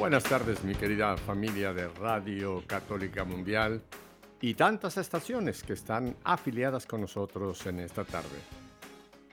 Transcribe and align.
Buenas 0.00 0.24
tardes, 0.24 0.64
mi 0.64 0.74
querida 0.74 1.14
familia 1.18 1.74
de 1.74 1.86
Radio 1.86 2.64
Católica 2.66 3.22
Mundial 3.26 3.82
y 4.40 4.54
tantas 4.54 4.96
estaciones 4.96 5.62
que 5.62 5.74
están 5.74 6.16
afiliadas 6.24 6.86
con 6.86 7.02
nosotros 7.02 7.66
en 7.66 7.80
esta 7.80 8.06
tarde. 8.06 8.38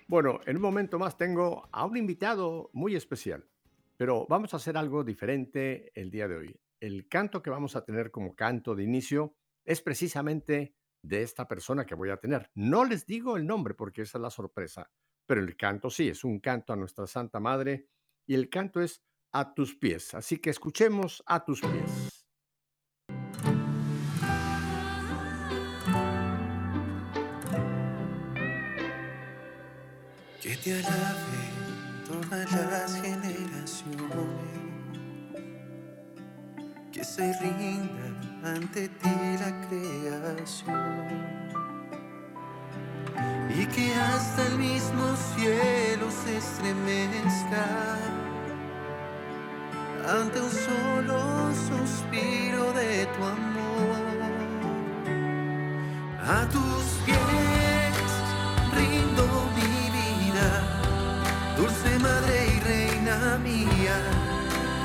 Bueno, 0.07 0.41
en 0.45 0.57
un 0.57 0.62
momento 0.62 0.99
más 0.99 1.17
tengo 1.17 1.70
a 1.71 1.85
un 1.85 1.95
invitado 1.95 2.70
muy 2.73 2.98
especial, 2.98 3.48
pero 3.95 4.27
vamos 4.27 4.53
a 4.53 4.57
hacer 4.57 4.76
algo 4.76 5.05
diferente 5.05 5.90
el 5.95 6.12
día 6.12 6.27
de 6.27 6.35
hoy. 6.35 6.59
El 6.81 7.07
canto 7.07 7.41
que 7.41 7.49
vamos 7.49 7.77
a 7.77 7.85
tener 7.85 8.12
como 8.12 8.35
canto 8.35 8.76
de 8.76 8.84
inicio 8.84 9.38
es 9.63 9.81
precisamente 9.81 10.76
de 11.02 11.21
esta 11.21 11.48
persona 11.48 11.85
que 11.85 11.95
voy 11.95 12.09
a 12.09 12.18
tener. 12.18 12.52
No 12.55 12.84
les 12.84 13.05
digo 13.05 13.38
el 13.38 13.48
nombre 13.48 13.73
porque 13.73 14.02
esa 14.02 14.18
es 14.18 14.21
la 14.21 14.29
sorpresa, 14.29 14.91
pero 15.26 15.40
el 15.40 15.55
canto 15.55 15.90
sí, 15.90 16.09
es 16.09 16.26
un 16.26 16.41
canto 16.41 16.73
a 16.73 16.76
nuestra 16.76 17.07
Santa 17.07 17.40
Madre 17.40 17.88
y 18.26 18.35
el 18.35 18.49
canto 18.49 18.81
es 18.81 19.07
a 19.31 19.54
tus 19.54 19.76
pies. 19.76 20.13
Así 20.13 20.38
que 20.38 20.49
escuchemos 20.49 21.24
a 21.26 21.43
tus 21.43 21.62
pies. 21.62 22.26
Que 30.41 30.55
te 30.57 30.74
alabe 30.74 31.68
todas 32.07 32.51
las 32.51 33.01
generaciones, 33.01 33.84
que 36.91 37.04
se 37.04 37.34
rinda 37.41 38.07
ante 38.44 38.88
ti 38.88 39.10
la 39.40 39.68
creación 39.68 41.48
y 43.49 43.66
que 43.68 43.94
hasta 43.96 44.48
el 44.48 44.57
mismo 44.60 45.16
cielo 45.35 46.12
se 46.12 46.38
estremezca 46.38 48.26
ante 50.08 50.40
un 50.40 50.50
solo 50.50 51.52
suspiro 51.68 52.72
de 52.72 53.05
tu 53.08 53.24
amor. 53.24 54.05
A 56.26 56.46
tus 56.48 56.86
pies 57.05 58.10
rindo 58.74 59.26
mi 59.58 59.74
vida, 59.98 60.50
dulce 61.58 62.00
madre 62.00 62.48
y 62.55 62.60
reina 62.62 63.38
mía, 63.44 63.98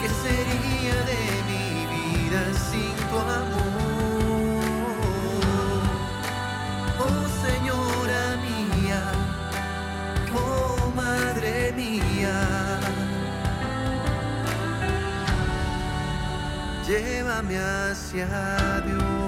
¿qué 0.00 0.08
sería 0.24 0.96
de 1.10 1.22
mi 1.48 1.66
vida 1.94 2.42
sin 2.68 2.94
tu 3.08 3.18
amor? 3.18 3.71
Llévame 16.92 17.56
hacia 17.56 18.80
Dios. 18.84 19.21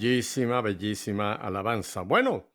Bellísima, 0.00 0.62
bellísima 0.62 1.34
alabanza. 1.34 2.00
Bueno, 2.00 2.46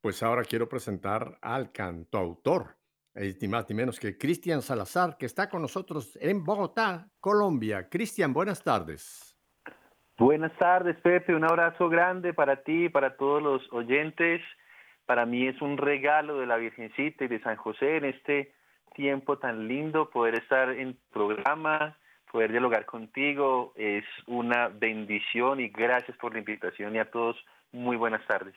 pues 0.00 0.22
ahora 0.22 0.44
quiero 0.44 0.68
presentar 0.68 1.36
al 1.42 1.72
cantautor. 1.72 2.76
eh, 3.16 3.34
ni 3.40 3.48
más 3.48 3.68
ni 3.68 3.74
menos 3.74 3.98
que 3.98 4.16
Cristian 4.16 4.62
Salazar, 4.62 5.16
que 5.18 5.26
está 5.26 5.50
con 5.50 5.62
nosotros 5.62 6.16
en 6.20 6.44
Bogotá, 6.44 7.08
Colombia. 7.18 7.88
Cristian, 7.88 8.32
buenas 8.32 8.62
tardes. 8.62 9.36
Buenas 10.16 10.56
tardes, 10.58 10.96
Pepe. 11.00 11.34
Un 11.34 11.42
abrazo 11.42 11.88
grande 11.88 12.32
para 12.34 12.62
ti 12.62 12.84
y 12.84 12.88
para 12.88 13.16
todos 13.16 13.42
los 13.42 13.72
oyentes. 13.72 14.40
Para 15.04 15.26
mí 15.26 15.48
es 15.48 15.60
un 15.60 15.78
regalo 15.78 16.38
de 16.38 16.46
la 16.46 16.56
Virgencita 16.56 17.24
y 17.24 17.28
de 17.28 17.42
San 17.42 17.56
José 17.56 17.96
en 17.96 18.04
este 18.04 18.54
tiempo 18.94 19.38
tan 19.38 19.66
lindo 19.66 20.08
poder 20.08 20.36
estar 20.36 20.70
en 20.70 20.96
programa, 21.10 21.98
poder 22.32 22.50
dialogar 22.50 22.86
contigo. 22.86 23.72
Es 23.76 24.04
una 24.26 24.68
bendición 24.68 25.60
y 25.60 25.68
gracias 25.68 26.16
por 26.16 26.32
la 26.32 26.40
invitación 26.40 26.96
y 26.96 26.98
a 26.98 27.10
todos 27.10 27.36
muy 27.70 27.96
buenas 27.96 28.26
tardes. 28.26 28.54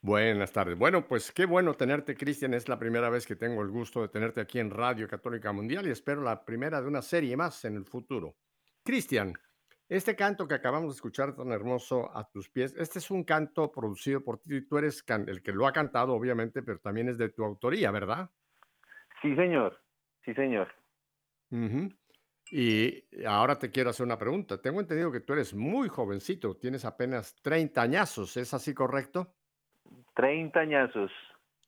Buenas 0.00 0.52
tardes. 0.52 0.78
Bueno, 0.78 1.08
pues 1.08 1.32
qué 1.32 1.44
bueno 1.46 1.74
tenerte, 1.74 2.16
Cristian. 2.16 2.54
Es 2.54 2.68
la 2.68 2.78
primera 2.78 3.10
vez 3.10 3.26
que 3.26 3.34
tengo 3.34 3.62
el 3.62 3.68
gusto 3.68 4.00
de 4.02 4.08
tenerte 4.08 4.40
aquí 4.40 4.60
en 4.60 4.70
Radio 4.70 5.08
Católica 5.08 5.52
Mundial 5.52 5.88
y 5.88 5.90
espero 5.90 6.22
la 6.22 6.44
primera 6.44 6.80
de 6.80 6.86
una 6.86 7.02
serie 7.02 7.36
más 7.36 7.64
en 7.64 7.74
el 7.74 7.84
futuro. 7.84 8.36
Cristian, 8.84 9.32
este 9.88 10.14
canto 10.14 10.46
que 10.46 10.54
acabamos 10.54 10.90
de 10.90 10.96
escuchar 10.96 11.34
tan 11.34 11.50
hermoso 11.50 12.14
a 12.16 12.30
tus 12.30 12.48
pies, 12.48 12.76
este 12.78 13.00
es 13.00 13.10
un 13.10 13.24
canto 13.24 13.72
producido 13.72 14.22
por 14.22 14.38
ti 14.38 14.56
y 14.56 14.66
tú 14.66 14.78
eres 14.78 15.04
el 15.26 15.42
que 15.42 15.52
lo 15.52 15.66
ha 15.66 15.72
cantado, 15.72 16.12
obviamente, 16.12 16.62
pero 16.62 16.78
también 16.78 17.08
es 17.08 17.18
de 17.18 17.30
tu 17.30 17.42
autoría, 17.42 17.90
¿verdad? 17.90 18.30
Sí, 19.20 19.34
señor. 19.34 19.80
Sí, 20.24 20.32
señor. 20.34 20.68
Y 22.50 23.04
ahora 23.26 23.58
te 23.58 23.70
quiero 23.70 23.90
hacer 23.90 24.06
una 24.06 24.18
pregunta. 24.18 24.60
Tengo 24.60 24.80
entendido 24.80 25.12
que 25.12 25.20
tú 25.20 25.34
eres 25.34 25.54
muy 25.54 25.88
jovencito, 25.88 26.56
tienes 26.56 26.84
apenas 26.84 27.36
30 27.42 27.80
añazos, 27.80 28.36
¿es 28.36 28.54
así 28.54 28.74
correcto? 28.74 29.34
30 30.14 30.60
añazos. 30.60 31.10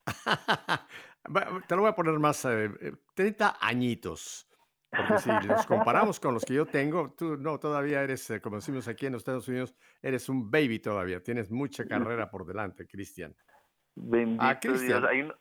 Te 1.69 1.77
lo 1.77 1.83
voy 1.83 1.91
a 1.91 1.95
poner 1.95 2.19
más, 2.19 2.43
30 2.43 3.49
eh, 3.49 3.53
añitos. 3.61 4.47
Porque 4.91 5.19
si 5.19 5.31
los 5.47 5.67
comparamos 5.67 6.19
con 6.19 6.35
los 6.35 6.45
que 6.45 6.55
yo 6.55 6.67
tengo, 6.67 7.15
tú 7.17 7.37
no, 7.37 7.61
todavía 7.61 8.03
eres, 8.03 8.29
eh, 8.31 8.41
como 8.41 8.57
decimos 8.57 8.89
aquí 8.89 9.07
en 9.07 9.13
los 9.13 9.21
Estados 9.21 9.47
Unidos, 9.47 9.77
eres 10.03 10.29
un 10.29 10.51
baby 10.51 10.81
todavía. 10.81 11.23
Tienes 11.23 11.51
mucha 11.51 11.87
carrera 11.87 12.29
por 12.29 12.45
delante, 12.45 12.89
Cristian. 12.89 13.37
Bendito 13.95 14.43
ah, 14.45 14.59
Cristian. 14.59 15.33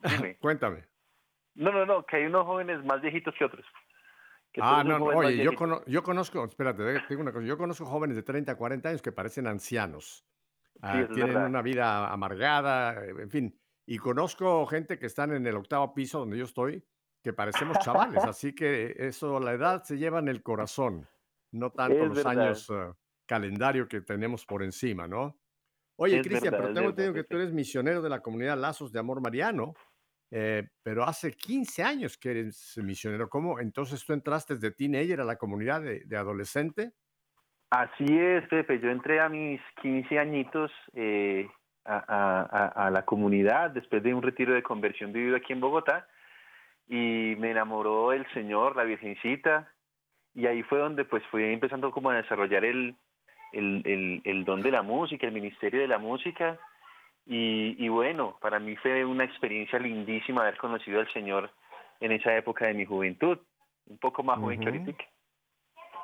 Cuéntame. 0.40 0.84
No, 1.54 1.72
no, 1.72 1.86
no, 1.86 2.06
que 2.06 2.16
hay 2.16 2.26
unos 2.26 2.46
jóvenes 2.46 2.84
más 2.84 3.00
viejitos 3.00 3.34
que 3.36 3.44
otros. 3.44 3.64
Ah, 4.60 4.84
no, 4.84 5.04
oye, 5.04 5.42
yo, 5.42 5.52
yo, 5.86 6.02
conozco, 6.02 6.44
espérate, 6.44 7.00
tengo 7.08 7.22
una 7.22 7.32
cosa, 7.32 7.44
yo 7.44 7.58
conozco 7.58 7.84
jóvenes 7.84 8.16
de 8.16 8.22
30, 8.22 8.54
40 8.56 8.88
años 8.88 9.02
que 9.02 9.12
parecen 9.12 9.46
ancianos. 9.46 10.26
Ah, 10.82 11.06
tienen 11.12 11.36
una 11.36 11.62
vida 11.62 12.12
amargada, 12.12 13.04
en 13.04 13.30
fin. 13.30 13.60
Y 13.86 13.98
conozco 13.98 14.66
gente 14.66 14.98
que 14.98 15.06
están 15.06 15.32
en 15.32 15.46
el 15.46 15.56
octavo 15.56 15.94
piso 15.94 16.18
donde 16.20 16.38
yo 16.38 16.44
estoy, 16.44 16.84
que 17.22 17.32
parecemos 17.32 17.78
chavales, 17.78 18.22
así 18.24 18.54
que 18.54 18.94
eso, 18.98 19.40
la 19.40 19.52
edad 19.52 19.82
se 19.82 19.96
lleva 19.96 20.18
en 20.18 20.28
el 20.28 20.42
corazón, 20.42 21.08
no 21.52 21.70
tanto 21.70 22.06
los 22.06 22.26
años 22.26 22.70
ah, 22.70 22.94
calendario 23.26 23.88
que 23.88 24.00
tenemos 24.00 24.44
por 24.44 24.62
encima, 24.62 25.08
¿no? 25.08 25.38
Oye, 25.96 26.20
Cristian, 26.22 26.54
pero 26.56 26.74
tengo 26.74 26.90
entendido 26.90 27.14
que 27.14 27.24
tú 27.24 27.36
eres 27.36 27.52
misionero 27.52 28.02
de 28.02 28.08
la 28.08 28.20
comunidad 28.20 28.58
Lazos 28.58 28.92
de 28.92 28.98
Amor 28.98 29.20
Mariano, 29.20 29.74
eh, 30.36 30.68
pero 30.82 31.04
hace 31.04 31.32
15 31.32 31.82
años 31.84 32.18
que 32.18 32.30
eres 32.30 32.76
misionero. 32.82 33.28
¿Cómo? 33.28 33.60
Entonces 33.60 34.04
tú 34.04 34.12
entraste 34.12 34.54
desde 34.54 34.72
teenager 34.72 35.20
a 35.20 35.24
la 35.24 35.36
comunidad 35.36 35.80
de 35.82 36.16
adolescente. 36.16 36.92
Así 37.74 38.06
es, 38.08 38.46
Pepe. 38.46 38.78
Yo 38.78 38.88
entré 38.88 39.20
a 39.20 39.28
mis 39.28 39.60
15 39.82 40.16
añitos 40.20 40.70
eh, 40.92 41.48
a, 41.84 42.88
la 42.92 43.04
comunidad 43.04 43.72
después 43.72 44.00
de 44.00 44.14
un 44.14 44.22
retiro 44.22 44.54
de 44.54 44.62
conversión 44.62 45.12
vivido 45.12 45.34
aquí 45.34 45.52
en 45.52 45.60
Bogotá 45.60 46.06
y 46.86 47.34
me 47.38 47.50
enamoró 47.50 48.12
el 48.12 48.26
Señor, 48.32 48.76
la 48.76 48.84
Virgencita 48.84 49.72
y 50.34 50.46
ahí 50.46 50.62
fue 50.62 50.78
donde 50.78 51.04
pues 51.04 51.24
fui 51.32 51.42
empezando 51.44 51.90
como 51.90 52.10
a 52.10 52.16
desarrollar 52.16 52.64
el, 52.64 52.94
el, 53.52 54.44
don 54.44 54.62
de 54.62 54.70
la 54.70 54.82
música, 54.82 55.26
el 55.26 55.32
ministerio 55.32 55.80
de 55.80 55.88
la 55.88 55.98
música 55.98 56.58
y, 57.26 57.88
bueno, 57.88 58.36
para 58.40 58.58
mí 58.58 58.76
fue 58.76 59.04
una 59.04 59.24
experiencia 59.24 59.78
lindísima 59.78 60.42
haber 60.42 60.58
conocido 60.58 61.00
al 61.00 61.12
Señor 61.12 61.50
en 62.00 62.12
esa 62.12 62.36
época 62.36 62.66
de 62.66 62.74
mi 62.74 62.84
juventud, 62.84 63.38
un 63.86 63.98
poco 63.98 64.22
más 64.22 64.38
joven 64.38 64.60
que 64.60 64.66
ahorita. 64.66 64.92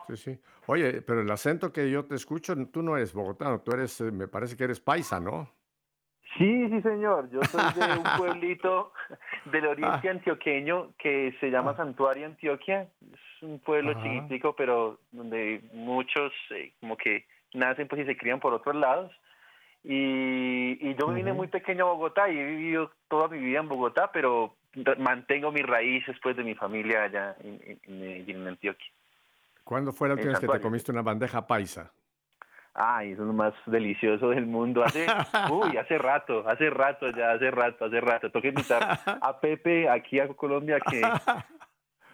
Sí, 0.08 0.17
sí. 0.17 0.40
Oye, 0.67 1.02
pero 1.02 1.20
el 1.20 1.31
acento 1.31 1.72
que 1.72 1.90
yo 1.90 2.05
te 2.05 2.14
escucho, 2.14 2.55
tú 2.69 2.82
no 2.82 2.96
eres 2.96 3.12
bogotano, 3.12 3.61
tú 3.61 3.72
eres, 3.72 4.00
eh, 4.00 4.11
me 4.11 4.28
parece 4.28 4.56
que 4.56 4.64
eres 4.64 4.81
paisa, 4.81 5.20
¿no? 5.20 5.49
Sí, 6.38 6.69
sí, 6.69 6.81
señor. 6.82 7.28
Yo 7.31 7.43
soy 7.43 7.61
de 7.75 7.99
un 7.99 8.05
pueblito 8.19 8.93
del 9.46 9.67
oriente 9.67 10.08
ah. 10.08 10.12
antioqueño 10.12 10.94
que 10.96 11.34
se 11.40 11.50
llama 11.50 11.72
ah. 11.72 11.76
Santuario 11.76 12.26
Antioquia. 12.26 12.88
Es 13.12 13.43
un 13.43 13.58
pueblo 13.58 13.94
chiquitico, 14.02 14.55
pero 14.55 15.00
donde 15.11 15.62
muchos 15.72 16.32
eh, 16.50 16.72
como 16.81 16.96
que 16.96 17.26
nacen 17.55 17.88
pues 17.88 18.02
y 18.02 18.05
se 18.05 18.17
crían 18.17 18.40
por 18.40 18.55
otros 18.55 18.76
lados. 18.76 19.12
Y, 19.82 20.79
y 20.81 20.94
yo 20.99 21.09
vine 21.09 21.32
muy 21.32 21.49
pequeño 21.49 21.87
a 21.87 21.93
Bogotá 21.93 22.29
y 22.29 22.38
he 22.38 22.44
vivido 22.44 22.91
toda 23.09 23.29
mi 23.29 23.38
vida 23.38 23.61
en 23.61 23.69
Bogotá, 23.69 24.11
pero 24.12 24.56
mantengo 24.99 25.50
mis 25.50 25.67
raíces 25.67 26.17
pues 26.23 26.37
de 26.37 26.44
mi 26.44 26.55
familia 26.55 27.05
allá 27.05 27.37
en, 27.41 27.81
en, 27.85 28.31
en 28.31 28.49
Antioquia. 28.49 28.87
¿Cuándo 29.65 29.93
fue 29.93 30.09
la 30.09 30.15
última 30.15 30.32
vez 30.32 30.41
que 30.41 30.49
te 30.49 30.61
comiste 30.61 30.93
una 30.93 31.03
bandeja 31.03 31.47
paisa? 31.47 31.93
Ay, 32.75 33.12
eso 33.12 33.23
es 33.23 33.27
lo 33.27 33.32
más 33.32 33.53
delicioso 33.67 34.31
del 34.31 34.47
mundo. 34.47 34.85
Hace, 34.85 35.06
uy, 35.50 35.77
hace 35.77 35.99
rato, 35.99 36.49
hace 36.49 36.71
rato 36.71 37.11
ya, 37.11 37.32
hace 37.32 37.50
rato, 37.50 37.85
hace 37.85 38.00
rato. 38.00 38.31
Tengo 38.31 38.43
que 38.43 38.49
invitar 38.49 39.00
a 39.06 39.41
Pepe 39.41 39.88
aquí 39.88 40.21
a 40.21 40.29
Colombia 40.29 40.79
que, 40.81 41.03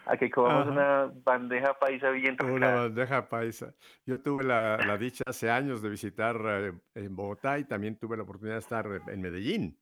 a 0.07 0.17
que 0.17 0.29
comamos 0.29 0.67
una 0.67 1.11
bandeja 1.23 1.77
paisa 1.77 2.09
bien 2.11 2.37
rica. 2.37 2.51
Una 2.51 2.73
bandeja 2.73 3.27
paisa. 3.27 3.73
Yo 4.05 4.21
tuve 4.21 4.43
la, 4.43 4.97
dicha 4.97 5.23
hace 5.27 5.49
años 5.49 5.81
de 5.81 5.89
visitar 5.89 6.37
eh, 6.45 6.73
en 6.95 7.15
Bogotá 7.15 7.59
y 7.59 7.65
también 7.65 7.97
tuve 7.97 8.17
la 8.17 8.23
oportunidad 8.23 8.55
de 8.55 8.61
estar 8.61 8.87
en 9.07 9.21
Medellín. 9.21 9.77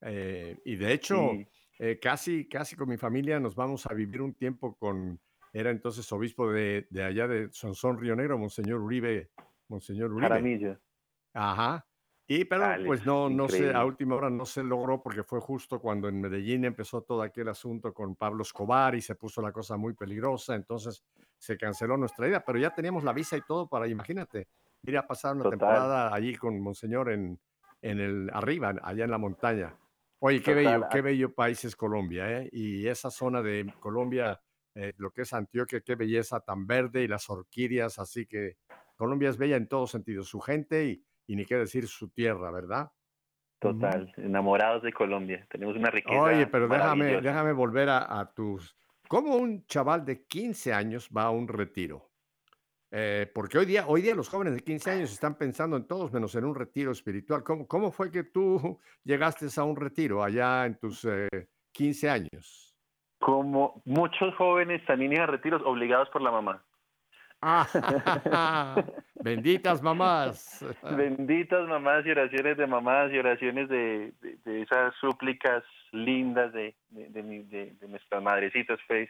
Eh, 0.00 0.58
y 0.64 0.76
de 0.76 0.92
hecho, 0.92 1.32
eh, 1.78 1.98
casi, 2.00 2.48
casi 2.48 2.76
con 2.76 2.88
mi 2.88 2.96
familia 2.96 3.40
nos 3.40 3.54
vamos 3.54 3.86
a 3.86 3.94
vivir 3.94 4.20
un 4.20 4.34
tiempo 4.34 4.76
con 4.76 5.20
era 5.52 5.70
entonces 5.70 6.10
obispo 6.12 6.50
de, 6.50 6.86
de 6.90 7.04
allá 7.04 7.26
de 7.26 7.50
Sonsón 7.52 7.98
Río 7.98 8.14
Negro, 8.14 8.38
Monseñor 8.38 8.80
Uribe. 8.80 9.30
Monseñor 9.68 10.12
Uribe. 10.12 10.28
Jaramillo. 10.28 10.78
Ajá. 11.32 11.87
Y 12.30 12.44
pero 12.44 12.66
pues 12.84 13.06
no, 13.06 13.30
no 13.30 13.48
sé, 13.48 13.72
a 13.74 13.82
última 13.86 14.14
hora 14.14 14.28
no 14.28 14.44
se 14.44 14.62
logró 14.62 15.02
porque 15.02 15.22
fue 15.22 15.40
justo 15.40 15.80
cuando 15.80 16.08
en 16.08 16.20
Medellín 16.20 16.66
empezó 16.66 17.00
todo 17.00 17.22
aquel 17.22 17.48
asunto 17.48 17.94
con 17.94 18.16
Pablo 18.16 18.42
Escobar 18.42 18.94
y 18.94 19.00
se 19.00 19.14
puso 19.14 19.40
la 19.40 19.50
cosa 19.50 19.78
muy 19.78 19.94
peligrosa, 19.94 20.54
entonces 20.54 21.02
se 21.38 21.56
canceló 21.56 21.96
nuestra 21.96 22.28
idea, 22.28 22.44
pero 22.44 22.58
ya 22.58 22.74
teníamos 22.74 23.02
la 23.02 23.14
visa 23.14 23.38
y 23.38 23.40
todo 23.40 23.66
para, 23.66 23.88
imagínate, 23.88 24.46
ir 24.82 24.98
a 24.98 25.06
pasar 25.06 25.36
una 25.36 25.48
temporada 25.48 26.14
allí 26.14 26.34
con 26.34 26.60
Monseñor 26.60 27.10
en, 27.10 27.40
en 27.80 27.98
el 27.98 28.30
arriba, 28.34 28.74
allá 28.82 29.04
en 29.04 29.10
la 29.10 29.18
montaña. 29.18 29.74
Oye, 30.18 30.42
qué 30.42 30.52
bello, 30.52 30.86
qué 30.90 31.00
bello 31.00 31.34
país 31.34 31.64
es 31.64 31.76
Colombia, 31.76 32.30
¿eh? 32.30 32.50
Y 32.52 32.86
esa 32.88 33.10
zona 33.10 33.40
de 33.40 33.72
Colombia 33.80 34.38
eh, 34.74 34.92
lo 34.98 35.10
que 35.10 35.22
es 35.22 35.32
Antioquia, 35.32 35.80
qué 35.80 35.96
belleza 35.96 36.40
tan 36.40 36.66
verde 36.66 37.02
y 37.02 37.08
las 37.08 37.28
orquídeas, 37.30 37.98
así 37.98 38.26
que 38.26 38.58
Colombia 38.96 39.30
es 39.30 39.38
bella 39.38 39.56
en 39.56 39.66
todos 39.66 39.90
sentidos, 39.90 40.28
su 40.28 40.40
gente 40.40 40.84
y, 40.84 41.04
ni 41.36 41.44
qué 41.44 41.56
decir 41.56 41.86
su 41.86 42.10
tierra, 42.10 42.50
¿verdad? 42.50 42.90
Total, 43.58 44.12
enamorados 44.16 44.82
de 44.82 44.92
Colombia, 44.92 45.46
tenemos 45.50 45.76
una 45.76 45.90
riqueza. 45.90 46.20
Oye, 46.20 46.46
pero 46.46 46.68
déjame, 46.68 47.20
déjame 47.20 47.52
volver 47.52 47.88
a, 47.90 48.32
tus... 48.34 48.76
¿Cómo 49.08 49.36
un 49.36 49.66
chaval 49.66 50.04
de 50.04 50.24
15 50.26 50.72
años 50.72 51.10
va 51.14 51.24
a 51.24 51.30
un 51.30 51.48
retiro? 51.48 52.10
Eh, 52.90 53.30
porque 53.34 53.58
hoy 53.58 53.66
día, 53.66 53.86
hoy 53.86 54.00
día 54.00 54.14
los 54.14 54.28
jóvenes 54.28 54.54
de 54.54 54.60
15 54.60 54.90
años 54.92 55.12
están 55.12 55.36
pensando 55.36 55.76
en 55.76 55.86
todos 55.86 56.12
menos 56.12 56.34
en 56.36 56.44
un 56.44 56.54
retiro 56.54 56.92
espiritual. 56.92 57.42
¿Cómo, 57.42 57.66
cómo 57.66 57.90
fue 57.90 58.10
que 58.10 58.24
tú 58.24 58.78
llegaste 59.04 59.46
a 59.56 59.64
un 59.64 59.76
retiro 59.76 60.22
allá 60.22 60.64
en 60.64 60.78
tus 60.78 61.06
15 61.72 62.06
eh, 62.06 62.10
años? 62.10 62.68
como 63.18 63.82
muchos 63.84 64.34
jóvenes 64.36 64.84
también 64.86 65.12
iban 65.12 65.24
a 65.24 65.32
retiros 65.32 65.62
obligados 65.64 66.08
por 66.10 66.22
la 66.22 66.30
mamá. 66.30 66.64
Ah, 67.40 67.66
benditas 69.14 69.82
mamás. 69.82 70.64
benditas 70.96 71.68
mamás 71.68 72.04
y 72.04 72.10
oraciones 72.10 72.56
de 72.56 72.66
mamás 72.66 73.12
y 73.12 73.18
oraciones 73.18 73.68
de, 73.68 74.12
esas 74.44 74.94
súplicas 74.96 75.62
lindas 75.92 76.52
de, 76.52 76.74
de, 76.90 77.76
nuestras 77.88 78.22
madrecitas, 78.22 78.78
pues. 78.86 79.08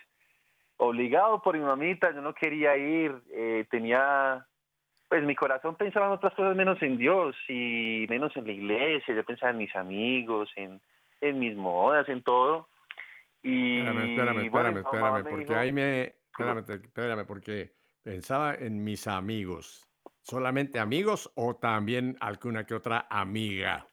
Obligado 0.80 1.42
por 1.42 1.58
mi 1.58 1.64
mamita, 1.64 2.14
yo 2.14 2.20
no 2.20 2.32
quería 2.34 2.76
ir, 2.76 3.12
eh, 3.32 3.66
tenía, 3.68 4.46
pues 5.08 5.24
mi 5.24 5.34
corazón 5.34 5.74
pensaba 5.74 6.06
en 6.06 6.12
otras 6.12 6.32
cosas 6.34 6.54
menos 6.54 6.80
en 6.82 6.96
Dios 6.96 7.34
y 7.48 8.06
menos 8.08 8.36
en 8.36 8.46
la 8.46 8.52
iglesia, 8.52 9.12
yo 9.12 9.24
pensaba 9.24 9.50
en 9.50 9.58
mis 9.58 9.74
amigos, 9.74 10.48
en, 10.54 10.80
en 11.20 11.38
mis 11.40 11.56
modas, 11.56 12.08
en 12.08 12.22
todo 12.22 12.68
y, 13.42 13.78
espérame, 13.78 14.04
espérame, 14.10 14.44
espérame, 14.44 14.78
espérame, 14.78 15.24
porque 15.28 15.54
ahí 15.54 15.72
me, 15.72 16.02
espérame, 16.02 16.58
espérame, 16.58 17.26
porque 17.26 17.72
pensaba 18.08 18.54
en 18.54 18.82
mis 18.82 19.06
amigos. 19.06 19.86
¿Solamente 20.22 20.78
amigos 20.78 21.30
o 21.36 21.56
también 21.56 22.16
alguna 22.20 22.64
que 22.64 22.74
otra 22.74 23.06
amiga? 23.10 23.86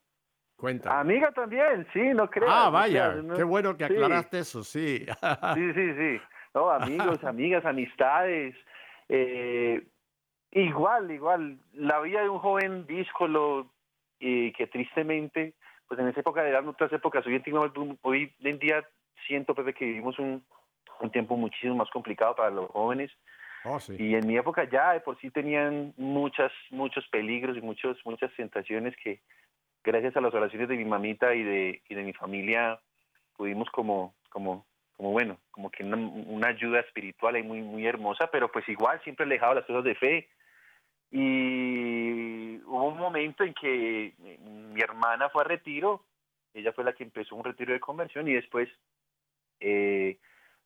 Cuenta. 0.55 1.01
Amiga 1.01 1.34
también, 1.34 1.86
sí, 1.91 2.00
no 2.13 2.29
creo. 2.29 2.50
Ah, 2.50 2.69
vaya, 2.69 3.13
qué 3.36 3.43
bueno 3.43 3.75
que 3.75 3.84
aclaraste 3.84 4.39
eso, 4.39 4.63
sí. 4.63 5.00
sí, 5.00 5.05
sí, 5.75 5.93
sí. 5.98 6.22
No, 6.53 6.69
amigos, 6.69 7.22
amigas, 7.25 7.65
amistades. 7.65 8.55
Eh, 9.10 9.86
igual, 10.51 11.12
igual. 11.12 11.60
La 11.74 12.00
vida 12.00 12.22
de 12.22 12.29
un 12.29 12.39
joven 12.39 12.88
díscolo 12.88 13.69
y 14.17 14.53
que 14.53 14.67
tristemente, 14.67 15.55
pues 15.89 16.00
en 16.00 16.07
esa 16.07 16.22
época 16.22 16.41
de 16.41 16.55
en 16.55 16.67
otras 16.69 16.93
épocas, 16.93 17.27
hoy 17.27 17.36
en, 17.36 17.98
hoy 18.01 18.34
en 18.39 18.60
día 18.60 18.88
siento, 19.27 19.53
Pepe, 19.53 19.74
que 19.74 19.84
vivimos 19.84 20.17
un, 20.19 20.41
un 21.01 21.12
tiempo 21.12 21.36
muchísimo 21.36 21.75
más 21.75 21.89
complicado 21.89 22.34
para 22.34 22.50
los 22.50 22.69
jóvenes. 22.72 23.12
Oh, 23.65 23.79
sí. 23.79 23.95
Y 23.98 24.15
en 24.15 24.27
mi 24.27 24.38
época 24.38 24.69
ya 24.69 24.93
de 24.93 25.00
por 25.00 25.19
sí 25.19 25.31
tenían 25.31 25.93
muchas, 25.98 26.51
muchos 26.69 27.07
peligros 27.07 27.57
y 27.57 27.62
muchos, 27.62 27.98
muchas 28.05 28.31
tentaciones 28.36 28.95
que, 29.03 29.22
gracias 29.84 30.15
a 30.17 30.22
las 30.22 30.34
oraciones 30.34 30.67
de 30.67 30.77
mi 30.77 30.86
mamita 30.86 31.34
y 31.34 31.43
de, 31.43 31.81
y 31.88 31.95
de 31.95 32.03
mi 32.03 32.13
familia 32.13 32.79
pudimos 33.36 33.69
como, 33.72 34.15
como, 34.29 34.65
como 34.98 35.12
bueno, 35.12 35.39
como 35.51 35.69
que 35.69 35.84
una, 35.84 36.48
ayuda 36.48 36.79
espiritual 36.79 37.36
ahí 37.36 37.43
muy, 37.43 37.62
muy 37.62 37.86
hermosa, 37.86 38.29
pero 38.31 38.51
pues 38.51 38.67
igual 38.69 39.01
siempre 39.03 39.25
alejado 39.25 39.55
las 39.55 39.65
cosas 39.65 39.84
de 39.84 39.95
fe. 39.95 40.29
Y 41.12 42.57
hubo 42.65 42.88
un 42.89 42.98
momento 42.98 43.43
en 43.43 43.53
que 43.53 44.13
mi 44.19 44.81
hermana 44.81 45.29
fue 45.29 45.43
a 45.43 45.48
retiro, 45.48 46.03
ella 46.53 46.74
fue 46.74 46.84
la 46.84 46.93
que 46.93 47.03
empezó 47.03 47.36
un 47.36 47.43
retiro 47.43 47.74
de 47.74 47.79
conversión 47.79 48.27
y 48.27 48.34
después 48.34 48.69
eh, 49.60 50.17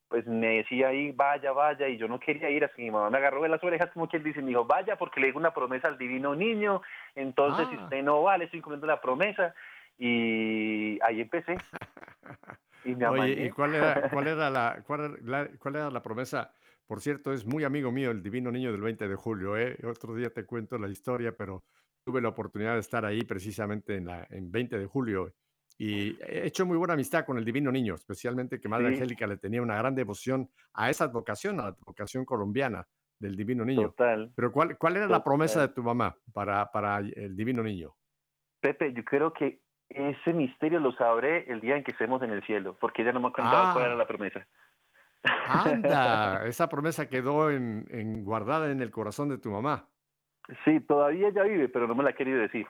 pues 0.10 0.26
me 0.26 0.58
decía 0.58 0.88
ahí, 0.88 1.12
vaya, 1.12 1.52
vaya, 1.52 1.88
y 1.88 1.98
yo 1.98 2.08
no 2.08 2.20
quería 2.20 2.50
ir, 2.50 2.66
así 2.66 2.76
que 2.78 2.82
mi 2.82 2.92
mamá 2.92 3.10
me 3.12 3.20
agarró 3.20 3.44
de 3.44 3.50
las 3.50 3.64
orejas, 3.64 3.92
como 3.94 4.10
quien 4.10 4.24
dice, 4.24 4.42
me 4.42 4.50
dijo, 4.50 4.66
vaya, 4.66 4.98
porque 4.98 5.20
le 5.20 5.28
digo 5.28 5.40
una 5.40 5.54
promesa 5.54 5.88
al 5.88 6.00
divino 6.00 6.36
niño, 6.36 6.82
entonces 7.16 7.68
si 7.70 7.76
ah. 7.76 7.84
usted 7.84 8.04
no 8.04 8.24
va, 8.24 8.38
le 8.38 8.46
estoy 8.46 8.60
cumpliendo 8.60 8.88
la 8.88 9.00
promesa, 9.00 9.54
y 10.00 10.98
ahí 11.04 11.22
empecé. 11.22 11.58
Y 12.86 12.96
me 12.96 13.08
Oye, 13.08 13.46
¿y 13.46 13.50
cuál 13.52 13.76
era, 13.76 14.10
cuál, 14.10 14.28
era 14.28 14.50
la, 14.50 14.84
cuál, 14.88 15.20
la, 15.24 15.48
cuál 15.60 15.76
era 15.76 15.92
la 15.92 16.02
promesa? 16.02 16.54
Por 16.88 17.02
cierto, 17.02 17.32
es 17.32 17.46
muy 17.46 17.64
amigo 17.64 17.92
mío 17.92 18.10
el 18.10 18.24
divino 18.24 18.52
niño 18.52 18.72
del 18.72 18.82
20 18.82 19.08
de 19.08 19.16
julio, 19.16 19.58
¿eh? 19.58 19.78
Otro 19.84 20.16
día 20.16 20.32
te 20.32 20.46
cuento 20.46 20.78
la 20.80 20.88
historia, 20.88 21.34
pero 21.38 21.64
tuve 22.04 22.22
la 22.22 22.30
oportunidad 22.30 22.74
de 22.74 22.80
estar 22.80 23.06
ahí 23.06 23.22
precisamente 23.22 23.96
en, 23.96 24.08
la, 24.08 24.26
en 24.32 24.52
20 24.52 24.80
de 24.80 24.86
julio 24.88 25.34
y 25.82 26.22
he 26.22 26.46
hecho 26.46 26.66
muy 26.66 26.76
buena 26.76 26.94
amistad 26.94 27.26
con 27.26 27.38
el 27.38 27.46
Divino 27.46 27.72
Niño, 27.72 27.96
especialmente 27.96 28.60
que 28.60 28.68
Madre 28.68 28.90
Angélica 28.90 29.26
le 29.26 29.38
tenía 29.38 29.62
una 29.62 29.78
gran 29.78 29.96
devoción 29.96 30.50
a 30.74 30.90
esa 30.90 31.08
vocación, 31.08 31.58
a 31.62 31.70
la 31.70 31.76
vocación 31.86 32.26
colombiana 32.26 32.86
del 33.18 33.38
Divino 33.38 33.64
Niño. 33.64 33.92
Total. 33.92 34.30
Pero 34.36 34.52
¿cuál, 34.52 34.78
cuál 34.78 34.98
era 34.98 35.08
la 35.08 35.24
promesa 35.24 35.62
de 35.62 35.70
tu 35.70 35.82
mamá 35.82 36.14
para, 36.34 36.70
para 36.70 36.98
el 37.00 37.34
Divino 37.34 37.64
Niño? 37.64 37.96
Pepe, 38.60 38.92
yo 38.92 39.06
creo 39.06 39.32
que 39.32 39.62
ese 39.88 40.34
misterio 40.34 40.82
lo 40.82 40.92
sabré 40.92 41.50
el 41.50 41.62
día 41.62 41.78
en 41.78 41.86
que 41.86 41.92
estemos 41.92 42.22
en 42.24 42.32
el 42.32 42.44
cielo, 42.44 42.78
porque 42.82 43.02
ella 43.02 43.14
no 43.14 43.22
me 43.22 43.30
ha 43.30 43.32
contado 43.32 43.74
cuál 43.74 43.86
era 43.86 43.96
la 43.96 44.04
ah. 44.04 44.08
promesa. 44.08 44.46
Anda, 45.24 46.46
esa 46.46 46.68
promesa 46.68 47.08
quedó 47.08 47.52
en, 47.52 47.88
en, 47.90 48.26
guardada 48.26 48.70
en 48.70 48.82
el 48.82 48.92
corazón 48.92 49.30
de 49.30 49.38
tu 49.38 49.50
mamá. 49.50 49.88
Sí, 50.66 50.82
todavía 50.82 51.30
ella 51.30 51.44
vive, 51.44 51.70
pero 51.70 51.88
no 51.88 51.96
me 51.96 52.04
la 52.04 52.10
ha 52.10 52.14
querido 52.14 52.40
decir. 52.40 52.68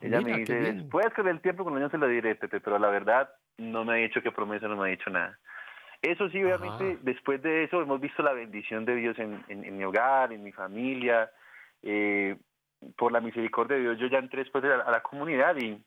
Ella 0.00 0.20
me 0.20 0.38
dice, 0.38 0.54
después 0.54 1.06
con 1.14 1.28
el 1.28 1.40
tiempo 1.40 1.64
con 1.64 1.74
el 1.74 1.82
año 1.82 1.90
se 1.90 1.98
lo 1.98 2.06
diré, 2.06 2.34
Pepe, 2.34 2.60
pero 2.60 2.78
la 2.78 2.88
verdad 2.88 3.30
no 3.58 3.84
me 3.84 3.94
ha 3.94 3.96
dicho 3.96 4.22
qué 4.22 4.30
promesa, 4.30 4.68
no 4.68 4.76
me 4.76 4.88
ha 4.88 4.90
dicho 4.90 5.10
nada. 5.10 5.38
Eso 6.02 6.28
sí, 6.28 6.42
obviamente, 6.44 6.98
después 7.02 7.42
de 7.42 7.64
eso 7.64 7.80
hemos 7.80 8.00
visto 8.00 8.22
la 8.22 8.32
bendición 8.32 8.84
de 8.84 8.96
Dios 8.96 9.18
en, 9.18 9.42
en, 9.48 9.76
mi 9.76 9.84
hogar, 9.84 10.32
en 10.32 10.42
mi 10.42 10.52
familia. 10.52 11.30
Eh, 11.82 12.36
por 12.96 13.12
la 13.12 13.20
misericordia 13.20 13.76
de 13.76 13.82
Dios, 13.82 13.98
yo 13.98 14.06
ya 14.08 14.18
entré 14.18 14.40
después 14.44 14.62
a, 14.64 14.90
la 14.90 15.00
comunidad 15.00 15.56
y, 15.56 15.82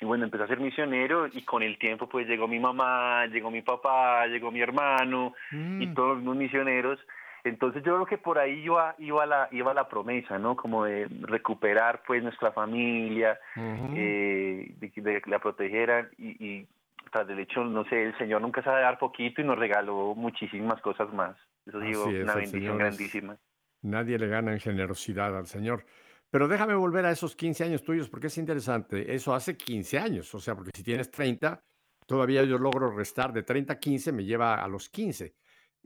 y, 0.00 0.04
bueno, 0.04 0.24
empecé 0.24 0.44
a 0.44 0.48
ser 0.48 0.60
misionero 0.60 1.26
y 1.26 1.44
con 1.44 1.62
el 1.62 1.78
tiempo 1.78 2.08
pues 2.08 2.28
llegó 2.28 2.46
mi 2.46 2.60
mamá, 2.60 3.26
llegó 3.26 3.50
mi 3.50 3.62
papá, 3.62 4.26
llegó 4.26 4.50
mi 4.50 4.60
hermano 4.60 5.34
y 5.50 5.86
mm. 5.86 5.94
todos 5.94 6.22
los 6.22 6.36
misioneros. 6.36 6.98
Entonces 7.44 7.82
yo 7.82 7.94
creo 7.94 8.06
que 8.06 8.18
por 8.18 8.38
ahí 8.38 8.60
iba, 8.64 8.94
iba, 8.98 9.26
la, 9.26 9.48
iba 9.50 9.74
la 9.74 9.88
promesa, 9.88 10.38
¿no? 10.38 10.56
Como 10.56 10.84
de 10.84 11.08
recuperar 11.22 12.02
pues 12.06 12.22
nuestra 12.22 12.52
familia, 12.52 13.38
eh, 13.56 14.74
de, 14.76 14.90
que 14.90 15.30
la 15.30 15.40
protegeran 15.40 16.08
y, 16.18 16.46
y 16.46 16.68
tras 17.10 17.26
del 17.26 17.40
hecho, 17.40 17.64
no 17.64 17.84
sé, 17.84 18.04
el 18.04 18.16
Señor 18.16 18.40
nunca 18.40 18.62
sabe 18.62 18.82
dar 18.82 18.98
poquito 18.98 19.40
y 19.40 19.44
nos 19.44 19.58
regaló 19.58 20.14
muchísimas 20.14 20.80
cosas 20.80 21.12
más. 21.12 21.36
Eso 21.66 21.80
digo, 21.80 22.04
una 22.06 22.34
bendición 22.34 22.78
grandísima. 22.78 23.36
Nadie 23.82 24.18
le 24.18 24.28
gana 24.28 24.52
en 24.52 24.60
generosidad 24.60 25.36
al 25.36 25.46
Señor. 25.46 25.84
Pero 26.30 26.48
déjame 26.48 26.74
volver 26.74 27.04
a 27.04 27.10
esos 27.10 27.36
15 27.36 27.64
años 27.64 27.82
tuyos 27.82 28.08
porque 28.08 28.28
es 28.28 28.38
interesante. 28.38 29.14
Eso 29.14 29.34
hace 29.34 29.56
15 29.56 29.98
años, 29.98 30.34
o 30.34 30.40
sea, 30.40 30.54
porque 30.54 30.70
si 30.74 30.82
tienes 30.82 31.10
30, 31.10 31.62
todavía 32.06 32.42
yo 32.44 32.56
logro 32.56 32.90
restar 32.90 33.32
de 33.32 33.42
30 33.42 33.74
a 33.74 33.78
15, 33.78 34.12
me 34.12 34.24
lleva 34.24 34.54
a 34.54 34.68
los 34.68 34.88
15. 34.88 35.34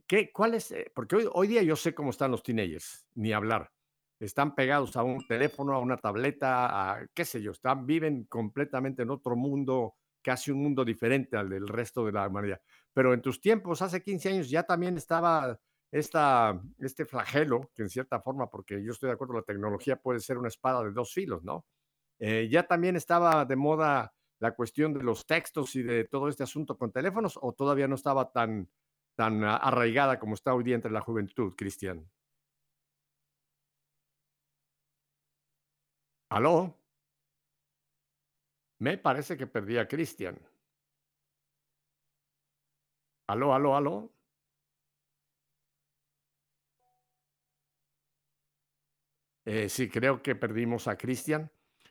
¿Qué, 0.06 0.30
¿Cuál 0.32 0.54
es? 0.54 0.70
Eh, 0.70 0.90
porque 0.94 1.16
hoy, 1.32 1.48
día 1.48 1.62
yo 1.62 1.74
sé 1.74 1.94
cómo 1.94 2.10
están 2.10 2.30
los 2.30 2.42
teenagers, 2.42 3.06
ni 3.14 3.32
hablar. 3.32 3.72
Están 4.20 4.54
pegados 4.54 4.96
a 4.96 5.02
un 5.02 5.26
teléfono, 5.26 5.74
a 5.74 5.80
una 5.80 5.96
tableta, 5.96 6.92
a 6.92 7.06
qué 7.12 7.24
sé 7.24 7.42
yo, 7.42 7.50
están, 7.50 7.86
viven 7.86 8.24
completamente 8.24 9.02
en 9.02 9.10
otro 9.10 9.36
mundo, 9.36 9.96
casi 10.22 10.50
un 10.52 10.62
mundo 10.62 10.84
diferente 10.84 11.36
al 11.36 11.50
del 11.50 11.68
resto 11.68 12.06
de 12.06 12.12
la 12.12 12.28
humanidad. 12.28 12.60
Pero 12.92 13.12
en 13.12 13.20
tus 13.20 13.40
tiempos, 13.40 13.82
hace 13.82 14.02
15 14.02 14.28
años, 14.30 14.48
ya 14.48 14.62
también 14.62 14.96
estaba 14.96 15.58
esta, 15.90 16.60
este 16.78 17.04
flagelo, 17.04 17.70
que 17.74 17.82
en 17.82 17.90
cierta 17.90 18.20
forma, 18.20 18.48
porque 18.48 18.82
yo 18.82 18.92
estoy 18.92 19.08
de 19.08 19.14
acuerdo, 19.14 19.34
la 19.34 19.42
tecnología 19.42 19.96
puede 19.96 20.20
ser 20.20 20.38
una 20.38 20.48
espada 20.48 20.84
de 20.84 20.92
dos 20.92 21.12
filos, 21.12 21.42
¿no? 21.42 21.66
Eh, 22.18 22.48
ya 22.50 22.62
también 22.66 22.96
estaba 22.96 23.44
de 23.44 23.56
moda 23.56 24.14
la 24.38 24.52
cuestión 24.54 24.94
de 24.94 25.02
los 25.02 25.26
textos 25.26 25.74
y 25.76 25.82
de 25.82 26.04
todo 26.04 26.28
este 26.28 26.44
asunto 26.44 26.78
con 26.78 26.92
teléfonos, 26.92 27.38
o 27.40 27.52
todavía 27.52 27.88
no 27.88 27.96
estaba 27.96 28.30
tan, 28.32 28.68
tan 29.16 29.42
arraigada 29.44 30.18
como 30.20 30.34
está 30.34 30.54
hoy 30.54 30.64
día 30.64 30.76
entre 30.76 30.92
la 30.92 31.00
juventud, 31.00 31.54
Cristian. 31.56 32.08
¿Aló? 36.30 36.76
Me 38.78 38.98
parece 38.98 39.36
que 39.36 39.46
perdí 39.46 39.78
a 39.78 39.88
Cristian. 39.88 40.38
¿Aló, 43.28 43.54
aló, 43.54 43.76
aló? 43.76 44.12
Eh, 49.44 49.68
sí, 49.68 49.88
creo 49.88 50.22
que 50.22 50.34
perdimos 50.34 50.88
a 50.88 50.96
Cristian. 50.96 51.50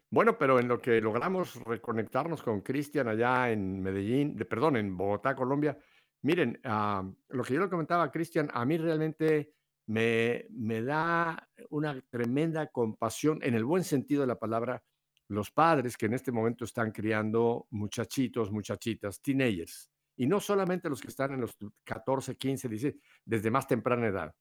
Bueno, 0.10 0.38
pero 0.38 0.60
en 0.60 0.68
lo 0.68 0.80
que 0.80 1.02
logramos 1.02 1.56
reconectarnos 1.64 2.44
con 2.44 2.62
Cristian 2.62 3.08
allá 3.08 3.50
en 3.52 3.82
Medellín, 3.82 4.36
perdón, 4.38 4.78
en 4.78 4.96
Bogotá, 4.96 5.36
Colombia, 5.36 5.78
Miren, 6.26 6.60
ah, 6.64 7.08
lo 7.30 7.44
que 7.44 7.54
yo 7.54 7.60
le 7.60 7.70
comentaba 7.70 8.06
a 8.06 8.12
Cristian, 8.12 8.50
a 8.52 8.66
mí 8.66 8.80
realmente 8.80 9.54
me, 9.86 10.48
me 10.50 10.82
da 10.82 11.48
una 11.70 12.02
tremenda 12.10 12.66
compasión, 12.72 13.38
en 13.44 13.54
el 13.54 13.64
buen 13.64 13.84
sentido 13.84 14.22
de 14.22 14.28
la 14.28 14.40
palabra, 14.40 14.84
los 15.28 15.52
padres 15.52 15.96
que 15.96 16.08
en 16.08 16.16
este 16.16 16.32
momento 16.32 16.66
están 16.66 16.92
criando 16.92 17.68
muchachitos, 17.70 18.52
muchachitas, 18.52 19.22
teenagers, 19.22 19.92
y 20.16 20.26
no 20.26 20.40
solamente 20.40 20.90
los 20.90 21.00
que 21.00 21.10
están 21.10 21.34
en 21.34 21.42
los 21.42 21.56
14, 21.84 22.36
15, 22.36 22.70
16, 22.70 22.96
desde 23.24 23.52
más 23.52 23.68
temprana 23.68 24.08
edad. 24.08 24.36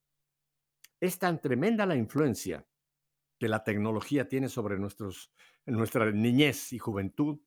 Es 0.98 1.18
tan 1.18 1.38
tremenda 1.38 1.84
la 1.84 1.96
influencia 1.96 2.66
que 3.38 3.46
la 3.46 3.62
tecnología 3.62 4.26
tiene 4.26 4.48
sobre 4.48 4.78
nuestros, 4.78 5.30
nuestra 5.66 6.10
niñez 6.10 6.72
y 6.72 6.78
juventud 6.78 7.40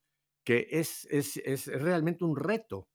que 0.44 0.68
es, 0.70 1.08
es, 1.10 1.38
es 1.38 1.66
realmente 1.66 2.24
un 2.24 2.36
reto 2.36 2.88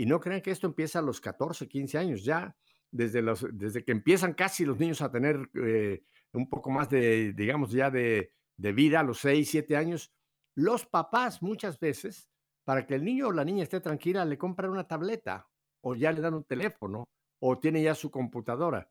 y 0.00 0.06
no 0.06 0.18
crean 0.18 0.40
que 0.40 0.50
esto 0.50 0.66
empieza 0.66 1.00
a 1.00 1.02
los 1.02 1.20
14, 1.20 1.68
15 1.68 1.98
años, 1.98 2.24
ya 2.24 2.56
desde, 2.90 3.22
desde 3.52 3.84
que 3.84 3.92
empiezan 3.92 4.32
casi 4.32 4.64
los 4.64 4.78
niños 4.78 5.02
a 5.02 5.12
tener 5.12 5.50
eh, 5.62 6.04
un 6.32 6.48
poco 6.48 6.70
más 6.70 6.88
de, 6.88 7.34
digamos, 7.34 7.70
ya 7.70 7.90
de, 7.90 8.32
de 8.56 8.72
vida, 8.72 9.00
a 9.00 9.02
los 9.02 9.18
6, 9.18 9.46
7 9.46 9.76
años, 9.76 10.10
los 10.54 10.86
papás 10.86 11.42
muchas 11.42 11.78
veces, 11.78 12.30
para 12.64 12.86
que 12.86 12.94
el 12.94 13.04
niño 13.04 13.28
o 13.28 13.32
la 13.32 13.44
niña 13.44 13.62
esté 13.62 13.78
tranquila, 13.78 14.24
le 14.24 14.38
compran 14.38 14.70
una 14.70 14.88
tableta 14.88 15.50
o 15.82 15.94
ya 15.94 16.12
le 16.12 16.22
dan 16.22 16.32
un 16.32 16.44
teléfono 16.44 17.10
o 17.38 17.58
tiene 17.58 17.82
ya 17.82 17.94
su 17.94 18.10
computadora. 18.10 18.90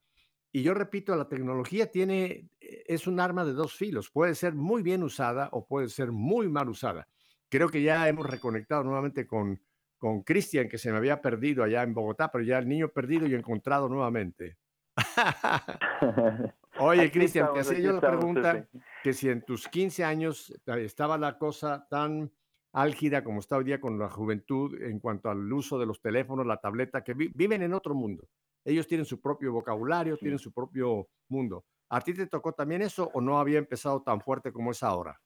Y 0.51 0.61
yo 0.61 0.75
repito, 0.75 1.15
la 1.15 1.27
tecnología 1.27 1.89
tiene, 1.89 2.51
eh, 2.59 2.83
es 2.85 3.07
un 3.07 3.19
arma 3.19 3.45
de 3.45 3.53
dos 3.53 3.73
filos. 3.73 4.11
Puede 4.11 4.35
ser 4.35 4.53
muy 4.53 4.83
bien 4.83 5.01
usada 5.01 5.49
o 5.53 5.65
puede 5.65 5.89
ser 5.89 6.11
muy 6.11 6.47
mal 6.49 6.69
usada. 6.69 7.07
Creo 7.49 7.69
que 7.69 7.81
ya 7.81 8.07
hemos 8.07 8.27
reconectado 8.27 8.83
nuevamente 8.83 9.25
con, 9.25 9.59
con 9.99 10.23
Cristian, 10.23 10.67
que 10.67 10.77
se 10.77 10.91
me 10.91 10.97
había 10.97 11.21
perdido 11.21 11.63
allá 11.63 11.83
en 11.83 11.93
Bogotá, 11.93 12.31
pero 12.31 12.43
ya 12.43 12.57
el 12.57 12.67
niño 12.67 12.89
perdido 12.89 13.27
y 13.27 13.35
encontrado 13.35 13.87
nuevamente. 13.89 14.57
Oye, 16.79 17.11
Cristian, 17.11 17.53
te 17.53 17.59
hacía 17.59 17.79
yo 17.79 17.93
la 17.93 18.01
pregunta 18.01 18.67
que 19.03 19.13
si 19.13 19.29
en 19.29 19.43
tus 19.43 19.67
15 19.67 20.03
años 20.03 20.51
eh, 20.65 20.83
estaba 20.85 21.17
la 21.17 21.37
cosa 21.37 21.85
tan 21.89 22.31
álgida 22.71 23.23
como 23.23 23.39
está 23.39 23.57
hoy 23.57 23.65
día 23.65 23.81
con 23.81 23.99
la 23.99 24.09
juventud 24.09 24.81
en 24.81 24.99
cuanto 24.99 25.29
al 25.29 25.51
uso 25.51 25.77
de 25.77 25.85
los 25.85 26.01
teléfonos, 26.01 26.45
la 26.45 26.57
tableta, 26.57 27.03
que 27.03 27.13
viven 27.13 27.61
en 27.61 27.73
otro 27.73 27.93
mundo. 27.93 28.27
Ellos 28.63 28.87
tienen 28.87 29.05
su 29.05 29.19
propio 29.19 29.51
vocabulario, 29.51 30.17
tienen 30.17 30.39
su 30.39 30.53
propio 30.53 31.07
mundo. 31.27 31.65
¿A 31.89 32.01
ti 32.01 32.13
te 32.13 32.27
tocó 32.27 32.53
también 32.53 32.81
eso 32.81 33.09
o 33.13 33.21
no 33.21 33.39
había 33.39 33.57
empezado 33.57 34.01
tan 34.01 34.21
fuerte 34.21 34.53
como 34.53 34.71
es 34.71 34.83
ahora? 34.83 35.19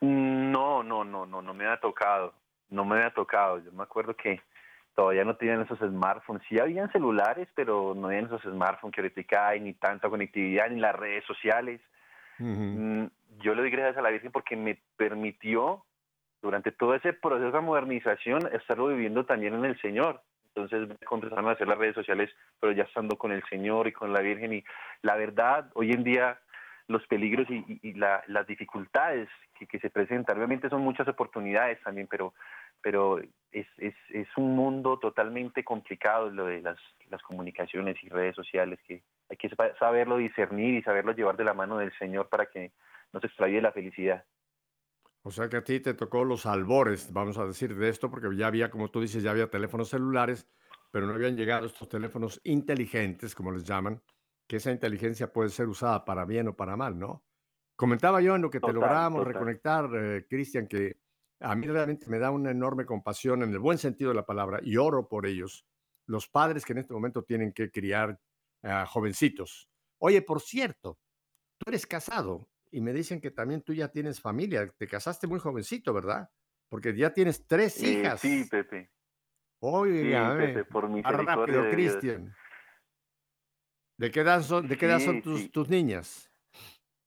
No, 0.00 0.82
no, 0.82 1.04
no, 1.04 1.26
no, 1.26 1.42
no 1.42 1.54
me 1.54 1.66
ha 1.66 1.78
tocado, 1.78 2.34
no 2.72 2.84
me 2.84 3.02
ha 3.02 3.10
tocado. 3.10 3.58
Yo 3.58 3.72
me 3.72 3.82
acuerdo 3.82 4.14
que 4.16 4.40
todavía 4.94 5.24
no 5.24 5.36
tenían 5.36 5.62
esos 5.62 5.78
smartphones. 5.78 6.42
Sí 6.48 6.58
habían 6.58 6.90
celulares, 6.90 7.48
pero 7.54 7.94
no 7.94 8.08
habían 8.08 8.26
esos 8.26 8.42
smartphones 8.42 8.94
que 8.94 9.00
ahorita 9.00 9.48
hay, 9.48 9.60
ni 9.60 9.74
tanta 9.74 10.08
conectividad, 10.08 10.68
ni 10.70 10.80
las 10.80 10.96
redes 10.96 11.24
sociales. 11.24 11.80
Mm, 12.38 13.04
yo 13.38 13.54
le 13.54 13.62
doy 13.62 13.70
gracias 13.70 13.96
a 13.96 14.02
la 14.02 14.10
Virgen 14.10 14.32
porque 14.32 14.56
me 14.56 14.78
permitió, 14.96 15.84
durante 16.40 16.72
todo 16.72 16.94
ese 16.94 17.12
proceso 17.12 17.52
de 17.52 17.60
modernización, 17.60 18.48
estarlo 18.52 18.88
viviendo 18.88 19.24
también 19.24 19.54
en 19.54 19.64
el 19.64 19.80
Señor. 19.80 20.22
Entonces 20.54 20.88
me 20.88 21.06
comenzaron 21.06 21.48
a 21.48 21.52
hacer 21.52 21.68
las 21.68 21.78
redes 21.78 21.94
sociales, 21.94 22.30
pero 22.60 22.72
ya 22.72 22.82
estando 22.82 23.16
con 23.16 23.32
el 23.32 23.42
Señor 23.44 23.86
y 23.86 23.92
con 23.92 24.12
la 24.12 24.20
Virgen. 24.20 24.52
Y 24.52 24.64
la 25.02 25.16
verdad, 25.16 25.70
hoy 25.74 25.92
en 25.92 26.04
día 26.04 26.38
los 26.88 27.06
peligros 27.06 27.48
y, 27.48 27.94
las 27.94 28.46
dificultades 28.46 29.28
que, 29.54 29.78
se 29.78 29.90
presentan. 29.90 30.36
Obviamente 30.36 30.68
son 30.68 30.82
muchas 30.82 31.08
oportunidades 31.08 31.80
también, 31.82 32.06
pero, 32.08 32.34
pero 32.82 33.18
es, 33.52 33.66
es, 33.78 33.94
es 34.10 34.28
un 34.36 34.56
mundo 34.56 34.98
totalmente 34.98 35.64
complicado 35.64 36.30
lo 36.30 36.46
de 36.46 36.62
las, 36.62 36.78
las 37.08 37.22
comunicaciones 37.22 37.96
y 38.02 38.08
redes 38.08 38.34
sociales, 38.34 38.80
que 38.86 39.02
hay 39.28 39.36
que 39.36 39.50
saberlo 39.78 40.16
discernir 40.16 40.74
y 40.74 40.82
saberlo 40.82 41.12
llevar 41.12 41.36
de 41.36 41.44
la 41.44 41.54
mano 41.54 41.78
del 41.78 41.92
Señor 41.98 42.28
para 42.28 42.46
que 42.46 42.72
no 43.12 43.20
se 43.20 43.26
extravíe 43.28 43.60
la 43.60 43.72
felicidad. 43.72 44.24
O 45.22 45.30
sea 45.30 45.48
que 45.48 45.58
a 45.58 45.64
ti 45.64 45.78
te 45.78 45.94
tocó 45.94 46.24
los 46.24 46.46
albores, 46.46 47.12
vamos 47.12 47.38
a 47.38 47.46
decir, 47.46 47.76
de 47.76 47.88
esto, 47.88 48.10
porque 48.10 48.34
ya 48.36 48.48
había, 48.48 48.70
como 48.70 48.90
tú 48.90 49.00
dices, 49.00 49.22
ya 49.22 49.30
había 49.30 49.48
teléfonos 49.48 49.88
celulares, 49.88 50.48
pero 50.90 51.06
no 51.06 51.14
habían 51.14 51.36
llegado 51.36 51.66
estos 51.66 51.88
teléfonos 51.88 52.40
inteligentes, 52.42 53.34
como 53.34 53.52
les 53.52 53.62
llaman, 53.62 54.02
que 54.48 54.56
esa 54.56 54.72
inteligencia 54.72 55.32
puede 55.32 55.50
ser 55.50 55.68
usada 55.68 56.04
para 56.04 56.24
bien 56.24 56.48
o 56.48 56.56
para 56.56 56.76
mal, 56.76 56.98
¿no? 56.98 57.24
Comentaba 57.76 58.20
yo 58.20 58.34
en 58.34 58.42
lo 58.42 58.50
que 58.50 58.60
te 58.60 58.72
logramos 58.72 59.24
reconectar, 59.24 59.88
eh, 59.94 60.26
Cristian, 60.28 60.66
que 60.66 60.98
a 61.42 61.54
mí 61.54 61.66
realmente 61.66 62.08
me 62.08 62.18
da 62.18 62.30
una 62.30 62.50
enorme 62.50 62.86
compasión 62.86 63.42
en 63.42 63.50
el 63.50 63.58
buen 63.58 63.78
sentido 63.78 64.10
de 64.10 64.16
la 64.16 64.26
palabra 64.26 64.60
y 64.62 64.76
oro 64.76 65.08
por 65.08 65.26
ellos, 65.26 65.66
los 66.06 66.28
padres 66.28 66.64
que 66.64 66.72
en 66.72 66.78
este 66.78 66.94
momento 66.94 67.24
tienen 67.24 67.52
que 67.52 67.70
criar 67.70 68.20
a 68.62 68.86
jovencitos. 68.86 69.68
Oye, 69.98 70.22
por 70.22 70.40
cierto, 70.40 70.98
tú 71.58 71.70
eres 71.70 71.86
casado 71.86 72.48
y 72.70 72.80
me 72.80 72.92
dicen 72.92 73.20
que 73.20 73.30
también 73.30 73.62
tú 73.62 73.74
ya 73.74 73.88
tienes 73.88 74.20
familia. 74.20 74.72
Te 74.76 74.86
casaste 74.86 75.26
muy 75.26 75.38
jovencito, 75.38 75.92
¿verdad? 75.92 76.30
Porque 76.68 76.96
ya 76.96 77.12
tienes 77.12 77.46
tres 77.46 77.82
eh, 77.82 77.88
hijas. 77.88 78.20
sí, 78.20 78.44
Pepe. 78.50 78.90
Oiga, 79.60 80.32
sí, 80.32 80.38
Pepe, 80.38 80.64
por 80.64 80.88
mi 80.88 81.02
rápido, 81.02 81.70
Cristian. 81.70 82.34
¿De 83.96 84.10
qué 84.10 84.20
edad 84.20 84.42
son, 84.42 84.66
de 84.66 84.76
qué 84.76 84.86
edad 84.86 84.98
son 84.98 85.22
tus, 85.22 85.50
tus 85.52 85.68
niñas? 85.68 86.31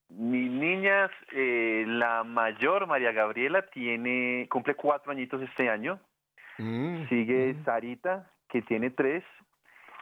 Mis 0.10 0.52
niñas, 0.52 1.10
eh, 1.32 1.84
la 1.88 2.24
mayor, 2.24 2.88
María 2.88 3.12
Gabriela, 3.12 3.64
tiene 3.68 4.48
cumple 4.50 4.76
cuatro 4.76 5.12
añitos 5.12 5.42
este 5.42 5.70
año. 5.70 6.00
Mm, 6.58 7.08
Sigue 7.10 7.54
mm. 7.54 7.66
Sarita, 7.66 8.32
que 8.50 8.62
tiene 8.62 8.92
tres. 8.92 9.24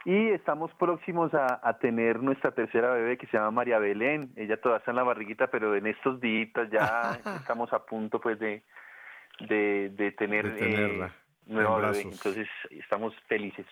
Y 0.04 0.28
estamos 0.28 0.70
próximos 0.74 1.32
a, 1.32 1.60
a, 1.66 1.78
tener 1.78 2.22
nuestra 2.22 2.50
tercera 2.52 2.92
bebé 2.92 3.16
que 3.16 3.26
se 3.26 3.38
llama 3.38 3.50
María 3.50 3.78
Belén. 3.78 4.32
Ella 4.36 4.60
todavía 4.60 4.80
está 4.80 4.90
en 4.90 4.96
la 4.96 5.02
barriguita, 5.02 5.46
pero 5.46 5.74
en 5.74 5.86
estos 5.86 6.20
días 6.20 6.50
ya 6.70 7.18
estamos 7.40 7.72
a 7.72 7.86
punto 7.86 8.20
pues 8.20 8.38
de, 8.38 8.62
de, 9.40 9.88
de 9.88 10.12
tener 10.12 10.54
eh, 10.60 11.08
nueva 11.46 11.90
bebé. 11.90 12.02
Entonces 12.02 12.48
estamos 12.70 13.14
felices. 13.26 13.66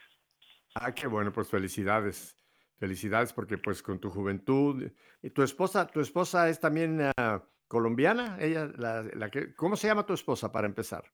Ah, 0.75 0.93
qué 0.93 1.07
bueno, 1.07 1.31
pues 1.33 1.51
felicidades. 1.51 2.42
Felicidades 2.83 3.33
porque 3.33 3.59
pues 3.59 3.81
con 3.81 4.01
tu 4.01 4.11
juventud 4.11 4.91
y 5.23 5.31
tu 5.31 5.45
esposa, 5.45 5.87
tu 5.87 6.01
esposa 6.01 6.49
es 6.49 6.59
también 6.59 6.99
ah, 7.17 7.41
colombiana, 7.69 8.37
ella 8.41 8.73
la, 8.77 9.05
la, 9.15 9.31
que 9.31 9.55
¿cómo 9.55 9.77
se 9.77 9.87
llama 9.87 10.05
tu 10.05 10.15
esposa 10.15 10.51
para 10.51 10.67
empezar? 10.67 11.05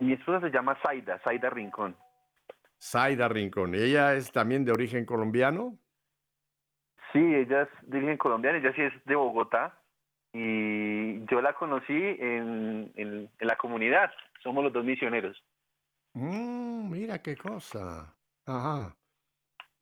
Mi 0.00 0.14
esposa 0.14 0.40
se 0.40 0.50
llama 0.50 0.76
Zaida, 0.82 1.20
Zaida 1.22 1.48
Rincón. 1.48 1.96
Zaida 2.76 3.28
Rincón, 3.28 3.76
¿ella 3.76 4.16
es 4.16 4.32
también 4.32 4.64
de 4.64 4.72
origen 4.72 5.06
colombiano? 5.06 5.78
Sí, 7.12 7.20
ella 7.20 7.62
es 7.62 7.68
de 7.82 7.98
origen 7.98 8.18
colombiano, 8.18 8.58
ella 8.58 8.72
sí 8.74 8.82
es 8.82 9.04
de 9.04 9.14
Bogotá 9.14 9.80
y 10.32 11.24
yo 11.26 11.40
la 11.40 11.54
conocí 11.54 12.16
en, 12.18 12.90
en, 12.96 13.30
la 13.38 13.56
comunidad, 13.56 14.10
somos 14.42 14.64
los 14.64 14.72
dos 14.72 14.84
misioneros. 14.84 15.40
Mm, 16.14 16.90
mira 16.90 17.22
qué 17.22 17.36
cosa. 17.36 18.12
Ajá. 18.44 18.96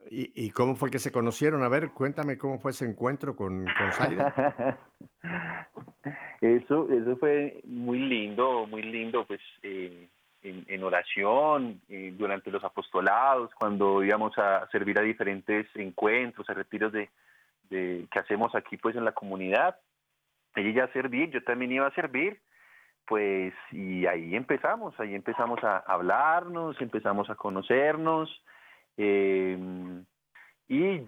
¿Y, 0.09 0.51
cómo 0.51 0.75
fue 0.75 0.91
que 0.91 0.99
se 0.99 1.13
conocieron? 1.13 1.63
A 1.63 1.69
ver, 1.69 1.91
cuéntame 1.91 2.39
cómo 2.39 2.59
fue 2.59 2.73
ese 2.73 2.85
encuentro 2.85 3.37
con, 3.37 3.65
con 3.65 3.91
eso, 6.41 6.89
eso 6.91 7.17
fue 7.17 7.61
muy 7.65 7.99
lindo, 7.99 8.67
muy 8.67 8.83
lindo, 8.83 9.25
pues 9.27 9.41
eh, 9.63 10.09
en, 10.43 10.83
oración, 10.83 11.81
eh, 11.89 12.15
durante 12.17 12.51
los 12.51 12.65
apostolados, 12.65 13.51
cuando 13.55 14.03
íbamos 14.03 14.37
a 14.39 14.67
servir 14.73 14.99
a 14.99 15.03
diferentes 15.03 15.67
encuentros, 15.75 16.49
a 16.49 16.55
retiros 16.55 16.93
de, 16.93 17.11
de 17.69 18.07
que 18.11 18.19
hacemos 18.19 18.55
aquí 18.55 18.77
pues 18.77 18.97
en 18.97 19.05
la 19.05 19.13
comunidad. 19.13 19.77
Ella 20.57 20.69
iba 20.69 20.85
a 20.85 20.93
servir, 20.93 21.31
yo 21.31 21.43
también 21.45 21.73
iba 21.73 21.87
a 21.87 21.95
servir, 21.95 22.41
pues 23.07 23.55
y 23.71 24.07
ahí 24.07 24.35
empezamos, 24.35 24.99
ahí 24.99 25.15
empezamos 25.15 25.63
a 25.63 25.79
hablarnos, 25.79 26.81
empezamos 26.81 27.31
a 27.31 27.37
conocernos, 27.37 28.29
eh, 28.97 29.59
y 30.69 31.03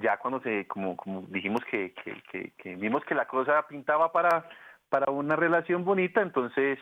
ya 0.00 0.18
cuando 0.18 0.40
se, 0.40 0.66
como, 0.66 0.96
como 0.96 1.22
dijimos 1.28 1.62
que, 1.70 1.94
que, 1.94 2.52
que, 2.56 2.76
vimos 2.76 3.04
que 3.04 3.14
la 3.14 3.26
cosa 3.26 3.66
pintaba 3.66 4.12
para, 4.12 4.48
para 4.88 5.10
una 5.10 5.36
relación 5.36 5.84
bonita, 5.84 6.20
entonces, 6.20 6.78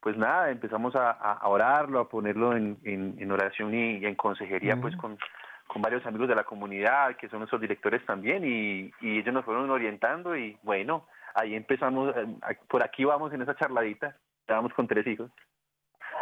pues 0.00 0.16
nada, 0.16 0.50
empezamos 0.50 0.94
a, 0.94 1.10
a 1.10 1.48
orarlo, 1.48 2.00
a 2.00 2.08
ponerlo 2.08 2.56
en, 2.56 2.78
en, 2.84 3.32
oración 3.32 3.74
y, 3.74 4.04
en 4.04 4.14
consejería, 4.14 4.80
pues 4.80 4.96
con, 4.96 5.18
con 5.66 5.82
varios 5.82 6.06
amigos 6.06 6.28
de 6.28 6.36
la 6.36 6.44
comunidad, 6.44 7.16
que 7.16 7.28
son 7.28 7.40
nuestros 7.40 7.60
directores 7.60 8.04
también, 8.06 8.44
y, 8.44 8.92
y 9.00 9.18
ellos 9.18 9.34
nos 9.34 9.44
fueron 9.44 9.68
orientando 9.70 10.36
y 10.36 10.56
bueno, 10.62 11.06
ahí 11.34 11.54
empezamos, 11.54 12.14
eh, 12.16 12.26
por 12.68 12.84
aquí 12.84 13.04
vamos 13.04 13.32
en 13.32 13.42
esa 13.42 13.56
charladita, 13.56 14.16
estábamos 14.40 14.72
con 14.74 14.86
tres 14.86 15.06
hijos. 15.06 15.30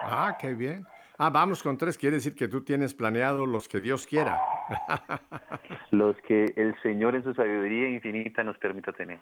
Ah, 0.05 0.37
qué 0.41 0.55
bien. 0.55 0.87
Ah, 1.19 1.31
vamos 1.31 1.63
con 1.63 1.77
tres, 1.77 1.99
quiere 1.99 2.17
decir 2.17 2.35
que 2.35 2.49
tú 2.49 2.65
tienes 2.65 2.95
planeado 2.95 3.47
los 3.47 3.69
que 3.69 3.81
Dios 3.81 4.07
quiera. 4.07 4.41
los 5.91 6.17
que 6.23 6.53
el 6.57 6.75
Señor 6.83 7.15
en 7.15 7.23
su 7.23 7.35
sabiduría 7.35 7.89
infinita 7.91 8.43
nos 8.43 8.59
permita 8.59 8.93
tener. 8.93 9.21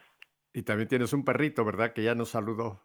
Y 0.53 0.63
también 0.63 0.87
tienes 0.87 1.13
un 1.13 1.23
perrito, 1.23 1.63
¿verdad? 1.63 1.93
Que 1.93 2.03
ya 2.03 2.15
nos 2.15 2.29
saludó. 2.29 2.79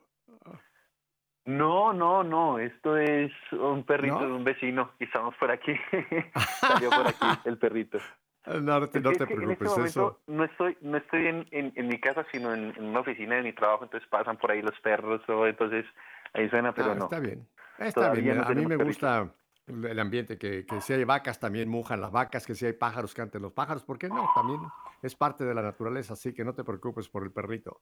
No, 1.45 1.93
no, 1.93 2.25
no, 2.25 2.59
esto 2.59 2.97
es 2.97 3.31
un 3.53 3.85
perrito 3.85 4.19
de 4.19 4.33
un 4.33 4.43
vecino 4.43 4.91
y 4.99 5.05
estamos 5.05 5.35
por 5.37 5.51
aquí. 5.53 5.73
Salió 6.61 6.91
por 6.91 7.07
aquí 7.07 7.27
el 7.45 7.57
perrito. 7.57 7.99
No, 8.47 8.89
te, 8.89 9.01
no 9.01 9.13
te 9.13 9.27
preocupes, 9.27 9.77
en 9.77 9.85
este 9.85 9.89
eso. 9.89 10.21
No 10.27 10.45
estoy, 10.45 10.77
no 10.81 10.99
estoy 10.99 11.27
en, 11.27 11.47
en, 11.51 11.89
mi 11.89 12.01
casa, 12.01 12.25
sino 12.31 12.55
en, 12.55 12.75
una 12.79 13.01
oficina 13.01 13.37
de 13.37 13.43
mi 13.43 13.53
trabajo, 13.53 13.85
entonces 13.85 14.09
pasan 14.09 14.37
por 14.37 14.53
ahí 14.53 14.63
los 14.63 14.79
perros, 14.81 15.21
o 15.29 15.47
entonces 15.47 15.85
ahí 16.33 16.49
suena, 16.49 16.73
pero 16.73 16.93
ah, 16.93 16.95
no. 16.95 17.05
Está 17.05 17.19
bien. 17.19 17.47
Está 17.79 18.13
bien, 18.13 18.41
a 18.41 18.49
mí 18.51 18.67
me 18.67 18.77
gusta 18.77 19.35
el 19.67 19.99
ambiente, 19.99 20.39
que, 20.39 20.65
que, 20.65 20.81
si 20.81 20.93
hay 20.93 21.05
vacas 21.05 21.41
también 21.41 21.69
mujan 21.69 22.01
las 22.01 22.13
vacas, 22.13 22.47
que 22.47 22.55
si 22.55 22.67
hay 22.67 22.73
pájaros 22.73 23.15
canten 23.15 23.43
los 23.43 23.53
pájaros, 23.53 23.85
¿por 23.85 23.99
qué 23.99 24.09
no? 24.09 24.31
También 24.35 24.61
es 25.03 25.15
parte 25.15 25.45
de 25.45 25.55
la 25.55 25.63
naturaleza, 25.63 26.13
así 26.13 26.33
que 26.33 26.45
no 26.45 26.55
te 26.55 26.63
preocupes 26.63 27.09
por 27.09 27.25
el 27.25 27.33
perrito. 27.33 27.81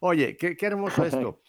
Oye, 0.00 0.36
qué, 0.36 0.56
qué 0.56 0.66
hermoso 0.66 1.04
esto. 1.04 1.40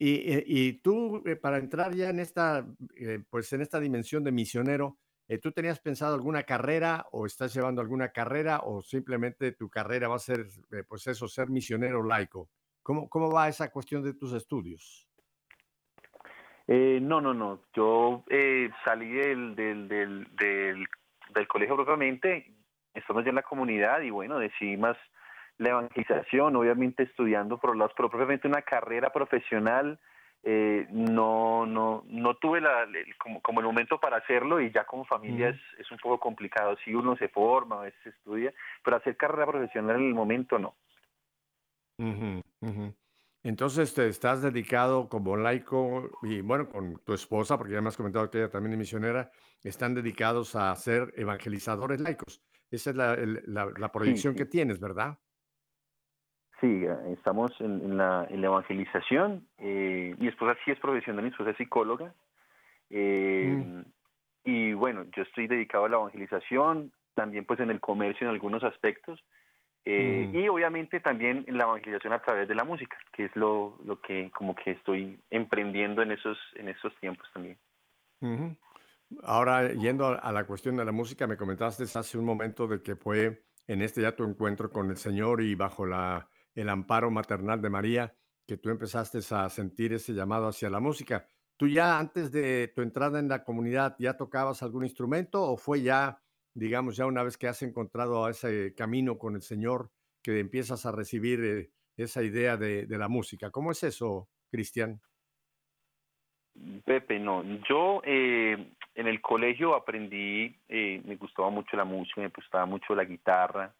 Y, 0.00 0.44
y, 0.46 0.74
tú, 0.74 1.22
eh, 1.26 1.34
para 1.34 1.58
entrar 1.58 1.92
ya 1.94 2.10
en 2.10 2.20
esta, 2.20 2.64
eh, 2.96 3.20
pues 3.28 3.52
en 3.52 3.62
esta 3.62 3.80
dimensión 3.80 4.22
de 4.22 4.30
misionero, 4.30 4.98
eh, 5.26 5.38
¿tú 5.38 5.50
tenías 5.50 5.80
pensado 5.80 6.14
alguna 6.14 6.44
carrera 6.44 7.06
o 7.10 7.26
estás 7.26 7.52
llevando 7.52 7.80
alguna 7.80 8.10
carrera 8.10 8.60
o 8.60 8.80
simplemente 8.80 9.52
tu 9.52 9.68
carrera 9.68 10.06
va 10.06 10.14
a 10.14 10.20
ser, 10.20 10.48
pues 10.86 11.06
eso, 11.08 11.26
ser 11.26 11.50
misionero 11.50 12.04
laico? 12.04 12.48
¿Cómo, 12.82 13.08
¿Cómo 13.08 13.30
va 13.30 13.48
esa 13.48 13.70
cuestión 13.70 14.04
de 14.04 14.14
tus 14.14 14.32
estudios? 14.32 15.07
Eh, 16.68 16.98
no, 17.00 17.22
no, 17.22 17.32
no. 17.32 17.60
Yo 17.74 18.24
eh, 18.28 18.70
salí 18.84 19.10
del, 19.10 19.56
del, 19.56 19.88
del, 19.88 20.28
del, 20.36 21.48
colegio 21.48 21.76
propiamente, 21.76 22.52
estamos 22.92 23.24
ya 23.24 23.30
en 23.30 23.36
la 23.36 23.42
comunidad 23.42 24.02
y 24.02 24.10
bueno, 24.10 24.38
decidí 24.38 24.76
más 24.76 24.96
la 25.56 25.70
evangelización, 25.70 26.54
obviamente 26.56 27.04
estudiando 27.04 27.56
por 27.56 27.74
los 27.74 27.90
pero 27.96 28.10
propiamente 28.10 28.46
una 28.46 28.62
carrera 28.62 29.10
profesional. 29.10 29.98
Eh, 30.44 30.86
no, 30.90 31.66
no, 31.66 32.04
no 32.06 32.34
tuve 32.36 32.60
la, 32.60 32.86
como, 33.18 33.40
como 33.40 33.60
el 33.60 33.66
momento 33.66 33.98
para 33.98 34.18
hacerlo 34.18 34.60
y 34.60 34.70
ya 34.70 34.84
como 34.84 35.04
familia 35.04 35.48
es, 35.48 35.60
es 35.78 35.90
un 35.90 35.98
poco 35.98 36.20
complicado. 36.20 36.76
Si 36.84 36.94
uno 36.94 37.16
se 37.16 37.28
forma, 37.28 37.80
a 37.80 37.84
veces 37.84 38.14
estudia, 38.14 38.52
pero 38.84 38.98
hacer 38.98 39.16
carrera 39.16 39.46
profesional 39.46 39.96
en 39.96 40.06
el 40.06 40.14
momento 40.14 40.58
no. 40.58 40.74
Entonces 43.42 43.94
te 43.94 44.08
estás 44.08 44.42
dedicado 44.42 45.08
como 45.08 45.36
laico 45.36 46.10
y 46.22 46.40
bueno, 46.40 46.68
con 46.68 46.98
tu 47.04 47.14
esposa, 47.14 47.56
porque 47.56 47.74
ya 47.74 47.80
me 47.80 47.88
has 47.88 47.96
comentado 47.96 48.28
que 48.30 48.38
ella 48.38 48.50
también 48.50 48.72
es 48.72 48.78
misionera, 48.78 49.30
están 49.62 49.94
dedicados 49.94 50.56
a 50.56 50.74
ser 50.74 51.12
evangelizadores 51.16 52.00
laicos. 52.00 52.42
Esa 52.70 52.90
es 52.90 52.96
la, 52.96 53.16
la, 53.46 53.92
proyección 53.92 54.34
que 54.34 54.44
tienes, 54.44 54.78
¿verdad? 54.78 55.18
Sí, 56.60 56.84
estamos 57.12 57.52
en, 57.60 57.96
la, 57.96 58.26
evangelización. 58.28 59.46
Eh, 59.58 60.14
mi 60.18 60.28
esposa 60.28 60.58
sí 60.64 60.72
es 60.72 60.78
profesional, 60.80 61.22
mi 61.22 61.30
esposa 61.30 61.50
es 61.50 61.56
psicóloga. 61.56 62.12
Eh, 62.90 63.64
mm. 63.64 63.82
Y 64.44 64.72
bueno, 64.72 65.04
yo 65.16 65.22
estoy 65.22 65.46
dedicado 65.46 65.84
a 65.84 65.88
la 65.88 65.96
evangelización, 65.96 66.92
también 67.14 67.44
pues 67.44 67.60
en 67.60 67.70
el 67.70 67.80
comercio 67.80 68.26
en 68.26 68.32
algunos 68.34 68.64
aspectos. 68.64 69.24
Eh, 69.84 70.28
mm. 70.30 70.36
Y 70.36 70.48
obviamente 70.48 71.00
también 71.00 71.44
la 71.48 71.64
evangelización 71.64 72.12
a 72.12 72.22
través 72.22 72.48
de 72.48 72.54
la 72.54 72.64
música, 72.64 72.96
que 73.12 73.26
es 73.26 73.36
lo, 73.36 73.78
lo 73.84 74.00
que 74.00 74.30
como 74.30 74.54
que 74.54 74.72
estoy 74.72 75.18
emprendiendo 75.30 76.02
en 76.02 76.12
esos, 76.12 76.38
en 76.56 76.68
esos 76.68 76.94
tiempos 77.00 77.26
también. 77.32 77.58
Ahora, 79.22 79.72
yendo 79.72 80.06
a 80.06 80.32
la 80.32 80.44
cuestión 80.44 80.76
de 80.76 80.84
la 80.84 80.92
música, 80.92 81.26
me 81.26 81.36
comentaste 81.36 81.84
hace 81.84 82.18
un 82.18 82.24
momento 82.24 82.66
de 82.66 82.82
que 82.82 82.96
fue 82.96 83.44
en 83.66 83.82
este 83.82 84.02
ya 84.02 84.16
tu 84.16 84.24
encuentro 84.24 84.70
con 84.70 84.90
el 84.90 84.96
Señor 84.96 85.40
y 85.40 85.54
bajo 85.54 85.86
la, 85.86 86.28
el 86.54 86.68
amparo 86.68 87.10
maternal 87.10 87.62
de 87.62 87.70
María 87.70 88.14
que 88.46 88.56
tú 88.56 88.70
empezaste 88.70 89.18
a 89.30 89.48
sentir 89.50 89.92
ese 89.92 90.14
llamado 90.14 90.48
hacia 90.48 90.70
la 90.70 90.80
música. 90.80 91.26
¿Tú 91.56 91.68
ya 91.68 91.98
antes 91.98 92.32
de 92.32 92.72
tu 92.74 92.82
entrada 92.82 93.18
en 93.18 93.28
la 93.28 93.44
comunidad 93.44 93.94
ya 93.98 94.16
tocabas 94.16 94.62
algún 94.62 94.84
instrumento 94.84 95.42
o 95.42 95.56
fue 95.56 95.82
ya, 95.82 96.18
digamos, 96.58 96.96
ya 96.96 97.06
una 97.06 97.22
vez 97.22 97.36
que 97.36 97.48
has 97.48 97.62
encontrado 97.62 98.28
ese 98.28 98.74
camino 98.74 99.18
con 99.18 99.34
el 99.34 99.42
Señor 99.42 99.90
que 100.22 100.40
empiezas 100.40 100.84
a 100.86 100.92
recibir 100.92 101.44
eh, 101.44 101.70
esa 101.96 102.22
idea 102.22 102.56
de, 102.56 102.86
de 102.86 102.98
la 102.98 103.08
música? 103.08 103.50
¿Cómo 103.50 103.72
es 103.72 103.82
eso, 103.82 104.28
Cristian? 104.50 105.00
Pepe, 106.84 107.18
no. 107.18 107.42
Yo 107.68 108.00
eh, 108.04 108.72
en 108.94 109.06
el 109.06 109.20
colegio 109.20 109.74
aprendí, 109.74 110.56
eh, 110.68 111.00
me 111.04 111.16
gustaba 111.16 111.50
mucho 111.50 111.76
la 111.76 111.84
música, 111.84 112.20
me 112.20 112.28
gustaba 112.28 112.66
mucho 112.66 112.94
la 112.94 113.04
guitarra. 113.04 113.74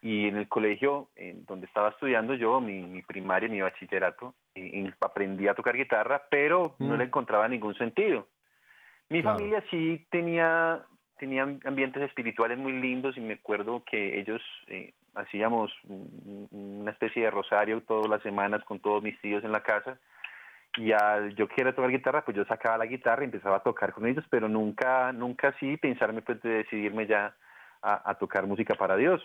Y 0.00 0.28
en 0.28 0.36
el 0.36 0.48
colegio, 0.48 1.08
en 1.16 1.46
donde 1.46 1.66
estaba 1.66 1.88
estudiando 1.88 2.34
yo, 2.34 2.60
mi, 2.60 3.00
primaria, 3.02 3.48
mi 3.48 3.62
bachillerato, 3.62 4.34
eh, 4.54 4.92
aprendí 5.00 5.48
a 5.48 5.54
tocar 5.54 5.76
guitarra, 5.76 6.22
pero 6.30 6.76
no 6.78 6.94
mm. 6.94 6.98
le 6.98 7.04
encontraba 7.04 7.48
ningún 7.48 7.74
sentido. 7.74 8.28
Mi 9.08 9.22
familia 9.22 9.64
sí 9.70 10.06
tenía, 10.10 10.84
tenía 11.24 11.42
ambientes 11.64 12.02
espirituales 12.02 12.58
muy 12.58 12.72
lindos 12.72 13.16
y 13.16 13.20
me 13.20 13.34
acuerdo 13.34 13.82
que 13.90 14.20
ellos 14.20 14.42
hacíamos 15.14 15.72
una 16.50 16.90
especie 16.90 17.22
de 17.22 17.30
rosario 17.30 17.80
todas 17.80 18.10
las 18.10 18.22
semanas 18.22 18.62
con 18.64 18.78
todos 18.78 19.02
mis 19.02 19.18
tíos 19.22 19.42
en 19.42 19.52
la 19.52 19.62
casa 19.62 19.98
y 20.76 20.92
al 20.92 21.34
yo 21.34 21.48
quería 21.48 21.74
tocar 21.74 21.90
guitarra, 21.90 22.24
pues 22.26 22.36
yo 22.36 22.44
sacaba 22.44 22.76
la 22.76 22.84
guitarra 22.84 23.22
y 23.22 23.26
empezaba 23.26 23.56
a 23.56 23.62
tocar 23.62 23.94
con 23.94 24.06
ellos, 24.06 24.24
pero 24.28 24.50
nunca, 24.50 25.12
nunca 25.12 25.48
así 25.48 25.78
pensarme 25.78 26.20
pues 26.20 26.42
de 26.42 26.50
decidirme 26.50 27.06
ya 27.06 27.34
a, 27.80 28.14
tocar 28.16 28.46
música 28.46 28.74
para 28.74 28.96
Dios. 28.96 29.22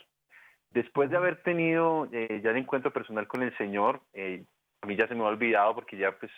Después 0.72 1.10
de 1.10 1.18
haber 1.18 1.44
tenido 1.44 2.08
eh, 2.14 2.40
ya 2.42 2.52
el 2.52 2.58
encuentro 2.58 2.94
personal 2.94 3.28
con 3.28 3.44
el 3.44 3.56
Señor, 3.58 4.02
eh, 4.14 4.46
a 4.82 4.88
mí 4.88 4.96
ya 4.96 5.08
se 5.08 5.16
me 5.16 5.24
ha 5.24 5.28
olvidado 5.28 5.76
porque 5.76 5.98
ya 5.98 6.12
pues, 6.12 6.32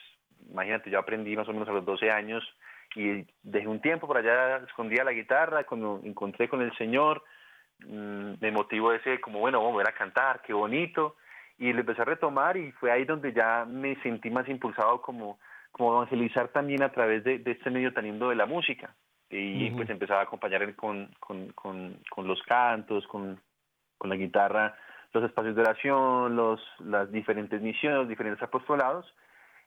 imagínate, 0.49 0.89
yo 0.89 0.97
aprendí 0.97 1.35
más 1.35 1.47
o 1.47 1.53
menos 1.53 1.69
a 1.69 1.73
los 1.73 1.85
12 1.85 2.09
años 2.09 2.43
y 2.95 3.25
dejé 3.43 3.67
un 3.67 3.81
tiempo 3.81 4.07
por 4.07 4.17
allá, 4.17 4.57
escondía 4.57 5.03
la 5.03 5.13
guitarra, 5.13 5.63
cuando 5.63 6.01
encontré 6.03 6.49
con 6.49 6.61
el 6.61 6.75
Señor, 6.77 7.23
mm, 7.85 8.33
me 8.39 8.51
motivó 8.51 8.93
ese 8.93 9.19
como, 9.21 9.39
bueno, 9.39 9.59
vamos 9.59 9.75
a 9.75 9.77
ver 9.79 9.89
a 9.89 9.97
cantar, 9.97 10.41
qué 10.41 10.53
bonito, 10.53 11.15
y 11.57 11.73
lo 11.73 11.81
empecé 11.81 12.01
a 12.01 12.05
retomar 12.05 12.57
y 12.57 12.71
fue 12.73 12.91
ahí 12.91 13.05
donde 13.05 13.33
ya 13.33 13.65
me 13.65 13.95
sentí 14.01 14.29
más 14.29 14.47
impulsado 14.49 15.01
como, 15.01 15.39
como 15.71 15.93
evangelizar 15.93 16.49
también 16.49 16.83
a 16.83 16.91
través 16.91 17.23
de, 17.23 17.41
este 17.45 17.69
medio 17.69 17.93
tan 17.93 18.05
lindo 18.05 18.29
de 18.29 18.35
la 18.35 18.45
música. 18.45 18.95
Y 19.29 19.71
pues 19.71 19.89
empezaba 19.89 20.19
a 20.19 20.23
acompañar 20.23 20.75
con, 20.75 21.09
con, 21.19 21.53
con, 21.53 22.27
los 22.27 22.41
cantos, 22.43 23.07
con, 23.07 23.39
con 23.97 24.09
la 24.09 24.17
guitarra, 24.17 24.75
los 25.13 25.23
espacios 25.23 25.55
de 25.55 25.61
oración, 25.61 26.35
los, 26.35 26.59
las 26.79 27.09
diferentes 27.11 27.61
misiones, 27.61 27.99
los 27.99 28.09
diferentes 28.09 28.43
apostolados. 28.43 29.05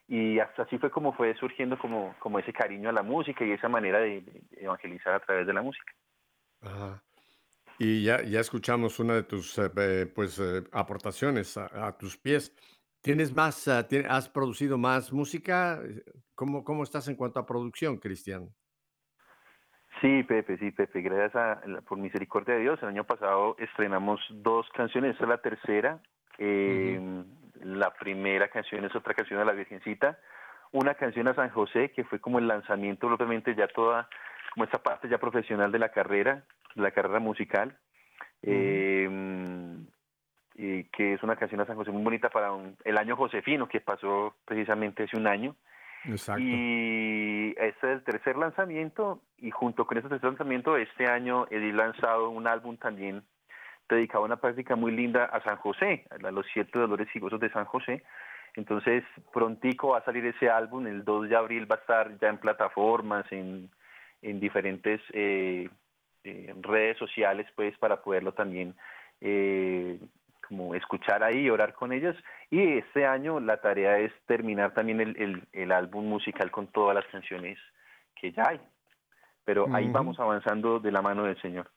Y 0.07 0.39
hasta 0.39 0.63
así 0.63 0.77
fue 0.77 0.91
como 0.91 1.13
fue 1.13 1.33
surgiendo 1.35 1.77
como, 1.79 2.15
como 2.19 2.39
ese 2.39 2.53
cariño 2.53 2.89
a 2.89 2.93
la 2.93 3.01
música 3.01 3.43
y 3.43 3.51
esa 3.51 3.67
manera 3.67 3.99
de, 3.99 4.23
evangelizar 4.51 5.13
a 5.13 5.19
través 5.19 5.47
de 5.47 5.53
la 5.53 5.61
música. 5.61 5.91
Ajá. 6.61 7.01
Y 7.77 8.03
ya, 8.03 8.21
ya 8.21 8.39
escuchamos 8.39 8.99
una 8.99 9.15
de 9.15 9.23
tus 9.23 9.57
eh, 9.57 9.69
eh, 9.77 10.11
pues, 10.13 10.39
eh, 10.39 10.63
aportaciones 10.71 11.57
a, 11.57 11.97
tus 11.97 12.17
pies. 12.17 12.55
¿Tienes 13.01 13.35
más, 13.35 13.67
ah, 13.67 13.85
has 14.09 14.29
producido 14.29 14.77
más 14.77 15.11
música? 15.11 15.81
¿Cómo, 16.35 16.63
¿Cómo 16.63 16.83
estás 16.83 17.07
en 17.07 17.15
cuanto 17.15 17.39
a 17.39 17.45
producción, 17.45 17.97
Cristian? 17.97 18.49
Sí, 20.01 20.23
Pepe, 20.23 20.57
sí, 20.57 20.71
Pepe, 20.71 21.01
gracias 21.01 21.35
a, 21.35 21.61
por 21.87 21.97
misericordia 21.97 22.55
de 22.55 22.61
Dios. 22.61 22.79
El 22.81 22.89
año 22.89 23.05
pasado 23.05 23.55
estrenamos 23.59 24.19
dos 24.29 24.67
canciones, 24.75 25.13
esta 25.13 25.23
es 25.23 25.29
la 25.29 25.41
tercera. 25.41 26.01
Em, 26.37 27.23
la 27.65 27.91
primera 27.91 28.47
canción 28.47 28.85
es 28.85 28.95
otra 28.95 29.15
canción 29.15 29.39
de 29.39 29.45
la 29.45 29.53
Virgencita, 29.53 30.19
una 30.71 30.93
canción 30.93 31.27
a 31.27 31.33
San 31.33 31.49
José, 31.49 31.91
que 31.91 32.03
fue 32.03 32.19
como 32.19 32.37
el 32.37 32.47
lanzamiento, 32.47 33.07
obviamente 33.07 33.55
ya 33.55 33.67
toda, 33.67 34.07
como 34.53 34.65
esta 34.65 34.77
parte 34.83 35.09
ya 35.09 35.17
profesional 35.17 35.71
de 35.71 35.79
la 35.79 35.89
carrera, 35.89 36.43
la 36.75 36.91
carrera 36.91 37.19
musical, 37.19 37.75
eh, 38.43 39.09
que 40.55 41.13
es 41.13 41.23
una 41.23 41.35
canción 41.35 41.61
a 41.61 41.65
San 41.65 41.75
José 41.75 41.91
muy 41.91 42.03
bonita 42.03 42.29
para 42.29 42.51
el 42.83 42.97
año 42.97 43.15
Josefino, 43.15 43.67
que 43.67 43.81
pasó 43.81 44.35
precisamente 44.45 45.03
hace 45.03 45.17
un 45.17 45.27
año. 45.27 45.55
Exacto. 46.05 46.43
Y 46.43 47.55
este 47.57 47.87
es 47.87 47.97
el 47.97 48.03
tercer 48.03 48.37
lanzamiento, 48.37 49.21
y 49.37 49.49
junto 49.49 49.87
con 49.87 49.97
este 49.97 50.09
tercer 50.09 50.29
lanzamiento, 50.29 50.77
este 50.77 51.07
año 51.07 51.47
he 51.49 51.59
lanzado 51.73 52.29
un 52.29 52.45
álbum 52.45 52.77
también 52.77 53.23
dedicado 53.89 54.23
a 54.23 54.27
una 54.27 54.37
práctica 54.37 54.75
muy 54.75 54.91
linda 54.91 55.25
a 55.25 55.43
San 55.43 55.57
José, 55.57 56.05
a 56.09 56.31
los 56.31 56.45
siete 56.51 56.79
dolores 56.79 57.07
y 57.13 57.19
gozos 57.19 57.39
de 57.39 57.51
San 57.51 57.65
José. 57.65 58.03
Entonces, 58.55 59.03
prontico 59.33 59.89
va 59.89 59.99
a 59.99 60.05
salir 60.05 60.25
ese 60.25 60.49
álbum, 60.49 60.87
el 60.87 61.03
2 61.03 61.29
de 61.29 61.35
abril 61.35 61.69
va 61.69 61.75
a 61.75 61.79
estar 61.79 62.17
ya 62.19 62.29
en 62.29 62.37
plataformas, 62.37 63.29
en, 63.31 63.69
en 64.21 64.39
diferentes 64.39 65.01
eh, 65.11 65.69
en 66.23 66.63
redes 66.63 66.97
sociales, 66.97 67.47
pues, 67.55 67.77
para 67.77 68.01
poderlo 68.01 68.33
también 68.33 68.75
eh, 69.21 69.99
como 70.47 70.75
escuchar 70.75 71.23
ahí, 71.23 71.49
orar 71.49 71.73
con 71.73 71.91
ellos. 71.91 72.15
Y 72.49 72.77
este 72.77 73.05
año 73.05 73.39
la 73.39 73.57
tarea 73.61 73.99
es 73.99 74.11
terminar 74.25 74.73
también 74.73 75.01
el, 75.01 75.43
el, 75.51 75.71
álbum 75.71 76.05
musical 76.07 76.51
con 76.51 76.67
todas 76.67 76.95
las 76.95 77.05
canciones 77.07 77.57
que 78.15 78.31
ya 78.31 78.49
hay. 78.49 78.61
Pero 79.43 79.67
ahí 79.73 79.87
vamos 79.89 80.19
avanzando 80.19 80.79
de 80.79 80.91
la 80.91 81.01
mano 81.01 81.23
del 81.23 81.39
Señor. 81.41 81.69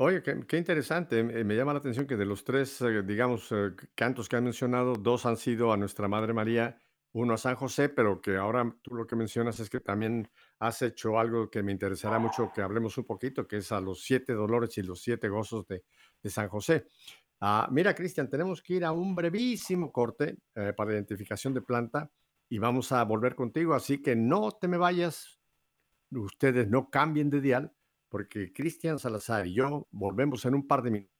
Oye, 0.00 0.22
qué, 0.22 0.56
interesante. 0.56 1.24
Me 1.24 1.56
llama 1.56 1.72
la 1.72 1.80
atención 1.80 2.06
que 2.06 2.16
de 2.16 2.24
los 2.24 2.44
tres, 2.44 2.80
eh, 2.82 3.02
digamos, 3.02 3.50
eh, 3.50 3.72
cantos 3.96 4.28
que 4.28 4.36
han 4.36 4.44
mencionado, 4.44 4.92
dos 4.94 5.26
han 5.26 5.36
sido 5.36 5.72
a 5.72 5.76
Nuestra 5.76 6.06
Madre 6.06 6.32
María 6.32 6.78
uno 7.10 7.34
a 7.34 7.36
San 7.36 7.56
José, 7.56 7.88
pero 7.88 8.20
que 8.20 8.36
ahora 8.36 8.72
tú 8.80 8.94
lo 8.94 9.08
que 9.08 9.16
mencionas 9.16 9.58
es 9.58 9.68
que 9.68 9.80
también 9.80 10.30
has 10.60 10.82
hecho 10.82 11.18
algo 11.18 11.50
que 11.50 11.64
me 11.64 11.72
interesará 11.72 12.20
mucho 12.20 12.52
que 12.54 12.62
hablemos 12.62 12.96
un 12.96 13.06
poquito, 13.06 13.48
que 13.48 13.56
es 13.56 13.72
a 13.72 13.80
los 13.80 14.04
siete 14.04 14.34
dolores 14.34 14.78
y 14.78 14.82
los 14.82 15.02
siete 15.02 15.28
gozos 15.28 15.66
de, 15.66 15.82
San 16.30 16.48
José. 16.48 16.86
Ah, 17.40 17.68
mira, 17.72 17.92
Cristian, 17.92 18.30
tenemos 18.30 18.62
que 18.62 18.74
ir 18.74 18.84
a 18.84 18.92
un 18.92 19.16
brevísimo 19.16 19.90
corte 19.90 20.36
eh, 20.54 20.74
para 20.76 20.92
identificación 20.92 21.54
de 21.54 21.62
planta 21.62 22.08
y 22.48 22.58
vamos 22.58 22.92
a 22.92 23.02
volver 23.02 23.34
contigo, 23.34 23.74
así 23.74 24.00
que 24.00 24.14
no 24.14 24.52
te 24.52 24.68
me 24.68 24.76
vayas, 24.76 25.40
ustedes 26.12 26.68
no 26.68 26.88
cambien 26.88 27.30
de 27.30 27.40
dial, 27.40 27.72
porque 28.08 28.52
Cristian 28.52 28.98
Salazar 28.98 29.46
y 29.46 29.54
yo 29.54 29.86
volvemos 29.90 30.44
en 30.44 30.54
un 30.54 30.66
par 30.66 30.82
de 30.82 30.90
minutos. 30.90 31.18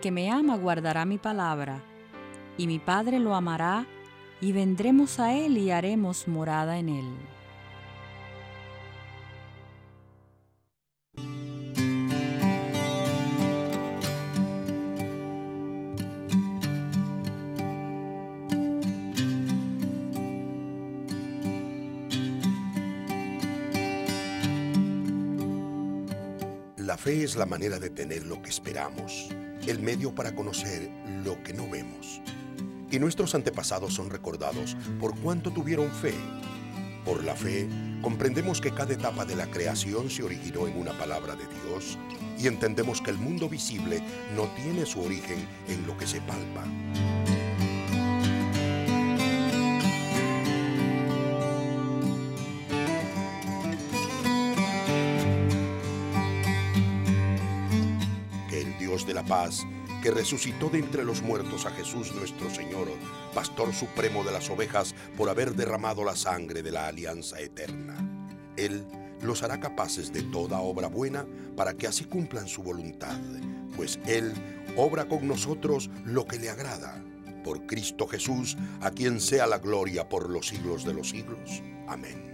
que 0.00 0.10
me 0.10 0.30
ama 0.30 0.56
guardará 0.56 1.04
mi 1.04 1.18
palabra, 1.18 1.82
y 2.56 2.66
mi 2.66 2.78
Padre 2.78 3.18
lo 3.18 3.34
amará, 3.34 3.86
y 4.40 4.52
vendremos 4.52 5.20
a 5.20 5.34
Él 5.34 5.58
y 5.58 5.70
haremos 5.70 6.28
morada 6.28 6.78
en 6.78 6.88
Él. 6.88 7.04
La 26.76 26.96
fe 26.96 27.22
es 27.22 27.36
la 27.36 27.46
manera 27.46 27.78
de 27.78 27.90
tener 27.90 28.26
lo 28.26 28.42
que 28.42 28.50
esperamos 28.50 29.28
el 29.70 29.80
medio 29.80 30.14
para 30.14 30.34
conocer 30.34 30.90
lo 31.24 31.42
que 31.42 31.52
no 31.52 31.68
vemos. 31.68 32.20
Y 32.90 32.98
nuestros 32.98 33.34
antepasados 33.34 33.94
son 33.94 34.10
recordados 34.10 34.76
por 34.98 35.16
cuanto 35.20 35.52
tuvieron 35.52 35.90
fe. 35.90 36.14
Por 37.04 37.22
la 37.24 37.36
fe, 37.36 37.68
comprendemos 38.02 38.60
que 38.60 38.72
cada 38.72 38.92
etapa 38.92 39.24
de 39.24 39.36
la 39.36 39.46
creación 39.46 40.10
se 40.10 40.22
originó 40.22 40.66
en 40.66 40.76
una 40.76 40.92
palabra 40.98 41.36
de 41.36 41.46
Dios 41.46 41.98
y 42.38 42.46
entendemos 42.46 43.00
que 43.00 43.10
el 43.10 43.18
mundo 43.18 43.48
visible 43.48 44.02
no 44.34 44.48
tiene 44.48 44.84
su 44.86 45.00
origen 45.00 45.46
en 45.68 45.86
lo 45.86 45.96
que 45.96 46.06
se 46.06 46.20
palpa. 46.20 46.64
Que 58.48 58.62
el 58.62 58.78
Dios 58.78 59.06
de 59.06 59.14
la 59.14 59.24
paz 59.24 59.64
que 60.02 60.10
resucitó 60.10 60.68
de 60.68 60.78
entre 60.78 61.04
los 61.04 61.22
muertos 61.22 61.66
a 61.66 61.70
Jesús 61.70 62.14
nuestro 62.14 62.50
Señor, 62.50 62.88
Pastor 63.34 63.74
Supremo 63.74 64.24
de 64.24 64.32
las 64.32 64.48
ovejas, 64.50 64.94
por 65.16 65.28
haber 65.28 65.54
derramado 65.54 66.04
la 66.04 66.16
sangre 66.16 66.62
de 66.62 66.70
la 66.70 66.86
alianza 66.86 67.40
eterna. 67.40 67.96
Él 68.56 68.84
los 69.22 69.42
hará 69.42 69.60
capaces 69.60 70.12
de 70.12 70.22
toda 70.22 70.60
obra 70.60 70.88
buena 70.88 71.26
para 71.56 71.74
que 71.74 71.86
así 71.86 72.04
cumplan 72.04 72.48
su 72.48 72.62
voluntad, 72.62 73.18
pues 73.76 73.98
Él 74.06 74.32
obra 74.76 75.06
con 75.06 75.26
nosotros 75.26 75.90
lo 76.04 76.26
que 76.26 76.38
le 76.38 76.50
agrada. 76.50 77.04
Por 77.44 77.66
Cristo 77.66 78.06
Jesús, 78.06 78.56
a 78.80 78.90
quien 78.90 79.20
sea 79.20 79.46
la 79.46 79.58
gloria 79.58 80.08
por 80.08 80.28
los 80.28 80.48
siglos 80.48 80.84
de 80.84 80.94
los 80.94 81.10
siglos. 81.10 81.62
Amén. 81.88 82.29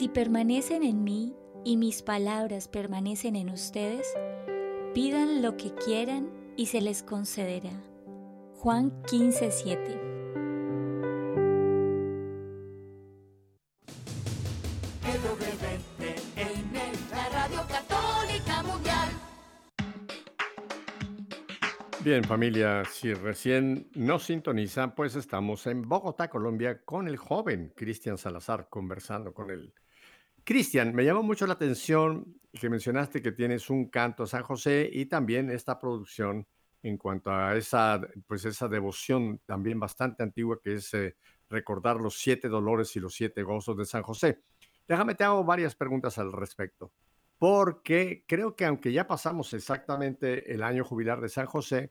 Si 0.00 0.08
permanecen 0.08 0.82
en 0.82 1.04
mí 1.04 1.34
y 1.62 1.76
mis 1.76 2.00
palabras 2.00 2.68
permanecen 2.68 3.36
en 3.36 3.50
ustedes, 3.50 4.06
pidan 4.94 5.42
lo 5.42 5.58
que 5.58 5.74
quieran 5.74 6.30
y 6.56 6.64
se 6.68 6.80
les 6.80 7.02
concederá. 7.02 7.84
Juan 8.54 9.02
15, 9.10 9.50
7. 9.50 10.00
Bien, 22.02 22.24
familia, 22.24 22.84
si 22.86 23.12
recién 23.12 23.90
nos 23.94 24.24
sintonizan, 24.24 24.94
pues 24.94 25.14
estamos 25.16 25.66
en 25.66 25.82
Bogotá, 25.82 26.30
Colombia, 26.30 26.80
con 26.86 27.06
el 27.06 27.18
joven 27.18 27.74
Cristian 27.76 28.16
Salazar, 28.16 28.70
conversando 28.70 29.34
con 29.34 29.50
él. 29.50 29.74
Cristian, 30.44 30.94
me 30.94 31.04
llamó 31.04 31.22
mucho 31.22 31.46
la 31.46 31.54
atención 31.54 32.40
que 32.52 32.68
mencionaste 32.68 33.22
que 33.22 33.32
tienes 33.32 33.70
un 33.70 33.88
canto 33.88 34.24
a 34.24 34.26
San 34.26 34.42
José 34.42 34.88
y 34.92 35.06
también 35.06 35.50
esta 35.50 35.78
producción 35.78 36.46
en 36.82 36.96
cuanto 36.96 37.30
a 37.30 37.56
esa, 37.56 38.00
pues 38.26 38.44
esa 38.44 38.66
devoción 38.66 39.40
también 39.46 39.78
bastante 39.78 40.22
antigua 40.22 40.58
que 40.62 40.74
es 40.74 40.92
eh, 40.94 41.16
recordar 41.48 41.96
los 41.96 42.18
siete 42.18 42.48
dolores 42.48 42.94
y 42.96 43.00
los 43.00 43.14
siete 43.14 43.42
gozos 43.42 43.76
de 43.76 43.84
San 43.84 44.02
José. 44.02 44.40
Déjame, 44.88 45.14
te 45.14 45.24
hago 45.24 45.44
varias 45.44 45.74
preguntas 45.74 46.18
al 46.18 46.32
respecto 46.32 46.90
porque 47.40 48.22
creo 48.28 48.54
que 48.54 48.66
aunque 48.66 48.92
ya 48.92 49.06
pasamos 49.06 49.54
exactamente 49.54 50.52
el 50.52 50.62
año 50.62 50.84
jubilar 50.84 51.22
de 51.22 51.30
San 51.30 51.46
José, 51.46 51.90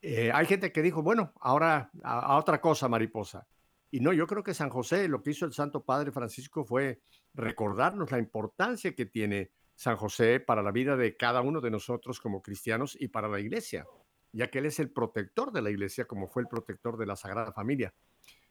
eh, 0.00 0.30
hay 0.32 0.46
gente 0.46 0.72
que 0.72 0.80
dijo, 0.80 1.02
bueno, 1.02 1.34
ahora 1.40 1.90
a, 2.02 2.38
otra 2.38 2.58
cosa, 2.58 2.88
mariposa. 2.88 3.46
Y 3.90 4.00
no, 4.00 4.12
yo 4.12 4.26
creo 4.26 4.42
que 4.42 4.54
San 4.54 4.70
José, 4.70 5.08
lo 5.08 5.22
que 5.22 5.30
hizo 5.30 5.46
el 5.46 5.52
Santo 5.52 5.82
Padre 5.82 6.12
Francisco 6.12 6.64
fue 6.64 7.00
recordarnos 7.34 8.10
la 8.10 8.18
importancia 8.18 8.94
que 8.94 9.06
tiene 9.06 9.50
San 9.74 9.96
José 9.96 10.40
para 10.40 10.62
la 10.62 10.72
vida 10.72 10.96
de 10.96 11.16
cada 11.16 11.40
uno 11.40 11.60
de 11.60 11.70
nosotros 11.70 12.20
como 12.20 12.42
cristianos 12.42 12.96
y 13.00 13.08
para 13.08 13.28
la 13.28 13.40
iglesia, 13.40 13.86
ya 14.32 14.50
que 14.50 14.58
él 14.58 14.66
es 14.66 14.78
el 14.78 14.90
protector 14.90 15.52
de 15.52 15.62
la 15.62 15.70
iglesia 15.70 16.04
como 16.04 16.26
fue 16.26 16.42
el 16.42 16.48
protector 16.48 16.98
de 16.98 17.06
la 17.06 17.16
Sagrada 17.16 17.52
Familia. 17.52 17.94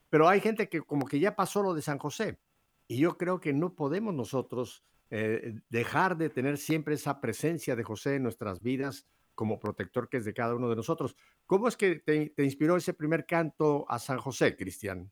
Pero 0.10 0.28
hay 0.28 0.40
gente 0.40 0.70
que 0.70 0.82
como 0.82 1.06
que 1.06 1.20
ya 1.20 1.36
pasó 1.36 1.62
lo 1.62 1.74
de 1.74 1.82
San 1.82 2.00
José. 2.00 2.40
Y 2.88 2.98
yo 2.98 3.18
creo 3.18 3.40
que 3.40 3.54
no 3.54 3.76
podemos 3.76 4.14
nosotros 4.14 4.84
eh, 5.10 5.60
dejar 5.70 6.18
de 6.18 6.30
tener 6.30 6.58
siempre 6.58 6.96
esa 6.96 7.20
presencia 7.20 7.76
de 7.76 7.84
José 7.84 8.16
en 8.16 8.24
nuestras 8.24 8.62
vidas 8.62 9.06
como 9.36 9.60
protector 9.60 10.10
que 10.10 10.18
es 10.18 10.26
de 10.26 10.34
cada 10.34 10.56
uno 10.56 10.70
de 10.70 10.76
nosotros. 10.76 11.16
¿Cómo 11.46 11.68
es 11.68 11.78
que 11.78 11.96
te, 11.98 12.34
inspiró 12.44 12.76
ese 12.76 12.94
primer 12.94 13.26
canto 13.26 13.86
a 13.88 14.00
San 14.00 14.18
José, 14.18 14.56
Cristian? 14.56 15.12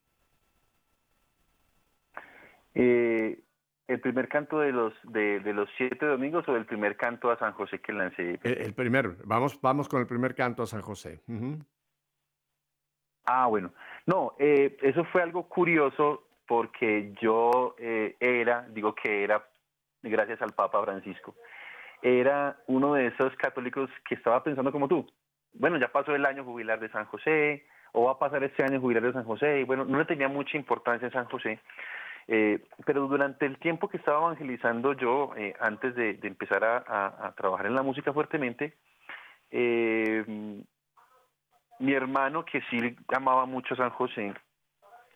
Eh, 2.75 3.39
¿El 3.87 3.99
primer 3.99 4.27
canto 4.27 4.59
de 4.59 4.71
los, 4.71 4.93
de, 5.03 5.39
los 5.53 5.69
siete 5.77 6.05
domingos 6.05 6.47
o 6.47 6.55
el 6.55 6.65
primer 6.65 6.97
canto 6.97 7.29
a 7.29 7.37
San 7.37 7.53
José 7.53 7.79
que 7.79 7.93
lancé? 7.93 8.39
El, 8.43 8.73
primero, 8.73 9.15
vamos, 9.23 9.59
vamos 9.61 9.87
con 9.87 10.01
el 10.01 10.07
primer 10.07 10.33
canto 10.33 10.63
a 10.63 10.67
San 10.67 10.81
José. 10.81 11.21
Ah, 13.25 13.47
bueno. 13.47 13.71
No, 14.05 14.33
eh, 14.39 14.77
eso 14.81 15.03
fue 15.05 15.21
algo 15.21 15.47
curioso 15.47 16.27
porque 16.47 17.13
yo 17.21 17.75
era, 18.19 18.67
digo 18.69 18.93
que 18.93 19.23
era 19.23 19.43
gracias 20.09 20.41
al 20.41 20.53
Papa 20.53 20.83
Francisco, 20.83 21.35
era 22.01 22.57
uno 22.67 22.93
de 22.93 23.07
esos 23.07 23.35
católicos 23.37 23.89
que 24.07 24.15
estaba 24.15 24.43
pensando 24.43 24.71
como 24.71 24.87
tú. 24.87 25.07
Bueno, 25.53 25.77
ya 25.77 25.87
pasó 25.87 26.13
el 26.13 26.25
año 26.25 26.43
jubilar 26.43 26.79
de 26.79 26.89
San 26.89 27.05
José, 27.05 27.65
o 27.93 28.05
va 28.05 28.13
a 28.13 28.19
pasar 28.19 28.43
este 28.43 28.63
año 28.63 28.81
jubilar 28.81 29.03
de 29.03 29.13
San 29.13 29.23
José, 29.23 29.61
y 29.61 29.63
bueno, 29.63 29.85
no 29.85 29.97
le 29.97 30.05
tenía 30.05 30.27
mucha 30.27 30.57
importancia 30.57 31.07
a 31.07 31.11
San 31.11 31.25
José, 31.25 31.59
eh, 32.27 32.63
pero 32.85 33.07
durante 33.07 33.45
el 33.45 33.57
tiempo 33.59 33.87
que 33.87 33.97
estaba 33.97 34.19
evangelizando 34.19 34.93
yo, 34.93 35.33
eh, 35.37 35.53
antes 35.59 35.95
de, 35.95 36.19
empezar 36.23 36.63
a, 36.63 37.33
trabajar 37.37 37.67
en 37.67 37.75
la 37.75 37.83
música 37.83 38.13
fuertemente, 38.13 38.75
eh, 39.51 40.23
mi 41.79 41.93
hermano, 41.93 42.45
que 42.45 42.61
sí 42.69 42.95
amaba 43.15 43.45
mucho 43.45 43.73
a 43.73 43.77
San 43.77 43.89
José, 43.91 44.33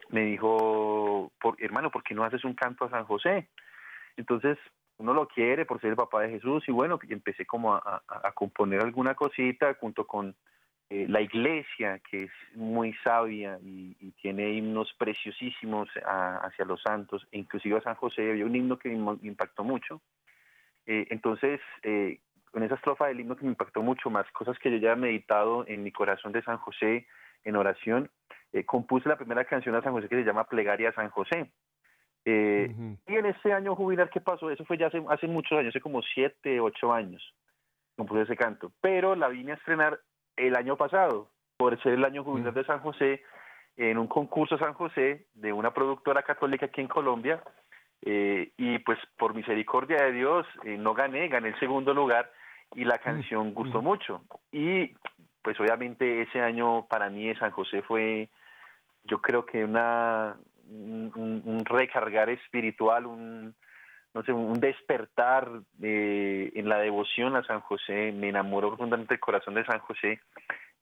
me 0.09 0.21
dijo, 0.21 1.31
hermano, 1.59 1.91
¿por 1.91 2.03
qué 2.03 2.13
no 2.13 2.23
haces 2.23 2.43
un 2.43 2.53
canto 2.53 2.85
a 2.85 2.89
San 2.89 3.05
José? 3.05 3.49
Entonces, 4.17 4.57
uno 4.97 5.13
lo 5.13 5.27
quiere 5.27 5.65
por 5.65 5.79
ser 5.79 5.91
el 5.91 5.95
papá 5.95 6.21
de 6.21 6.29
Jesús 6.29 6.63
y 6.67 6.71
bueno, 6.71 6.99
empecé 7.09 7.45
como 7.45 7.73
a, 7.73 8.03
componer 8.35 8.83
alguna 8.83 9.15
cosita 9.15 9.73
junto 9.79 10.05
con 10.05 10.35
eh, 10.89 11.05
la 11.07 11.21
iglesia, 11.21 11.99
que 12.09 12.23
es 12.23 12.31
muy 12.55 12.93
sabia 13.03 13.59
y, 13.61 13.95
tiene 14.21 14.51
himnos 14.51 14.93
preciosísimos 14.97 15.87
hacia 16.03 16.65
los 16.65 16.81
santos, 16.81 17.25
e 17.31 17.37
inclusive 17.37 17.77
a 17.77 17.81
San 17.81 17.95
José, 17.95 18.31
había 18.31 18.45
un 18.45 18.55
himno 18.55 18.77
que 18.77 18.89
me 18.89 19.17
impactó 19.21 19.63
mucho. 19.63 20.01
Eh, 20.85 21.07
entonces, 21.09 21.61
eh, 21.83 22.19
con 22.51 22.63
esa 22.63 22.75
estrofa 22.75 23.07
del 23.07 23.19
himno 23.19 23.37
que 23.37 23.43
me 23.43 23.51
impactó 23.51 23.81
mucho, 23.81 24.09
más 24.09 24.29
cosas 24.31 24.57
que 24.59 24.71
yo 24.71 24.77
ya 24.77 24.93
he 24.93 24.95
meditado 24.97 25.63
en 25.67 25.83
mi 25.83 25.91
corazón 25.91 26.31
de 26.33 26.41
San 26.41 26.57
José 26.57 27.07
en 27.43 27.55
oración, 27.55 28.09
compuse 28.65 29.07
la 29.07 29.15
primera 29.15 29.45
canción 29.45 29.75
a 29.75 29.81
San 29.81 29.93
José 29.93 30.09
que 30.09 30.15
se 30.15 30.23
llama 30.23 30.45
Plegaria 30.45 30.89
a 30.89 30.93
San 30.93 31.09
José. 31.11 31.51
Eh, 32.25 32.75
y 33.07 33.15
en 33.15 33.25
ese 33.25 33.53
año 33.53 33.75
jubilar, 33.75 34.09
¿qué 34.09 34.21
pasó? 34.21 34.51
Eso 34.51 34.65
fue 34.65 34.77
ya 34.77 34.87
hace, 34.87 35.03
hace 35.09 35.27
muchos 35.27 35.57
años, 35.57 35.69
hace 35.69 35.81
como 35.81 36.01
siete, 36.01 36.59
ocho 36.59 36.91
años, 36.91 37.23
compuse 37.95 38.23
ese 38.23 38.35
canto. 38.35 38.71
Pero 38.81 39.15
la 39.15 39.29
vine 39.29 39.53
a 39.53 39.55
estrenar 39.55 39.99
el 40.39 40.55
año 40.55 40.77
pasado, 40.77 41.29
por 41.57 41.81
ser 41.83 41.93
el 41.93 42.05
año 42.05 42.23
jubilar 42.23 42.53
de 42.53 42.65
San 42.65 42.79
José, 42.79 43.21
en 43.77 43.97
un 43.97 44.07
concurso 44.07 44.57
San 44.57 44.73
José 44.73 45.27
de 45.33 45.53
una 45.53 45.73
productora 45.73 46.23
católica 46.23 46.65
aquí 46.65 46.81
en 46.81 46.87
Colombia. 46.87 47.41
Eh, 48.01 48.51
y 48.55 48.79
pues 48.79 48.97
por 49.17 49.33
misericordia 49.33 49.97
de 50.05 50.13
Dios 50.13 50.47
eh, 50.63 50.77
no 50.77 50.93
gané, 50.93 51.27
gané 51.27 51.49
el 51.49 51.59
segundo 51.59 51.93
lugar 51.93 52.31
y 52.73 52.85
la 52.85 52.97
canción 52.97 53.53
gustó 53.53 53.81
mucho. 53.81 54.21
Y 54.51 54.93
pues 55.41 55.59
obviamente 55.59 56.21
ese 56.21 56.41
año 56.41 56.85
para 56.87 57.09
mí 57.09 57.27
de 57.27 57.37
San 57.37 57.51
José 57.51 57.81
fue, 57.81 58.29
yo 59.03 59.21
creo 59.21 59.45
que 59.45 59.63
una, 59.65 60.37
un, 60.69 61.63
recargar 61.65 62.29
espiritual, 62.29 63.05
un, 63.05 63.55
no 64.13 64.23
sé, 64.23 64.33
un 64.33 64.59
despertar 64.59 65.49
eh, 65.81 66.51
en 66.55 66.67
la 66.67 66.79
devoción 66.79 67.35
a 67.35 67.43
San 67.43 67.61
José, 67.61 68.11
me 68.11 68.29
enamoró 68.29 68.69
profundamente 68.69 69.13
el 69.13 69.19
corazón 69.19 69.53
de 69.53 69.65
San 69.65 69.79
José 69.79 70.19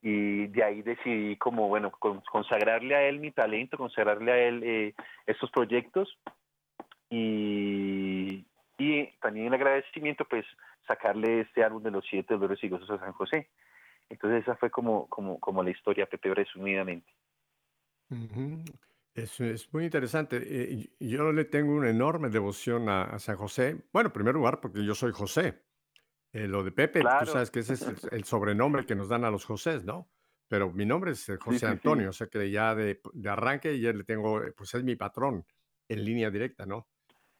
y 0.02 0.48
de 0.48 0.64
ahí 0.64 0.82
decidí 0.82 1.36
como, 1.38 1.68
bueno, 1.68 1.92
consagrarle 1.92 2.96
a 2.96 3.04
él 3.04 3.20
mi 3.20 3.32
talento, 3.32 3.78
consagrarle 3.78 4.32
a 4.32 4.38
él 4.38 4.64
eh, 4.64 4.94
estos 5.26 5.52
proyectos 5.52 6.18
y, 7.10 8.46
también 9.22 9.48
en 9.48 9.54
agradecimiento 9.56 10.24
pues 10.26 10.46
sacarle 10.86 11.42
este 11.42 11.64
álbum 11.64 11.82
de 11.84 11.92
los 11.92 12.06
siete 12.08 12.36
dolores 12.36 12.64
y 12.64 12.70
gozos 12.70 12.90
a 12.92 13.00
San 13.00 13.12
José. 13.14 13.50
Entonces 14.10 14.44
esa 14.44 14.56
fue 14.56 14.70
como, 14.70 15.08
como, 15.08 15.40
como 15.40 15.64
la 15.64 15.72
historia, 15.72 16.06
Pepe, 16.06 16.34
resumidamente. 16.34 17.12
Es, 19.18 19.40
es 19.40 19.74
muy 19.74 19.86
interesante. 19.86 20.40
Eh, 20.46 20.92
yo 21.00 21.32
le 21.32 21.46
tengo 21.46 21.74
una 21.74 21.90
enorme 21.90 22.30
devoción 22.30 22.88
a, 22.88 23.18
San 23.18 23.36
José. 23.36 23.76
Bueno, 23.92 24.10
en 24.10 24.14
primer 24.14 24.36
lugar, 24.36 24.62
porque 24.62 24.86
yo 24.86 24.94
soy 24.94 25.12
José. 25.12 25.64
Eh, 26.32 26.48
lo 26.48 26.64
de 26.64 26.72
Pepe, 26.72 27.02
tú 27.02 27.26
sabes 27.26 27.50
que 27.50 27.62
ese 27.62 27.74
es 27.74 27.84
el, 28.12 28.24
sobrenombre 28.26 28.86
que 28.86 28.94
nos 28.94 29.10
dan 29.10 29.26
a 29.26 29.32
los 29.32 29.44
José, 29.44 29.82
¿no? 29.84 30.12
Pero 30.48 30.72
mi 30.72 30.86
nombre 30.86 31.14
es 31.14 31.30
eh, 31.30 31.38
José 31.38 31.66
Antonio, 31.66 32.10
o 32.10 32.14
sea 32.14 32.28
que 32.28 32.52
ya 32.52 32.76
de, 32.76 33.02
de, 33.12 33.30
arranque 33.30 33.80
ya 33.80 33.92
le 33.92 34.04
tengo, 34.04 34.40
pues 34.56 34.76
es 34.76 34.84
mi 34.84 34.96
patrón 34.96 35.48
en 35.90 36.06
línea 36.06 36.30
directa, 36.30 36.68
¿no? 36.68 36.88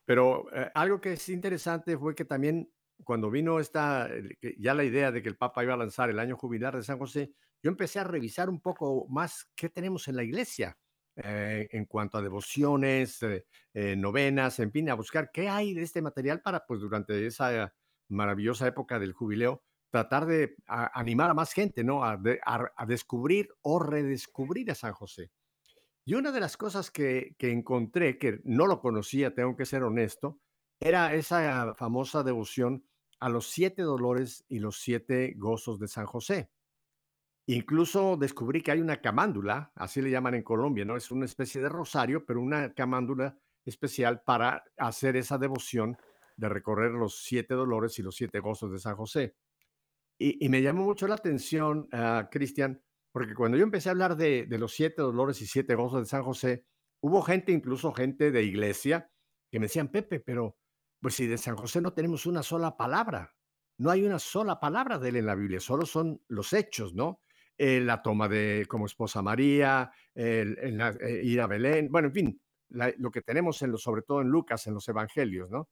Pero 0.04 0.48
eh, 0.52 0.72
algo 0.74 1.00
que 1.00 1.14
es 1.14 1.30
interesante 1.30 1.96
fue 1.96 2.16
que 2.16 2.26
también 2.26 2.72
cuando 3.04 3.30
vino 3.30 3.60
esta, 3.60 4.10
ya 4.58 4.74
la 4.74 4.84
idea 4.84 5.12
de 5.12 5.22
que 5.22 5.30
el 5.30 5.38
Papa 5.38 5.64
iba 5.64 5.76
a 5.76 5.78
lanzar 5.78 6.10
el 6.10 6.18
año 6.18 6.38
jubilar 6.38 6.76
de 6.76 6.82
San 6.82 6.98
José, 6.98 7.34
yo 7.62 7.70
empecé 7.70 8.00
a 8.00 8.04
revisar 8.04 8.50
un 8.50 8.62
poco 8.62 9.06
más 9.10 9.48
qué 9.54 9.70
tenemos 9.70 10.08
en 10.08 10.16
la 10.16 10.24
iglesia 10.24 10.76
eh, 11.24 11.68
en 11.72 11.86
cuanto 11.86 12.18
a 12.18 12.22
devociones, 12.22 13.24
eh, 13.24 13.96
novenas, 13.98 14.60
en 14.60 14.72
fin, 14.72 14.90
a 14.90 14.94
buscar 14.94 15.32
qué 15.32 15.50
hay 15.50 15.74
de 15.74 15.82
este 15.82 16.02
material 16.02 16.42
para, 16.42 16.66
pues, 16.66 16.80
durante 16.80 17.26
esa 17.26 17.74
maravillosa 18.10 18.68
época 18.68 19.00
del 19.00 19.14
jubileo, 19.14 19.64
tratar 19.90 20.28
de 20.28 20.56
animar 20.68 21.32
a 21.32 21.34
más 21.34 21.54
gente, 21.54 21.84
¿no? 21.84 22.04
A, 22.04 22.22
a, 22.46 22.86
descubrir 22.86 23.50
o 23.62 23.80
redescubrir 23.80 24.70
a 24.70 24.76
San 24.76 24.94
José. 24.94 25.32
Y 26.06 26.14
una 26.14 26.32
de 26.32 26.40
las 26.40 26.56
cosas 26.56 26.92
que, 26.92 27.36
que 27.40 27.52
encontré, 27.52 28.18
que 28.18 28.40
no 28.44 28.68
lo 28.68 28.80
conocía, 28.80 29.34
tengo 29.34 29.56
que 29.56 29.66
ser 29.66 29.84
honesto, 29.84 30.40
era 30.80 31.16
esa 31.16 31.74
famosa 31.76 32.24
devoción 32.24 32.86
a 33.20 33.30
los 33.30 33.50
siete 33.50 33.82
dolores 33.82 34.46
y 34.48 34.60
los 34.60 34.80
siete 34.82 35.34
gozos 35.36 35.80
de 35.80 35.88
San 35.88 36.06
José. 36.06 36.52
Incluso 37.50 38.18
descubrí 38.18 38.62
que 38.62 38.72
hay 38.72 38.82
una 38.82 39.00
camándula, 39.00 39.72
así 39.76 40.02
le 40.02 40.12
llaman 40.12 40.36
en 40.36 40.44
Colombia, 40.44 40.84
¿no? 40.84 40.98
Es 40.98 41.12
una 41.12 41.24
especie 41.24 41.62
de 41.62 41.70
rosario, 41.70 42.26
pero 42.26 42.42
una 42.42 42.74
camándula 42.74 43.38
especial 43.64 44.22
para 44.22 44.66
hacer 44.78 45.16
esa 45.16 45.38
devoción 45.38 45.98
de 46.36 46.50
recorrer 46.50 46.92
los 46.92 47.24
siete 47.24 47.54
dolores 47.54 47.98
y 48.00 48.04
los 48.04 48.16
siete 48.16 48.42
gozos 48.42 48.72
de 48.74 48.80
San 48.80 48.98
José. 48.98 49.36
Y, 50.20 50.50
me 50.50 50.62
llamó 50.62 50.84
mucho 50.84 51.08
la 51.08 51.16
atención, 51.16 51.88
uh, 51.94 52.28
Cristian, 52.30 52.82
porque 53.14 53.34
cuando 53.34 53.56
yo 53.56 53.64
empecé 53.64 53.88
a 53.88 53.94
hablar 53.94 54.18
de, 54.18 54.46
de, 54.46 54.58
los 54.58 54.74
siete 54.74 55.02
dolores 55.02 55.42
y 55.42 55.48
siete 55.48 55.76
gozos 55.76 56.02
de 56.02 56.06
San 56.06 56.24
José, 56.24 56.66
hubo 57.02 57.22
gente, 57.22 57.54
incluso 57.54 57.94
gente 57.94 58.32
de 58.32 58.44
iglesia, 58.44 59.10
que 59.50 59.60
me 59.60 59.68
decían, 59.68 59.88
Pepe, 59.88 60.20
pero 60.20 60.58
pues 61.00 61.16
si 61.16 61.28
de 61.28 61.38
San 61.38 61.56
José 61.56 61.80
no 61.80 61.94
tenemos 61.94 62.26
una 62.26 62.44
sola 62.44 62.76
palabra, 62.76 63.36
no 63.78 63.90
hay 63.90 64.04
una 64.04 64.20
sola 64.20 64.60
palabra 64.60 64.98
de 64.98 65.10
él 65.10 65.16
en 65.18 65.28
la 65.28 65.36
Biblia, 65.36 65.60
solo 65.60 65.86
son 65.86 66.22
los 66.28 66.52
hechos, 66.52 66.94
¿no? 66.94 67.22
Eh, 67.58 67.80
la 67.80 68.02
toma 68.04 68.28
de 68.28 68.66
como 68.68 68.86
esposa 68.86 69.24
María, 69.24 69.92
el, 70.14 70.58
eh, 71.02 71.22
ir 71.24 71.42
a 71.42 71.48
Belén, 71.48 71.90
bueno, 71.90 72.10
en 72.10 72.14
fin, 72.14 72.42
lo 72.70 73.10
que 73.10 73.22
tenemos 73.24 73.62
en 73.64 73.72
lo, 73.72 73.78
sobre 73.80 74.04
todo 74.04 74.22
en 74.22 74.28
Lucas, 74.28 74.68
en 74.68 74.76
los 74.76 74.88
evangelios, 74.88 75.50
¿no? 75.50 75.68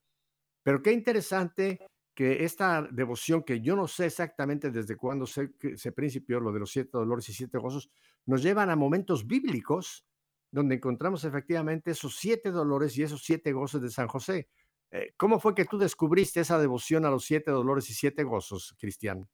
Pero 0.63 0.81
qué 0.81 0.91
interesante 0.91 1.79
que 2.15 2.43
esta 2.43 2.81
devoción, 2.81 3.43
que 3.43 3.61
yo 3.61 3.75
no 3.75 3.87
sé 3.87 4.07
exactamente 4.07 4.71
desde 4.71 4.95
cuándo 4.95 5.27
se, 5.27 5.51
se 5.75 5.91
principió, 5.91 6.39
lo 6.39 6.51
de 6.51 6.61
los 6.61 6.71
siete 6.71 6.91
dolores 6.93 7.29
y 7.29 7.33
siete 7.33 7.59
gozos, 7.59 7.91
nos 8.25 8.41
llevan 8.41 8.71
a 8.71 8.75
momentos 8.75 9.27
bíblicos 9.27 10.07
donde 10.49 10.75
encontramos 10.75 11.23
efectivamente 11.25 11.91
esos 11.91 12.15
siete 12.15 12.49
dolores 12.49 12.97
y 12.97 13.03
esos 13.03 13.23
siete 13.23 13.51
gozos 13.51 13.81
de 13.81 13.91
San 13.91 14.07
José. 14.07 14.47
Eh, 14.89 15.13
¿Cómo 15.17 15.39
fue 15.39 15.53
que 15.53 15.65
tú 15.65 15.77
descubriste 15.77 16.39
esa 16.39 16.57
devoción 16.57 17.05
a 17.05 17.11
los 17.11 17.25
siete 17.25 17.51
dolores 17.51 17.89
y 17.89 17.93
siete 17.93 18.23
gozos, 18.23 18.73
Cristian? 18.79 19.27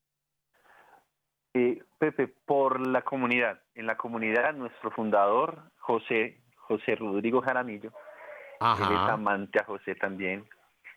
Eh, 1.54 1.82
Pepe, 1.98 2.28
por 2.28 2.86
la 2.86 3.02
comunidad. 3.02 3.60
En 3.76 3.86
la 3.86 3.98
comunidad, 3.98 4.54
nuestro 4.54 4.92
fundador, 4.92 5.60
José, 5.80 6.38
José 6.56 6.96
Rodrigo 6.96 7.42
Jaramillo, 7.42 7.92
Ajá. 8.60 8.88
él 8.88 8.94
es 8.94 9.10
amante 9.10 9.60
a 9.60 9.66
José 9.66 9.96
también, 9.96 10.46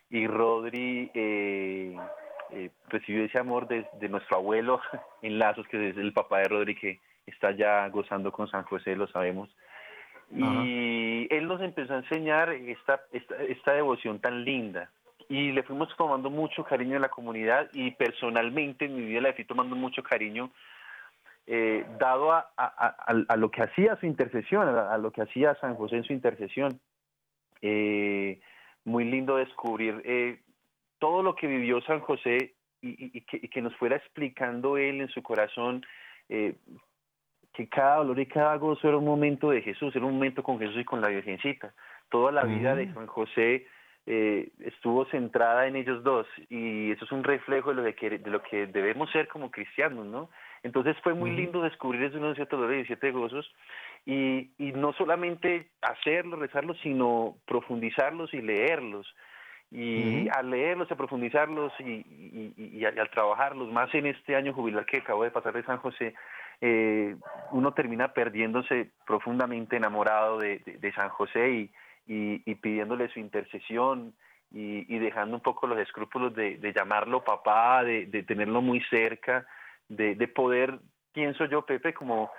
y 0.09 0.27
Rodri 0.27 1.11
eh, 1.13 1.97
recibió 2.87 3.25
ese 3.25 3.39
amor 3.39 3.67
de, 3.67 3.85
de, 3.99 4.09
nuestro 4.09 4.37
abuelo 4.37 4.79
en 5.21 5.39
Lazos, 5.39 5.67
que 5.67 5.89
es 5.89 5.97
el 5.97 6.13
papá 6.13 6.39
de 6.39 6.47
Rodri, 6.47 6.75
que 6.75 6.99
está 7.25 7.51
ya 7.51 7.87
gozando 7.89 8.31
con 8.31 8.47
San 8.47 8.63
José, 8.63 8.95
lo 8.95 9.07
sabemos. 9.07 9.49
Y 10.31 11.27
él 11.29 11.47
nos 11.47 11.61
empezó 11.61 11.93
a 11.93 11.97
enseñar 11.97 12.49
esta, 12.49 13.01
esta, 13.11 13.35
esta 13.43 13.73
devoción 13.73 14.19
tan 14.19 14.43
linda 14.43 14.89
y 15.29 15.51
le 15.51 15.63
fuimos 15.63 15.89
tomando 15.97 16.29
mucho 16.29 16.63
cariño 16.63 16.95
en 16.95 17.01
la 17.01 17.09
comunidad 17.09 17.69
y 17.73 17.91
personalmente 17.91 18.85
en 18.85 18.95
mi 18.95 19.05
vida 19.05 19.21
le 19.21 19.33
fui 19.33 19.45
tomando 19.45 19.75
mucho 19.75 20.03
cariño 20.03 20.51
eh, 21.47 21.85
dado 21.99 22.31
a, 22.31 22.49
a, 22.57 22.95
a, 23.27 23.35
lo 23.35 23.51
que 23.51 23.61
hacía 23.61 23.95
su 23.97 24.07
intercesión, 24.07 24.67
a, 24.67 24.97
lo 24.97 25.11
que 25.11 25.21
hacía 25.21 25.53
San 25.55 25.75
José 25.75 25.97
en 25.97 26.03
su 26.03 26.13
intercesión. 26.13 26.79
Eh, 27.61 28.39
muy 28.83 29.05
lindo 29.05 29.37
descubrir 29.37 30.01
eh, 30.05 30.39
todo 30.97 31.21
lo 31.21 31.35
que 31.35 31.45
vivió 31.45 31.81
San 31.81 31.99
José 31.99 32.53
y, 32.81 33.17
y, 33.17 33.21
que, 33.21 33.37
y, 33.37 33.47
que, 33.47 33.61
nos 33.61 33.75
fuera 33.75 33.95
explicando 33.95 34.77
él 34.77 35.01
en 35.01 35.09
su 35.09 35.21
corazón 35.21 35.85
que 37.55 37.69
cada 37.69 37.97
dolor 37.97 38.19
y 38.19 38.25
cada 38.25 38.55
gozo 38.57 38.87
era 38.87 38.97
un 38.97 39.05
momento 39.05 39.51
de 39.51 39.61
Jesús, 39.61 39.95
era 39.95 40.05
un 40.05 40.13
momento 40.13 40.43
con 40.43 40.59
Jesús 40.59 40.77
y 40.79 40.83
con 40.83 41.01
la 41.01 41.07
Virgencita. 41.07 41.73
Toda 42.09 42.31
la 42.31 42.43
vida 42.43 42.75
de 42.75 42.91
San 42.93 43.07
José 43.07 43.67
eh, 44.07 44.49
estuvo 44.59 45.05
centrada 45.05 45.67
en 45.67 45.75
ellos 45.75 46.03
dos 46.03 46.27
y 46.49 46.91
eso 46.91 47.05
es 47.05 47.11
un 47.11 47.23
reflejo 47.23 47.73
de 47.73 47.81
lo 47.81 47.95
que, 47.95 48.19
de 48.19 48.29
lo 48.29 48.41
que 48.43 48.67
debemos 48.67 49.09
ser 49.11 49.27
como 49.27 49.49
cristianos, 49.49 50.05
¿no? 50.05 50.29
Entonces 50.61 50.95
fue 51.03 51.13
muy 51.13 51.31
lindo 51.31 51.61
descubrir 51.61 52.03
esos 52.03 52.19
unos 52.19 52.35
siete 52.35 52.55
dolores 52.55 52.83
y 52.83 52.87
siete 52.87 53.11
gozos 53.11 53.51
y, 54.05 54.51
y 54.57 54.71
no 54.73 54.93
solamente 54.93 55.69
hacerlos, 55.81 56.39
rezarlos, 56.39 56.77
sino 56.81 57.35
profundizarlos 57.45 58.33
y 58.33 58.41
leerlos. 58.41 59.07
Y 59.71 60.29
al 60.29 60.51
leerlos, 60.51 60.89
a 60.91 60.95
profundizarlos 60.95 61.73
y, 61.79 61.83
y, 61.83 62.53
y, 62.57 62.85
al 62.85 63.09
trabajarlos, 63.09 63.71
más 63.71 63.93
en 63.93 64.05
este 64.05 64.35
año 64.35 64.53
jubilar 64.53 64.85
que 64.85 64.97
acabo 64.97 65.23
de 65.23 65.31
pasar 65.31 65.53
de 65.53 65.63
San 65.63 65.77
José, 65.77 66.13
eh, 66.61 67.15
uno 67.51 67.73
termina 67.73 68.13
perdiéndose 68.13 68.91
profundamente 69.05 69.75
enamorado 69.75 70.37
de, 70.37 70.59
de, 70.59 70.93
San 70.93 71.09
José 71.09 71.49
y, 71.49 71.71
y, 72.07 72.55
pidiéndole 72.55 73.09
su 73.09 73.19
intercesión 73.19 74.13
y, 74.51 74.97
dejando 74.99 75.35
un 75.35 75.41
poco 75.41 75.67
los 75.67 75.79
escrúpulos 75.79 76.33
de, 76.33 76.57
de 76.57 76.73
llamarlo 76.73 77.23
papá, 77.23 77.83
de, 77.83 78.05
de, 78.05 78.23
tenerlo 78.23 78.61
muy 78.61 78.81
cerca, 78.89 79.45
de, 79.89 80.15
de 80.15 80.27
poder, 80.27 80.79
pienso 81.13 81.45
yo, 81.45 81.65
Pepe, 81.65 81.93
como, 81.93 82.31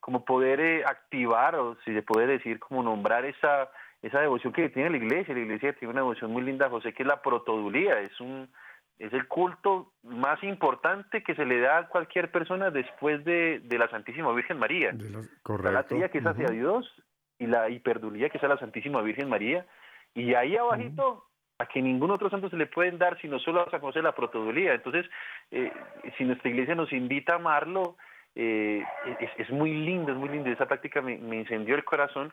como 0.00 0.24
poder 0.24 0.60
eh, 0.60 0.84
activar 0.84 1.54
o 1.54 1.76
si 1.84 1.94
se 1.94 2.02
puede 2.02 2.26
decir, 2.26 2.58
como 2.58 2.82
nombrar 2.82 3.24
esa, 3.24 3.70
esa 4.02 4.20
devoción 4.20 4.52
que 4.52 4.68
tiene 4.68 4.90
la 4.90 4.96
iglesia. 4.96 5.34
La 5.34 5.40
iglesia 5.40 5.72
tiene 5.74 5.92
una 5.92 6.00
devoción 6.02 6.32
muy 6.32 6.42
linda 6.42 6.68
José, 6.68 6.92
que 6.92 7.02
es 7.02 7.08
la 7.08 7.22
protodulía, 7.22 8.00
es 8.00 8.20
un 8.20 8.48
es 8.98 9.12
el 9.12 9.26
culto 9.26 9.94
más 10.04 10.40
importante 10.44 11.24
que 11.24 11.34
se 11.34 11.44
le 11.44 11.58
da 11.58 11.78
a 11.78 11.88
cualquier 11.88 12.30
persona 12.30 12.70
después 12.70 13.24
de, 13.24 13.60
de 13.64 13.78
la 13.78 13.88
Santísima 13.88 14.32
Virgen 14.32 14.58
María. 14.58 14.94
correcto. 15.42 15.72
La 15.72 15.82
tía 15.82 16.08
que 16.08 16.18
es 16.18 16.26
hacia 16.26 16.46
Dios 16.48 16.88
y 17.42 17.46
la 17.46 17.68
hiperdulía 17.68 18.28
que 18.28 18.38
es 18.38 18.44
a 18.44 18.48
la 18.48 18.58
Santísima 18.58 19.02
Virgen 19.02 19.28
María. 19.28 19.66
Y 20.14 20.34
ahí 20.34 20.56
abajito, 20.56 21.24
a 21.58 21.66
que 21.66 21.82
ningún 21.82 22.10
otro 22.10 22.30
santo 22.30 22.48
se 22.50 22.56
le 22.56 22.66
pueden 22.66 22.98
dar, 22.98 23.18
sino 23.20 23.38
solo 23.38 23.62
a 23.62 23.70
San 23.70 23.80
José 23.80 24.02
la 24.02 24.14
protodulía. 24.14 24.74
Entonces, 24.74 25.06
eh, 25.50 25.72
si 26.16 26.24
nuestra 26.24 26.50
iglesia 26.50 26.74
nos 26.74 26.92
invita 26.92 27.34
a 27.34 27.36
amarlo, 27.36 27.96
eh, 28.34 28.82
es, 29.20 29.30
es, 29.38 29.50
muy 29.50 29.72
lindo, 29.72 30.12
es 30.12 30.18
muy 30.18 30.28
lindo. 30.28 30.50
Esa 30.50 30.66
práctica 30.66 31.00
me, 31.00 31.18
me, 31.18 31.40
encendió 31.40 31.74
el 31.74 31.84
corazón 31.84 32.32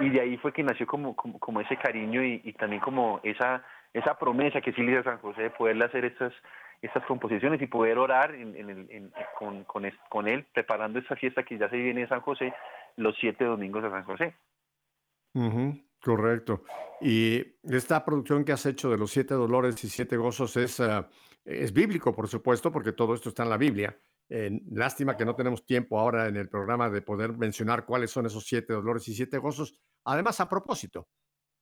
y 0.00 0.10
de 0.10 0.20
ahí 0.20 0.36
fue 0.38 0.52
que 0.52 0.62
nació 0.62 0.86
como, 0.86 1.14
como, 1.14 1.38
como 1.38 1.60
ese 1.60 1.76
cariño 1.76 2.22
y, 2.22 2.40
y 2.44 2.52
también 2.52 2.80
como 2.80 3.20
esa 3.22 3.64
esa 3.96 4.18
promesa 4.18 4.60
que 4.60 4.72
sí 4.72 4.82
le 4.82 5.02
San 5.02 5.18
José 5.18 5.42
de 5.42 5.50
poderle 5.50 5.86
hacer 5.86 6.04
estas, 6.04 6.32
estas 6.82 7.02
composiciones 7.06 7.60
y 7.62 7.66
poder 7.66 7.96
orar 7.98 8.34
en, 8.34 8.54
en, 8.56 9.10
con, 9.38 9.64
con, 9.64 9.90
con, 10.10 10.28
él, 10.28 10.44
preparando 10.52 10.98
esta 10.98 11.16
fiesta 11.16 11.42
que 11.44 11.56
ya 11.56 11.70
se 11.70 11.76
viene 11.76 12.02
de 12.02 12.08
San 12.08 12.20
José, 12.20 12.52
los 12.96 13.14
siete 13.20 13.44
domingos 13.44 13.82
de 13.82 13.90
San 13.90 14.04
José. 14.04 14.36
correcto. 16.00 16.64
Y 17.00 17.42
esta 17.62 18.04
producción 18.04 18.44
que 18.44 18.52
has 18.52 18.64
hecho 18.66 18.90
de 18.90 18.98
los 18.98 19.10
siete 19.10 19.34
dolores 19.34 19.82
y 19.84 19.88
siete 19.88 20.16
gozos 20.16 20.56
es, 20.56 20.80
uh, 20.80 21.04
es 21.44 21.72
bíblico, 21.72 22.14
por 22.14 22.28
supuesto, 22.28 22.72
porque 22.72 22.92
todo 22.92 23.14
esto 23.14 23.28
está 23.28 23.42
en 23.42 23.50
la 23.50 23.58
Biblia. 23.58 23.98
Eh, 24.28 24.62
lástima 24.70 25.16
que 25.16 25.24
no 25.24 25.36
tenemos 25.36 25.64
tiempo 25.64 25.98
ahora 25.98 26.26
en 26.26 26.36
el 26.36 26.48
programa 26.48 26.90
de 26.90 27.02
poder 27.02 27.36
mencionar 27.36 27.84
cuáles 27.84 28.10
son 28.10 28.26
esos 28.26 28.44
siete 28.44 28.72
dolores 28.72 29.06
y 29.08 29.14
siete 29.14 29.38
gozos. 29.38 29.78
Además, 30.04 30.40
a 30.40 30.48
propósito, 30.48 31.08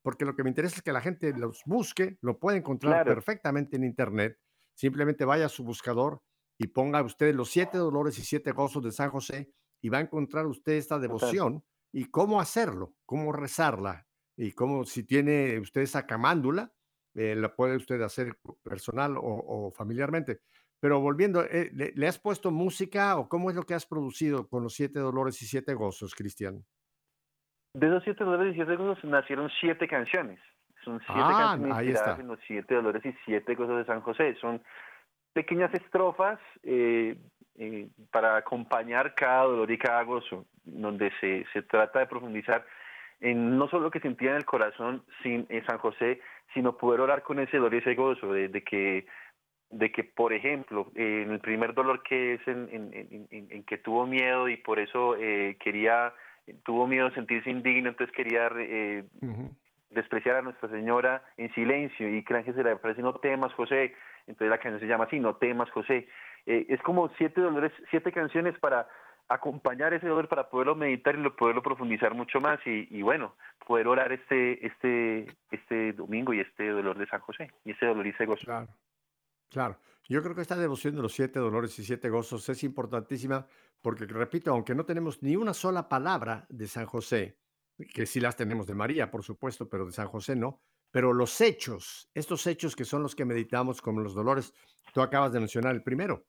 porque 0.03 0.25
lo 0.25 0.35
que 0.35 0.45
me 0.45 0.51
interesa 0.51 0.77
es 0.77 0.83
que 0.83 0.93
la 0.93 1.01
gente 1.01 1.33
los 1.37 1.63
busque, 1.67 2.17
lo 2.21 2.39
puede 2.39 2.59
encontrar 2.59 3.05
perfectamente 3.05 3.77
en 3.77 3.85
Internet. 3.85 4.39
Simplemente 4.75 5.25
vaya 5.25 5.47
a 5.47 5.51
su 5.51 5.65
buscador 5.65 6.23
y 6.59 6.69
ponga 6.69 7.03
usted 7.03 7.35
los 7.35 7.51
siete 7.51 7.79
dolores 7.79 8.19
y 8.19 8.23
siete 8.23 8.53
gozos 8.53 8.83
de 8.83 8.93
San 8.93 9.11
José 9.11 9.53
y 9.85 9.91
va 9.91 9.99
a 9.99 10.01
encontrar 10.01 10.47
usted 10.47 10.73
esta 10.73 10.99
devoción 10.99 11.63
y 11.93 12.07
cómo 12.07 12.41
hacerlo, 12.41 12.95
cómo 13.05 13.33
rezarla 13.33 14.07
y 14.35 14.53
cómo 14.53 14.85
si 14.85 15.05
tiene 15.05 15.61
usted 15.61 15.83
esa 15.83 16.07
camándula, 16.07 16.73
eh, 17.15 17.37
la 17.37 17.55
puede 17.55 17.77
usted 17.77 18.01
hacer 18.01 18.39
personal 18.63 19.17
o, 19.19 19.71
familiarmente. 19.77 20.41
Pero 20.81 21.01
volviendo, 21.01 21.45
eh, 21.45 21.71
¿le, 21.75 21.93
¿le, 21.95 22.09
has 22.09 22.19
puesto 22.19 22.51
música 22.51 23.19
o 23.19 23.29
cómo 23.29 23.51
es 23.51 23.57
lo 23.57 23.65
que 23.65 23.75
has 23.75 23.85
producido 23.85 24.49
con 24.49 24.63
los 24.63 24.73
siete 24.73 25.01
dolores 25.01 25.43
y 25.43 25.45
siete 25.45 25.75
gozos, 25.75 26.15
Cristian? 26.15 26.65
De 27.75 27.87
esos 27.87 28.05
siete 28.05 28.25
dolores 28.25 28.55
y 28.55 28.57
siete 28.57 28.77
gozos 28.77 29.05
nacieron 29.05 29.51
siete 29.61 29.87
canciones. 29.87 30.41
Son 30.83 30.99
siete 31.01 31.13
ah, 31.23 31.59
canciones 31.59 31.89
inspiradas 31.89 32.21
en 32.21 32.29
los 32.29 32.39
siete 32.47 32.75
dolores 32.75 33.05
y 33.05 33.15
siete 33.27 33.55
gozos 33.55 33.77
de 33.77 33.85
San 33.85 34.01
José. 34.01 34.35
Son 34.41 34.63
pequeñas 35.35 35.75
estrofas 35.75 36.39
eh, 36.63 37.19
eh, 37.59 37.89
para 38.11 38.37
acompañar 38.37 39.15
cada 39.15 39.45
dolor 39.45 39.71
y 39.71 39.79
cada 39.79 40.03
gozo, 40.03 40.47
donde 40.65 41.13
se, 41.21 41.45
se 41.53 41.63
trata 41.63 42.01
de 42.01 42.07
profundizar 42.07 42.65
en 43.21 43.57
no 43.57 43.69
solo 43.69 43.85
lo 43.85 43.91
que 43.91 44.01
sentía 44.01 44.31
en 44.31 44.37
el 44.37 44.45
corazón 44.45 45.03
sin 45.23 45.47
en 45.49 45.65
San 45.67 45.79
José, 45.79 46.21
sino 46.53 46.77
poder 46.77 47.01
orar 47.01 47.23
con 47.23 47.39
ese 47.39 47.57
dolor 47.57 47.75
y 47.75 47.79
ese 47.79 47.95
gozo 47.95 48.33
de, 48.33 48.51
que 48.63 49.07
de 49.71 49.91
que 49.91 50.05
por 50.05 50.33
ejemplo 50.33 50.91
en 50.95 51.31
el 51.31 51.41
primer 51.41 51.75
dolor 51.75 52.03
que 52.03 52.35
es 52.35 52.47
en, 52.47 52.69
en, 52.71 53.27
en, 53.31 53.63
que 53.65 53.79
tuvo 53.79 54.07
miedo 54.07 54.49
y 54.49 54.57
por 54.57 54.79
eso 54.79 55.17
eh, 55.17 55.57
quería 55.59 56.13
tuvo 56.65 56.87
miedo 56.87 57.09
de 57.09 57.15
sentirse 57.15 57.51
indigno 57.51 57.89
entonces 57.89 58.15
quería 58.15 58.51
eh, 58.59 59.05
despreciar 59.91 60.37
a 60.37 60.43
Nuestra 60.43 60.69
Señora 60.69 61.25
en 61.37 61.53
silencio 61.55 62.15
y 62.15 62.23
que 62.23 62.35
el 62.35 62.41
ángel 62.41 62.55
se 62.55 62.63
le 62.63 62.73
aparece 62.73 63.03
no 63.03 63.15
temas 63.15 63.53
José 63.55 63.95
entonces 64.27 64.51
la 64.51 64.59
canción 64.59 64.81
se 64.81 64.87
llama 64.87 65.05
así 65.05 65.19
no 65.19 65.37
temas 65.37 65.71
José 65.71 66.07
eh, 66.47 66.67
es 66.69 66.81
como 66.83 67.11
siete 67.17 67.41
dolores 67.41 67.73
siete 67.91 68.13
canciones 68.13 68.59
para 68.59 68.89
acompañar 69.29 69.95
ese 69.95 70.07
dolor 70.07 70.29
para 70.29 70.51
poderlo 70.51 70.75
meditar 70.75 71.19
y 71.19 71.31
poderlo 71.31 71.63
profundizar 71.63 72.15
mucho 72.15 72.41
más 72.41 72.61
y, 72.67 73.01
bueno, 73.03 73.37
poder 73.67 73.89
orar 73.89 74.13
este, 74.13 74.67
este, 74.67 75.27
este 75.51 75.93
domingo 75.95 76.35
y 76.35 76.41
este 76.41 76.69
dolor 76.69 76.99
de 76.99 77.07
San 77.07 77.21
José 77.21 77.51
y 77.65 77.71
este 77.71 77.87
dolor 77.87 78.07
y 78.07 78.11
ese 78.11 78.27
gozo. 78.27 78.45
Claro, 78.45 78.69
claro. 79.51 79.79
Yo 80.07 80.23
creo 80.23 80.35
que 80.35 80.43
esta 80.43 80.57
devoción 80.57 80.95
de 80.95 81.03
los 81.03 81.15
siete 81.15 81.39
dolores 81.39 81.79
y 81.79 81.85
siete 81.85 82.11
gozos 82.11 82.47
es 82.51 82.63
importantísima 82.63 83.47
porque, 83.81 84.05
repito, 84.05 84.51
aunque 84.51 84.75
no 84.75 84.85
tenemos 84.85 85.23
ni 85.23 85.37
una 85.37 85.55
sola 85.55 85.89
palabra 85.89 86.45
de 86.51 86.67
San 86.67 86.85
José, 86.85 87.39
que 87.95 88.05
sí 88.05 88.21
las 88.21 88.37
tenemos 88.37 88.67
de 88.67 88.75
María, 88.75 89.11
por 89.11 89.23
supuesto, 89.23 89.69
pero 89.69 89.87
de 89.87 89.93
San 89.93 90.09
José 90.09 90.37
no, 90.37 90.61
pero 90.91 91.15
los 91.15 91.41
hechos, 91.41 92.11
estos 92.15 92.47
hechos 92.47 92.77
que 92.77 92.85
son 92.85 93.03
los 93.03 93.15
que 93.15 93.25
meditamos 93.25 93.81
como 93.81 94.01
los 94.01 94.15
dolores, 94.15 94.53
tú 94.93 95.01
acabas 95.01 95.33
de 95.33 95.41
mencionar 95.41 95.75
el 95.75 95.83
primero, 95.83 96.27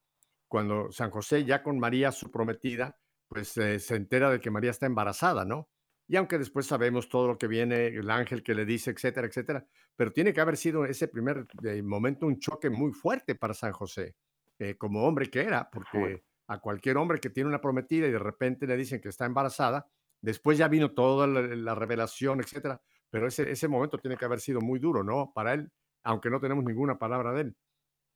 cuando 0.47 0.91
San 0.91 1.09
José, 1.11 1.45
ya 1.45 1.63
con 1.63 1.79
María, 1.79 2.11
su 2.11 2.31
prometida, 2.31 2.97
pues 3.27 3.57
eh, 3.57 3.79
se 3.79 3.95
entera 3.95 4.29
de 4.29 4.39
que 4.39 4.51
María 4.51 4.71
está 4.71 4.85
embarazada, 4.85 5.45
¿no? 5.45 5.69
Y 6.07 6.17
aunque 6.17 6.37
después 6.37 6.67
sabemos 6.67 7.09
todo 7.09 7.27
lo 7.27 7.37
que 7.37 7.47
viene, 7.47 7.87
el 7.87 8.09
ángel 8.11 8.43
que 8.43 8.53
le 8.53 8.65
dice, 8.65 8.91
etcétera, 8.91 9.27
etcétera, 9.27 9.65
pero 9.95 10.11
tiene 10.11 10.33
que 10.33 10.41
haber 10.41 10.55
sido 10.57 10.85
ese 10.85 11.07
primer 11.07 11.47
eh, 11.63 11.81
momento 11.81 12.27
un 12.27 12.39
choque 12.39 12.69
muy 12.69 12.91
fuerte 12.91 13.33
para 13.35 13.55
San 13.55 13.71
José, 13.71 14.15
eh, 14.59 14.75
como 14.77 15.03
hombre 15.03 15.29
que 15.31 15.41
era, 15.41 15.67
porque 15.69 16.23
a 16.47 16.59
cualquier 16.59 16.97
hombre 16.97 17.19
que 17.19 17.31
tiene 17.31 17.49
una 17.49 17.59
prometida 17.59 18.07
y 18.07 18.11
de 18.11 18.19
repente 18.19 18.67
le 18.67 18.77
dicen 18.77 19.01
que 19.01 19.09
está 19.09 19.25
embarazada, 19.25 19.87
después 20.21 20.59
ya 20.59 20.67
vino 20.67 20.91
toda 20.91 21.25
la, 21.25 21.73
revelación, 21.73 22.39
etcétera, 22.39 22.79
pero 23.09 23.27
ese, 23.27 23.49
ese 23.49 23.67
momento 23.67 23.97
tiene 23.97 24.15
que 24.15 24.25
haber 24.25 24.39
sido 24.39 24.61
muy 24.61 24.79
duro, 24.79 25.03
¿no? 25.03 25.31
Para 25.33 25.53
él, 25.53 25.71
aunque 26.03 26.29
no 26.29 26.39
tenemos 26.39 26.63
ninguna 26.63 26.99
palabra 26.99 27.33
de 27.33 27.41
él. 27.41 27.55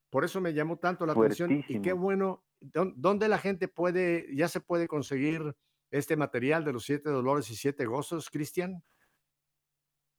Por 0.09 0.23
eso 0.23 0.41
me 0.41 0.53
llamó 0.53 0.77
tanto 0.77 1.05
la 1.05 1.13
atención 1.13 1.63
y 1.67 1.81
qué 1.81 1.93
bueno, 1.93 2.43
¿dónde 2.61 3.27
la 3.27 3.37
gente 3.37 3.67
puede, 3.67 4.33
ya 4.35 4.47
se 4.47 4.59
puede 4.59 4.87
conseguir 4.87 5.55
este 5.91 6.15
material 6.15 6.65
de 6.65 6.73
los 6.73 6.83
siete 6.83 7.09
dolores 7.09 7.49
y 7.51 7.55
siete 7.55 7.85
gozos, 7.85 8.29
Cristian? 8.29 8.81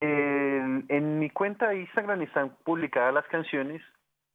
En, 0.01 1.19
mi 1.19 1.31
cuenta 1.31 1.69
de 1.69 1.81
Instagram 1.81 2.23
están 2.23 2.57
publicadas 2.65 3.13
las 3.13 3.27
canciones 3.27 3.83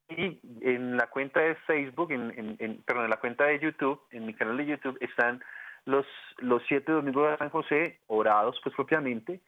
y 0.09 0.39
en 0.61 0.97
la 0.97 1.07
cuenta 1.07 1.39
de 1.39 1.55
Facebook, 1.67 2.11
en, 2.11 2.55
en, 2.59 2.83
perdón, 2.83 3.05
en 3.05 3.09
la 3.09 3.19
cuenta 3.19 3.45
de 3.45 3.59
YouTube, 3.59 3.99
en 4.11 4.25
mi 4.25 4.33
canal 4.35 4.57
de 4.57 4.67
YouTube 4.67 4.97
están 5.01 5.41
los, 5.85 6.05
los 6.37 6.61
siete 6.67 6.91
domingos 6.91 7.31
de 7.31 7.37
San 7.37 7.49
José 7.49 8.01
orados 8.07 8.59
pues 8.63 8.75
propiamente 8.75 9.41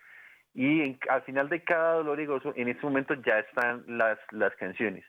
y 0.54 0.98
al 1.10 1.22
final 1.24 1.50
de 1.50 1.64
cada 1.64 1.96
dolor 1.96 2.20
y 2.20 2.26
gozo 2.26 2.54
en 2.56 2.70
este 2.70 2.84
momento 2.84 3.14
ya 3.14 3.40
están 3.40 3.84
las, 3.88 4.18
las 4.32 4.56
canciones. 4.56 5.06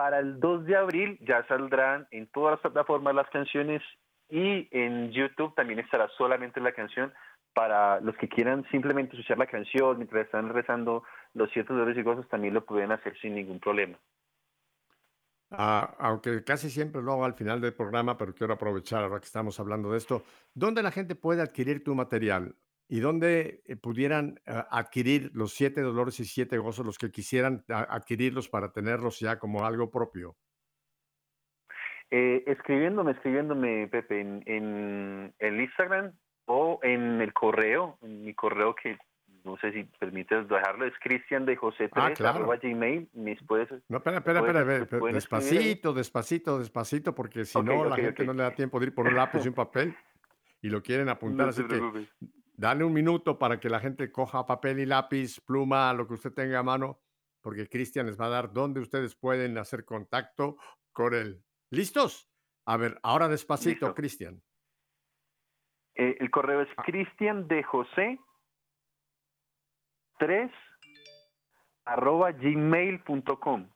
Para 0.00 0.20
el 0.20 0.40
2 0.40 0.64
de 0.64 0.76
abril 0.76 1.18
ya 1.20 1.46
saldrán 1.46 2.08
en 2.10 2.26
todas 2.28 2.52
las 2.52 2.60
plataformas 2.60 3.14
las 3.14 3.28
canciones 3.28 3.82
y 4.30 4.66
en 4.70 5.10
YouTube 5.10 5.54
también 5.54 5.78
estará 5.78 6.08
solamente 6.16 6.58
la 6.58 6.72
canción 6.72 7.12
para 7.52 8.00
los 8.00 8.16
que 8.16 8.26
quieran 8.26 8.64
simplemente 8.70 9.14
escuchar 9.14 9.36
la 9.36 9.46
canción 9.46 9.98
mientras 9.98 10.24
están 10.24 10.48
rezando 10.54 11.02
los 11.34 11.50
siete 11.52 11.74
dolores 11.74 11.98
y 11.98 12.02
cosas 12.02 12.26
también 12.30 12.54
lo 12.54 12.64
pueden 12.64 12.92
hacer 12.92 13.14
sin 13.20 13.34
ningún 13.34 13.60
problema. 13.60 13.98
Ah, 15.50 15.94
aunque 15.98 16.44
casi 16.44 16.70
siempre 16.70 17.02
lo 17.02 17.12
hago 17.12 17.26
al 17.26 17.34
final 17.34 17.60
del 17.60 17.74
programa, 17.74 18.16
pero 18.16 18.34
quiero 18.34 18.54
aprovechar 18.54 19.04
ahora 19.04 19.20
que 19.20 19.26
estamos 19.26 19.60
hablando 19.60 19.92
de 19.92 19.98
esto. 19.98 20.22
¿Dónde 20.54 20.82
la 20.82 20.92
gente 20.92 21.14
puede 21.14 21.42
adquirir 21.42 21.84
tu 21.84 21.94
material? 21.94 22.54
Y 22.90 22.98
dónde 22.98 23.62
eh, 23.66 23.76
pudieran 23.76 24.40
ah, 24.46 24.66
adquirir 24.68 25.30
los 25.32 25.54
siete 25.54 25.80
dolores 25.80 26.18
y 26.18 26.24
siete 26.24 26.58
gozos 26.58 26.84
los 26.84 26.98
que 26.98 27.12
quisieran 27.12 27.64
adquirirlos 27.68 28.48
para 28.48 28.72
tenerlos 28.72 29.20
ya 29.20 29.38
como 29.38 29.64
algo 29.64 29.92
propio? 29.92 30.36
Eh, 32.10 32.42
escribiéndome, 32.48 33.12
escribiéndome, 33.12 33.86
Pepe, 33.86 34.20
en, 34.20 35.32
el 35.38 35.60
Instagram 35.60 36.12
o 36.46 36.80
en 36.82 37.20
el 37.20 37.32
correo, 37.32 37.96
en 38.02 38.24
mi 38.24 38.34
correo 38.34 38.74
que 38.74 38.98
no 39.44 39.56
sé 39.58 39.72
si 39.72 39.84
permites 39.84 40.48
dejarlo, 40.48 40.84
es 40.84 40.92
cristian 41.00 41.46
de 41.46 41.54
José 41.54 41.88
3, 41.88 42.20
ah, 42.22 42.58
gmail, 42.60 43.08
mis 43.14 43.40
puedes... 43.44 43.70
No, 43.88 43.98
espera, 43.98 44.18
espera, 44.18 44.40
espera, 44.40 45.12
despacito, 45.12 45.94
despacito, 45.94 46.58
despacito, 46.58 47.14
porque 47.14 47.44
si 47.44 47.62
no 47.62 47.84
la 47.84 47.94
gente 47.94 48.24
no 48.24 48.34
le 48.34 48.42
da 48.42 48.50
tiempo 48.50 48.80
de 48.80 48.86
ir 48.86 48.94
por 48.94 49.06
un 49.06 49.14
lápiz 49.14 49.44
y 49.44 49.48
un 49.48 49.54
papel 49.54 49.94
y 50.60 50.68
lo 50.68 50.82
quieren 50.82 51.08
apuntar, 51.08 51.50
así 51.50 51.62
que 51.64 51.80
Dale 52.60 52.84
un 52.84 52.92
minuto 52.92 53.38
para 53.38 53.58
que 53.58 53.70
la 53.70 53.80
gente 53.80 54.12
coja 54.12 54.44
papel 54.44 54.80
y 54.80 54.84
lápiz, 54.84 55.40
pluma, 55.40 55.94
lo 55.94 56.06
que 56.06 56.12
usted 56.12 56.34
tenga 56.34 56.58
a 56.58 56.62
mano, 56.62 57.00
porque 57.40 57.66
Cristian 57.66 58.04
les 58.04 58.20
va 58.20 58.26
a 58.26 58.28
dar 58.28 58.52
dónde 58.52 58.80
ustedes 58.80 59.14
pueden 59.16 59.56
hacer 59.56 59.86
contacto 59.86 60.58
con 60.92 61.14
él. 61.14 61.42
¿Listos? 61.70 62.28
A 62.66 62.76
ver, 62.76 63.00
ahora 63.02 63.28
despacito, 63.28 63.94
Cristian. 63.94 64.42
Eh, 65.94 66.18
el 66.20 66.30
correo 66.30 66.60
es 66.60 66.68
ah. 66.76 66.82
cristian 66.84 67.48
de 67.48 67.62
José 67.62 68.18
3 70.18 70.50
arroba 71.86 72.32
gmail.com. 72.32 73.70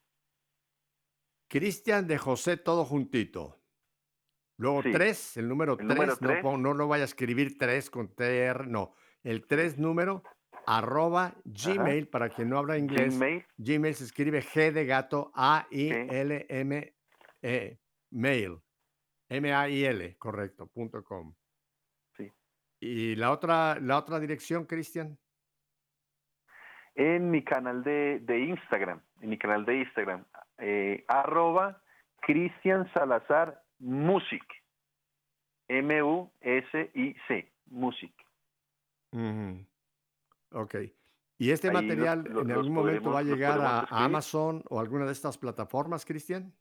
Cristian 1.49 2.07
de 2.07 2.19
José 2.19 2.59
todo 2.59 2.85
juntito. 2.85 3.64
Luego 4.57 4.83
3, 4.83 5.39
el 5.39 5.49
número 5.49 5.77
3, 5.77 6.21
no, 6.21 6.57
no, 6.57 6.75
lo 6.75 6.87
vaya 6.87 7.03
a 7.03 7.07
escribir 7.07 7.59
3 7.59 7.91
con 7.91 8.15
TR, 8.15 8.69
no. 8.69 8.95
El 9.25 9.47
3 9.47 9.79
número, 9.79 10.23
arroba 10.67 11.35
Gmail, 11.45 12.09
para 12.09 12.29
quien 12.29 12.51
no 12.51 12.59
habla 12.59 12.79
inglés. 12.79 13.19
Gmail. 13.57 13.95
se 13.95 14.05
escribe 14.05 14.43
G 14.43 14.71
de 14.73 14.87
gato, 14.87 15.33
A-I-L-M-E, 15.35 16.91
mail. 18.11 18.59
M-A-I-L, 19.29 20.17
correcto, 20.19 20.69
punto 20.69 21.03
com. 21.03 21.35
Sí. 22.17 22.31
¿Y 22.81 23.17
la 23.17 23.33
otra, 23.33 23.81
la 23.81 23.99
otra 23.99 24.21
dirección, 24.21 24.67
Cristian? 24.67 25.19
En 26.95 27.29
mi 27.31 27.43
canal 27.43 27.83
de, 27.83 28.21
de, 28.21 28.39
Instagram, 28.39 29.03
en 29.21 29.31
mi 29.31 29.37
canal 29.37 29.65
de 29.65 29.79
Instagram, 29.79 30.25
eh, 30.59 31.05
arroba 31.09 31.83
Cristian 32.21 32.89
Salazar 32.93 33.64
Music. 33.79 34.45
M-U-S-I-C. 35.69 37.53
Music. 37.71 38.13
Ok. 40.51 40.75
¿Y 41.39 41.51
este 41.51 41.71
material 41.71 42.27
en 42.27 42.51
algún 42.51 42.73
momento 42.73 43.11
va 43.11 43.21
a 43.21 43.25
llegar 43.25 43.61
a, 43.61 43.87
Amazon 43.91 44.63
o 44.69 44.81
alguna 44.81 45.05
de 45.05 45.13
estas 45.13 45.37
plataformas, 45.37 46.05
Cristian? 46.05 46.53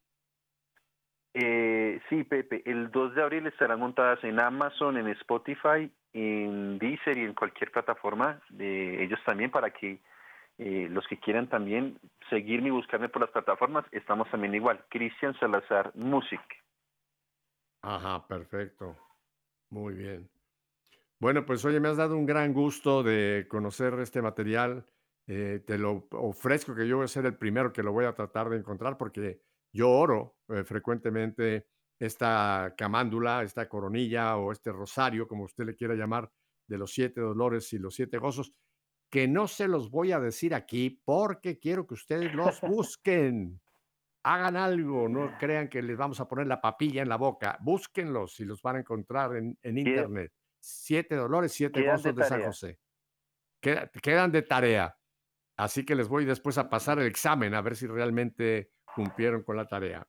Eh, 1.32 2.00
sí, 2.08 2.24
Pepe. 2.24 2.62
El 2.64 2.90
2 2.90 3.14
de 3.14 3.22
abril 3.22 3.46
estarán 3.46 3.80
montadas 3.80 4.22
en 4.24 4.40
Amazon, 4.40 4.96
en 4.96 5.08
Spotify, 5.08 5.90
en 6.12 6.78
Deezer 6.78 7.18
y 7.18 7.22
en 7.22 7.34
cualquier 7.34 7.70
plataforma 7.72 8.40
de 8.50 9.02
ellos 9.02 9.18
también 9.24 9.50
para 9.50 9.70
que 9.70 10.00
eh, 10.58 10.86
los 10.90 11.06
que 11.08 11.18
quieran 11.18 11.48
también 11.48 11.98
seguirme 12.30 12.68
y 12.68 12.72
buscarme 12.72 13.08
por 13.08 13.22
las 13.22 13.30
plataformas, 13.30 13.84
estamos 13.90 14.30
también 14.30 14.54
igual. 14.54 14.84
Cristian 14.88 15.38
Salazar 15.38 15.92
Music. 15.96 16.40
Ajá, 17.86 18.26
perfecto. 18.26 18.96
Muy 19.68 19.94
bien. 19.94 20.30
Bueno, 21.20 21.44
pues 21.44 21.64
oye, 21.66 21.80
me 21.80 21.88
has 21.88 21.98
dado 21.98 22.16
un 22.16 22.24
gran 22.24 22.54
gusto 22.54 23.02
de 23.02 23.46
conocer 23.48 23.92
este 24.00 24.22
material. 24.22 24.86
Eh, 25.26 25.62
te 25.66 25.76
lo 25.76 26.08
ofrezco 26.12 26.74
que 26.74 26.88
yo 26.88 26.96
voy 26.96 27.04
a 27.04 27.08
ser 27.08 27.26
el 27.26 27.36
primero 27.36 27.72
que 27.72 27.82
lo 27.82 27.92
voy 27.92 28.06
a 28.06 28.14
tratar 28.14 28.48
de 28.48 28.56
encontrar 28.56 28.96
porque 28.96 29.42
yo 29.70 29.90
oro 29.90 30.38
eh, 30.48 30.64
frecuentemente 30.64 31.68
esta 31.98 32.74
camándula, 32.76 33.42
esta 33.42 33.68
coronilla 33.68 34.38
o 34.38 34.50
este 34.50 34.72
rosario, 34.72 35.28
como 35.28 35.44
usted 35.44 35.66
le 35.66 35.76
quiera 35.76 35.94
llamar, 35.94 36.32
de 36.66 36.78
los 36.78 36.94
siete 36.94 37.20
dolores 37.20 37.70
y 37.74 37.78
los 37.78 37.94
siete 37.94 38.16
gozos, 38.16 38.54
que 39.10 39.28
no 39.28 39.46
se 39.46 39.68
los 39.68 39.90
voy 39.90 40.12
a 40.12 40.20
decir 40.20 40.54
aquí 40.54 41.02
porque 41.04 41.58
quiero 41.58 41.86
que 41.86 41.94
ustedes 41.94 42.34
los 42.34 42.60
busquen 42.62 43.60
hagan 44.24 44.56
algo, 44.56 45.08
no 45.08 45.36
crean 45.38 45.68
que 45.68 45.82
les 45.82 45.96
vamos 45.96 46.18
a 46.18 46.26
poner 46.26 46.46
la 46.46 46.60
papilla 46.60 47.02
en 47.02 47.08
la 47.08 47.16
boca, 47.16 47.58
búsquenlos 47.60 48.40
y 48.40 48.44
los 48.44 48.62
van 48.62 48.76
a 48.76 48.78
encontrar 48.80 49.36
en, 49.36 49.56
internet. 49.62 50.32
Siete 50.58 51.14
dolores, 51.14 51.52
siete 51.52 51.86
gozos 51.86 52.14
de, 52.14 52.24
San 52.24 52.42
José. 52.42 52.78
quedan 53.60 54.32
de 54.32 54.42
tarea. 54.42 54.96
Así 55.56 55.84
que 55.84 55.94
les 55.94 56.08
voy 56.08 56.24
después 56.24 56.58
a 56.58 56.68
pasar 56.68 56.98
el 56.98 57.06
examen 57.06 57.54
a 57.54 57.60
ver 57.60 57.76
si 57.76 57.86
realmente 57.86 58.72
cumplieron 58.94 59.42
con 59.42 59.56
la 59.56 59.66
tarea. 59.66 60.06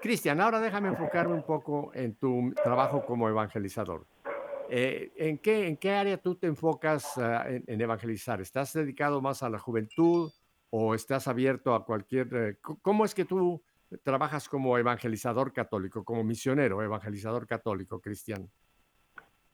Cristian, 0.00 0.40
ahora 0.40 0.60
déjame 0.60 0.88
enfocarme 0.88 1.34
un 1.34 1.44
poco 1.44 1.90
en 1.92 2.14
tu 2.14 2.54
trabajo 2.62 3.04
como 3.04 3.28
evangelizador. 3.28 4.06
Eh, 4.70 5.12
¿en, 5.16 5.38
qué, 5.38 5.66
¿En 5.66 5.76
qué 5.76 5.90
área 5.90 6.16
tú 6.16 6.36
te 6.36 6.46
enfocas 6.46 7.18
ah, 7.18 7.44
en, 7.48 7.80
evangelizar? 7.80 8.40
¿Estás 8.40 8.72
dedicado 8.72 9.20
más 9.20 9.42
a 9.42 9.50
la 9.50 9.58
juventud 9.58 10.32
o 10.70 10.94
estás 10.94 11.28
abierto 11.28 11.74
a 11.74 11.84
cualquier... 11.84 12.28
Eh, 12.34 12.56
¿Cómo 12.60 13.04
es 13.04 13.14
que 13.14 13.24
tú 13.24 13.62
trabajas 14.02 14.48
como 14.48 14.78
evangelizador 14.78 15.52
católico, 15.52 16.04
como 16.04 16.24
misionero, 16.24 16.82
evangelizador 16.82 17.46
católico, 17.46 18.00
cristiano? 18.00 18.46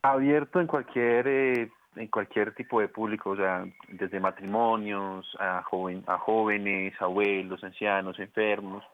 Abierto 0.03 0.61
en 0.61 0.67
cualquier, 0.67 1.27
eh, 1.27 1.71
en 1.97 2.09
cualquier 2.09 2.55
tipo 2.55 2.81
de 2.81 2.89
público, 2.89 3.31
o 3.31 3.37
sea, 3.37 3.64
desde 3.89 4.21
matrimonios 4.21 5.27
a, 5.41 5.62
joven, 5.62 6.05
a 6.07 6.19
jóvenes, 6.19 6.95
abuelos, 7.01 7.64
ancianos, 7.64 8.19
enfermos, 8.19 8.85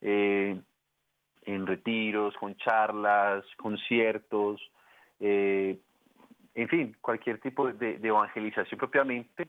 eh, 0.00 0.58
en 1.44 1.66
retiros, 1.66 2.34
con 2.36 2.56
charlas, 2.56 3.44
conciertos, 3.56 4.60
en 6.58 6.68
fin, 6.68 6.96
cualquier 7.00 7.38
tipo 7.38 7.70
de, 7.72 8.00
evangelización 8.02 8.78
propiamente. 8.78 9.46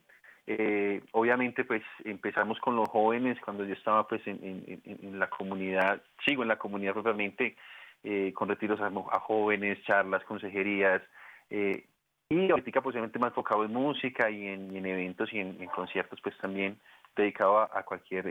Eh, 0.52 1.04
obviamente, 1.12 1.64
pues 1.64 1.84
empezamos 2.04 2.60
con 2.60 2.76
los 2.76 2.90
jóvenes 2.90 3.38
cuando 3.46 3.64
yo 3.66 3.74
estaba 3.76 4.08
pues 4.08 4.26
en, 4.26 5.20
la 5.20 5.30
comunidad, 5.30 6.02
sigo 6.26 6.42
en 6.42 6.48
la 6.48 6.58
comunidad 6.58 6.94
propiamente, 6.94 7.56
eh, 8.04 8.34
con 8.34 8.50
retiros 8.50 8.82
a, 8.82 9.20
jóvenes, 9.20 9.78
charlas, 9.84 10.24
consejerías, 10.24 11.04
y 11.52 12.50
ahorita 12.50 12.82
posiblemente 12.82 13.20
más 13.20 13.30
enfocado 13.30 13.64
en 13.64 13.74
música 13.74 14.28
y 14.32 14.48
en, 14.48 14.76
eventos 14.84 15.32
y 15.32 15.38
en, 15.38 15.68
conciertos, 15.68 16.20
pues 16.24 16.36
también 16.40 16.80
dedicado 17.16 17.60
a, 17.60 17.84
cualquier, 17.84 18.24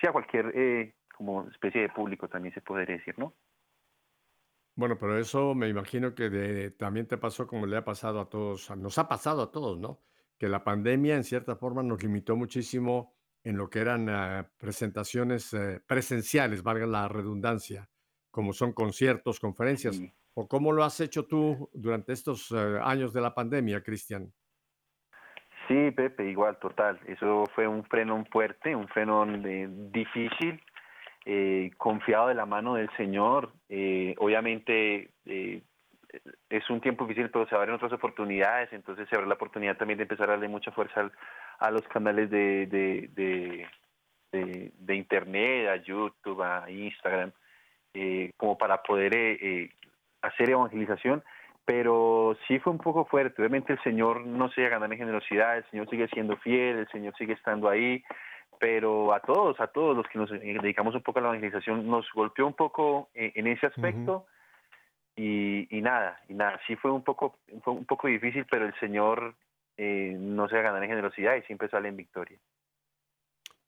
sí, 0.00 0.06
a 0.06 0.12
cualquier 0.12 0.94
como 1.14 1.46
especie 1.48 1.82
de 1.82 1.90
público 1.90 2.28
también 2.28 2.54
se 2.54 2.62
podría 2.62 2.96
decir, 2.96 3.18
¿no? 3.18 3.34
Bueno, 4.74 4.96
pero 4.98 5.18
eso 5.18 5.54
me 5.54 5.68
imagino 5.68 6.14
que 6.14 6.72
también 6.78 7.06
te 7.06 7.18
pasó 7.18 7.46
como 7.46 7.66
le 7.66 7.76
ha 7.76 7.84
pasado 7.84 8.20
a 8.20 8.30
todos, 8.30 8.74
nos 8.74 8.96
ha 8.96 9.06
pasado 9.06 9.42
a 9.42 9.50
todos, 9.52 9.78
¿no? 9.78 10.05
Que 10.38 10.48
la 10.48 10.62
pandemia 10.64 11.16
en 11.16 11.24
cierta 11.24 11.56
forma 11.56 11.82
nos 11.82 12.02
limitó 12.02 12.36
muchísimo 12.36 13.14
en 13.42 13.56
lo 13.56 13.70
que 13.70 13.78
eran 13.78 14.08
ah, 14.08 14.50
presentaciones 14.58 15.54
eh, 15.54 15.80
presenciales, 15.86 16.62
valga 16.62 16.86
la 16.86 17.08
redundancia, 17.08 17.88
como 18.30 18.52
son 18.52 18.72
conciertos, 18.72 19.38
conferencias. 19.40 20.00
¿O 20.34 20.46
cómo 20.48 20.72
lo 20.72 20.84
has 20.84 21.00
hecho 21.00 21.26
tú 21.26 21.70
durante 21.72 22.12
estos 22.12 22.50
eh, 22.50 22.78
años 22.82 23.14
de 23.14 23.20
la 23.22 23.34
pandemia, 23.34 23.82
Cristian? 23.82 24.30
Sí, 25.66 25.90
Pepe, 25.90 26.30
igual, 26.30 26.58
total. 26.58 27.00
Eso 27.06 27.44
fue 27.54 27.66
un 27.66 27.84
freno 27.84 28.22
fuerte, 28.30 28.76
un 28.76 28.86
freno 28.88 29.26
difícil, 29.26 30.62
eh, 31.24 31.70
confiado 31.76 32.28
de 32.28 32.34
la 32.34 32.46
mano 32.46 32.74
del 32.74 32.88
Señor. 32.96 33.52
Eh, 33.68 34.14
obviamente 34.18 35.10
es 36.50 36.70
un 36.70 36.80
tiempo 36.80 37.04
difícil, 37.06 37.30
pero 37.30 37.46
se 37.46 37.54
abren 37.54 37.74
otras 37.74 37.92
oportunidades, 37.92 38.72
entonces 38.72 39.08
se 39.08 39.16
abre 39.16 39.28
la 39.28 39.34
oportunidad 39.34 39.76
también 39.76 39.98
de 39.98 40.04
empezar 40.04 40.28
a 40.28 40.32
darle 40.32 40.48
mucha 40.48 40.72
fuerza 40.72 41.10
a 41.58 41.70
los 41.70 41.82
canales 41.88 42.30
de, 42.30 42.66
de, 42.66 43.68
de, 44.32 44.94
Internet, 44.94 45.68
a 45.68 45.76
YouTube, 45.76 46.42
a 46.42 46.70
Instagram, 46.70 47.32
como 48.36 48.58
para 48.58 48.82
poder 48.82 49.12
hacer 50.22 50.50
evangelización 50.50 51.22
pero 51.66 52.36
sí 52.46 52.60
fue 52.60 52.72
un 52.72 52.78
poco 52.78 53.04
fuerte. 53.04 53.42
Obviamente 53.42 53.72
el 53.72 53.82
Señor 53.82 54.24
no 54.24 54.48
se 54.52 54.68
ganar 54.68 54.90
en 54.90 54.98
generosidad, 54.98 55.58
el 55.58 55.64
Señor 55.70 55.90
sigue 55.90 56.08
siendo 56.08 56.36
fiel, 56.36 56.78
el 56.78 56.88
Señor 56.88 57.12
sigue 57.18 57.32
estando 57.34 57.68
ahí, 57.68 58.04
pero 58.60 59.12
a 59.12 59.20
todos, 59.20 59.60
a 59.60 59.66
todos 59.66 59.96
los 59.96 60.06
que 60.06 60.18
nos 60.18 60.30
dedicamos 60.30 60.94
un 60.94 61.02
poco 61.02 61.18
a 61.18 61.22
la 61.22 61.28
evangelización, 61.28 61.90
nos 61.90 62.06
golpeó 62.14 62.46
un 62.46 62.54
poco 62.54 63.08
eh, 63.14 63.32
en 63.34 63.48
ese 63.48 63.66
aspecto 63.66 64.26
y, 65.16 65.80
nada, 65.80 66.20
y 66.28 66.34
nada, 66.34 66.60
sí 66.66 66.76
fue 66.76 66.90
un 66.90 67.02
poco, 67.02 67.38
fue 67.62 67.72
un 67.72 67.86
poco 67.86 68.06
difícil, 68.08 68.46
pero 68.50 68.66
el 68.66 68.74
Señor 68.78 69.34
eh, 69.76 70.14
no 70.18 70.48
se 70.48 70.60
ganar 70.60 70.82
en 70.82 70.90
generosidad 70.90 71.36
y 71.36 71.42
siempre 71.42 71.68
sale 71.68 71.88
en 71.88 71.96
victoria. 71.96 72.38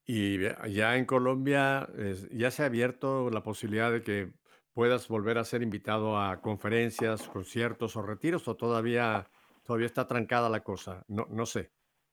Y 0.05 0.39
ya 0.71 0.97
en 0.97 1.05
Colombia 1.05 1.87
ya 2.31 2.51
se 2.51 2.63
ha 2.63 2.65
abierto 2.65 3.29
la 3.29 3.43
posibilidad 3.43 3.91
de 3.91 4.01
que 4.01 4.29
puedas 4.73 5.07
volver 5.07 5.37
a 5.37 5.43
ser 5.43 5.61
invitado 5.61 6.19
a 6.19 6.41
conferencias, 6.41 7.27
conciertos 7.27 7.95
o 7.95 8.01
retiros 8.01 8.47
o 8.47 8.55
todavía 8.55 9.27
todavía 9.69 9.85
está 9.85 10.07
trancada 10.07 10.49
la 10.49 10.63
cosa, 10.63 11.03
no, 11.07 11.27
no 11.29 11.45
sé. 11.45 11.69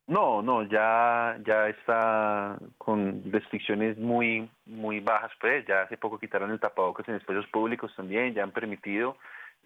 No, 0.09 0.40
no, 0.40 0.62
ya, 0.62 1.36
ya 1.44 1.68
está 1.68 2.57
con 2.78 3.24
restricciones 3.32 3.98
muy, 3.98 4.48
muy 4.64 5.00
bajas, 5.00 5.32
pues, 5.40 5.66
ya 5.66 5.82
hace 5.82 5.96
poco 5.96 6.16
quitaron 6.18 6.52
el 6.52 6.61
tapabocas 6.61 7.09
en 7.09 7.16
espacios 7.16 7.46
públicos 7.48 7.92
también, 7.96 8.32
ya 8.32 8.44
han 8.44 8.52
permitido, 8.52 9.16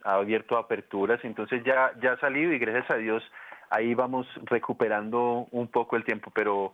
ha 0.03 0.14
abierto 0.14 0.57
aperturas, 0.57 1.20
entonces 1.24 1.62
ya, 1.62 1.93
ya 2.01 2.12
ha 2.12 2.20
salido 2.20 2.55
y 2.55 2.59
gracias 2.59 2.91
a 2.91 2.97
Dios 2.97 3.22
ahí 3.68 3.95
vamos 3.95 4.26
recuperando 4.47 5.47
un 5.51 5.68
poco 5.68 5.97
el 5.97 6.05
tiempo, 6.05 6.32
pero 6.34 6.72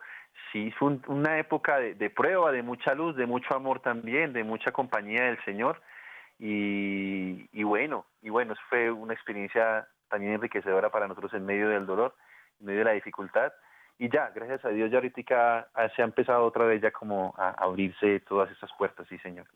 sí 0.52 0.70
fue 0.78 0.98
una 1.08 1.40
época 1.40 1.78
de, 1.78 1.94
de, 1.94 2.08
prueba, 2.08 2.52
de 2.52 2.62
mucha 2.62 2.94
luz, 2.94 3.16
de 3.16 3.26
mucho 3.26 3.52
amor 3.52 3.80
también, 3.80 4.32
de 4.32 4.44
mucha 4.44 4.70
compañía 4.70 5.24
del 5.24 5.42
Señor, 5.44 5.82
y, 6.38 7.48
y 7.52 7.64
bueno, 7.64 8.06
y 8.22 8.30
bueno, 8.30 8.54
fue 8.68 8.92
una 8.92 9.12
experiencia 9.12 9.88
también 10.08 10.34
enriquecedora 10.34 10.90
para 10.90 11.08
nosotros 11.08 11.34
en 11.34 11.44
medio 11.44 11.68
del 11.68 11.84
dolor 11.84 12.14
medio 12.60 12.80
de 12.80 12.84
la 12.84 12.92
dificultad. 12.92 13.52
Y 13.98 14.10
ya, 14.10 14.30
gracias 14.34 14.64
a 14.64 14.68
Dios, 14.68 14.90
ya 14.90 14.98
ahorita 14.98 15.70
se 15.94 16.02
ha 16.02 16.04
empezado 16.04 16.44
otra 16.44 16.66
vez 16.66 16.82
ya 16.82 16.90
como 16.90 17.34
a, 17.38 17.50
abrirse 17.50 18.20
todas 18.20 18.50
estas 18.50 18.70
puertas, 18.76 19.06
sí, 19.08 19.18
señor. 19.18 19.46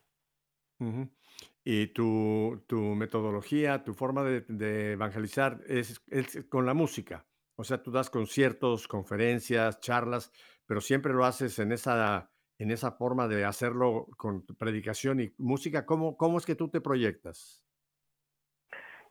Y 1.63 1.87
tu, 1.87 2.63
tu, 2.67 2.79
metodología, 2.95 3.83
tu 3.83 3.93
forma 3.93 4.23
de, 4.23 4.93
evangelizar 4.93 5.59
es, 5.67 6.03
es, 6.07 6.43
con 6.49 6.65
la 6.65 6.73
música. 6.73 7.23
O 7.55 7.63
sea, 7.63 7.83
tú 7.83 7.91
das 7.91 8.09
conciertos, 8.09 8.87
conferencias, 8.87 9.79
charlas, 9.79 10.31
pero 10.65 10.81
siempre 10.81 11.13
lo 11.13 11.25
haces 11.25 11.59
en 11.59 11.71
esa, 11.71 12.31
en 12.57 12.71
esa 12.71 12.91
forma 12.93 13.27
de 13.27 13.45
hacerlo 13.45 14.07
con 14.17 14.43
predicación 14.57 15.19
y 15.19 15.33
música. 15.37 15.85
¿Cómo, 15.85 16.17
cómo 16.17 16.39
es 16.39 16.45
que 16.47 16.55
tú 16.55 16.69
te 16.69 16.81
proyectas? 16.81 17.63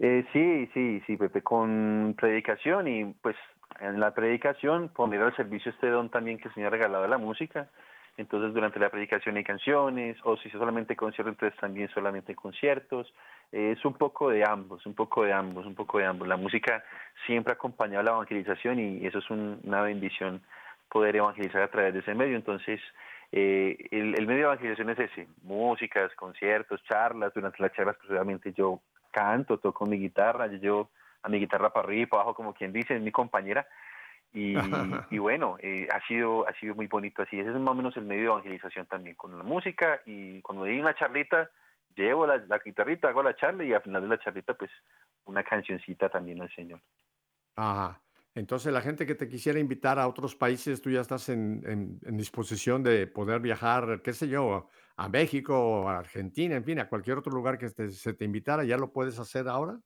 Eh, 0.01 0.24
sí, 0.32 0.68
sí, 0.72 1.03
sí, 1.07 1.16
Pepe, 1.16 1.43
con 1.43 2.14
predicación 2.18 2.88
y 2.88 3.12
pues 3.20 3.36
en 3.81 4.01
la 4.01 4.12
predicación 4.12 4.89
poner 4.89 5.22
al 5.22 5.35
servicio 5.37 5.72
este 5.72 5.89
don 5.89 6.11
también 6.11 6.39
que 6.39 6.49
el 6.49 6.55
Señor 6.55 6.68
ha 6.68 6.76
regalado 6.76 7.07
la 7.09 7.18
música. 7.18 7.68
Entonces 8.16 8.53
durante 8.53 8.78
la 8.78 8.91
predicación 8.91 9.37
hay 9.37 9.45
canciones, 9.45 10.16
o 10.24 10.37
si 10.37 10.49
es 10.49 10.53
solamente 10.53 10.95
conciertos, 10.95 11.33
entonces 11.33 11.59
también 11.59 11.89
solamente 11.89 12.35
conciertos. 12.35 13.12
es 13.51 13.83
un 13.85 13.95
poco 13.95 14.28
de 14.31 14.45
ambos, 14.45 14.85
un 14.85 14.95
poco 14.95 15.24
de 15.24 15.33
ambos, 15.33 15.64
un 15.64 15.74
poco 15.74 15.99
de 15.99 16.07
ambos. 16.07 16.28
La 16.28 16.37
música 16.37 16.85
siempre 17.26 17.53
ha 17.53 17.55
acompañado 17.55 18.03
la 18.03 18.11
evangelización 18.11 18.78
y 18.78 19.07
eso 19.07 19.18
es 19.18 19.31
una 19.31 19.81
bendición 19.83 20.43
poder 20.91 21.16
evangelizar 21.16 21.62
a 21.62 21.70
través 21.70 21.95
de 21.95 22.01
ese 22.01 22.14
medio. 22.14 22.37
Entonces, 22.37 22.81
eh, 23.33 23.76
el, 23.91 24.14
el, 24.18 24.26
medio 24.26 24.49
de 24.49 24.53
evangelización 24.55 24.91
es 24.91 24.99
ese, 24.99 25.28
músicas, 25.43 26.12
conciertos, 26.16 26.83
charlas. 26.85 27.33
Durante 27.33 27.62
las 27.62 27.72
charlas, 27.72 27.97
pues 28.07 28.55
yo 28.55 28.81
canto, 29.12 29.59
toco 29.59 29.87
mi 29.87 29.99
guitarra, 29.99 30.49
yo 30.49 30.89
a 31.23 31.29
mi 31.29 31.39
guitarra 31.39 31.73
para 31.73 31.87
arriba 31.87 32.03
y 32.03 32.07
para 32.07 32.23
abajo, 32.23 32.35
como 32.35 32.55
quien 32.55 32.73
dice, 32.73 32.97
es 32.97 33.03
mi 33.03 33.12
compañera. 33.12 33.66
Y, 34.33 34.55
y 35.11 35.18
bueno, 35.18 35.57
eh, 35.61 35.89
ha 35.93 36.07
sido 36.07 36.47
ha 36.49 36.53
sido 36.55 36.75
muy 36.75 36.87
bonito 36.87 37.23
así. 37.23 37.39
Ese 37.39 37.51
es 37.51 37.57
más 37.57 37.73
o 37.73 37.75
menos 37.75 37.97
el 37.97 38.05
medio 38.05 38.23
de 38.23 38.27
evangelización 38.29 38.87
también, 38.87 39.16
con 39.16 39.37
la 39.37 39.45
música 39.45 40.01
y 40.07 40.41
cuando 40.43 40.64
hay 40.64 40.79
una 40.79 40.95
charlita, 40.95 41.51
llevo 41.97 42.27
la, 42.27 42.39
la 42.39 42.59
guitarrita, 42.59 43.09
hago 43.09 43.23
la 43.23 43.35
charla 43.37 43.64
y 43.64 43.73
al 43.73 43.83
final 43.83 44.03
de 44.03 44.09
la 44.09 44.18
charlita, 44.18 44.55
pues 44.55 44.71
una 45.25 45.43
cancioncita 45.43 46.09
también 46.09 46.41
al 46.41 46.51
Señor. 46.55 46.81
Ajá. 47.57 48.01
Entonces, 48.35 48.73
la 48.73 48.81
gente 48.81 49.07
que 49.07 49.16
te 49.16 49.29
quisiera 49.29 49.59
invitar 49.59 49.99
a 49.99 50.07
otros 50.07 50.37
países, 50.37 50.81
tú 50.81 50.91
ya 50.91 51.01
estás 51.01 51.29
en, 51.29 51.99
en, 52.03 52.16
disposición 52.16 52.83
de 52.83 53.09
poder 53.09 53.41
viajar, 53.41 54.03
qué 54.03 54.12
sé 54.12 54.29
yo, 54.29 54.68
a 54.97 55.09
México, 55.09 55.89
a 55.89 55.99
Argentina, 55.99 56.55
en 56.55 56.64
fin, 56.64 56.79
a 56.79 56.89
cualquier 56.89 57.18
otro 57.18 57.33
lugar 57.33 57.59
que 57.59 57.68
se 57.68 58.12
te 58.14 58.25
invitara, 58.25 58.62
¿ya 58.62 58.77
lo 58.77 58.93
puedes 58.93 59.18
hacer 59.18 59.49
ahora? 59.49 59.81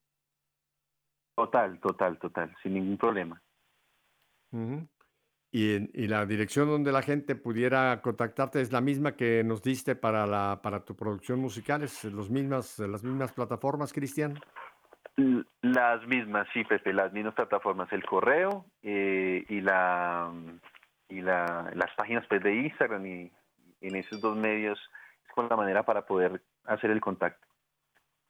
Total, 1.35 1.81
total, 1.81 2.19
total, 2.19 2.55
sin 2.63 2.75
ningún 2.75 2.97
problema. 2.97 3.43
y, 5.51 6.07
la 6.07 6.27
dirección 6.27 6.69
donde 6.69 6.93
la 6.93 7.03
gente 7.03 7.35
pudiera 7.35 8.01
contactarte 8.03 8.61
es 8.61 8.73
la 8.73 8.81
misma 8.81 9.17
que 9.17 9.43
nos 9.45 9.63
diste 9.63 9.97
para, 9.97 10.27
la, 10.27 10.61
para 10.63 10.85
tu 10.85 10.95
producción 10.95 11.41
musical, 11.41 11.83
es 11.83 12.05
los 12.05 12.31
mismas, 12.31 12.79
las 12.79 13.03
mismas 13.03 13.33
plataformas, 13.33 13.93
Cristian. 13.93 14.39
Las 15.63 16.07
mismas, 16.07 16.49
sí, 16.53 16.65
Pepe, 16.65 16.93
las 16.93 17.13
mismas 17.13 17.35
plataformas, 17.35 17.93
el 17.93 18.05
correo 18.05 18.67
eh, 18.83 19.45
y 19.49 19.61
la 19.61 20.33
y 21.09 21.21
la, 21.21 21.71
las 21.75 21.95
páginas 21.97 22.25
pues, 22.29 22.43
de 22.43 22.55
Instagram 22.55 23.07
y 23.07 23.33
en 23.81 23.97
esos 23.97 24.21
dos 24.21 24.37
medios 24.37 24.79
es 25.27 25.33
con 25.33 25.49
la 25.49 25.57
manera 25.57 25.85
para 25.85 26.07
poder 26.07 26.43
hacer 26.65 26.91
el 26.91 27.01
contacto. 27.01 27.47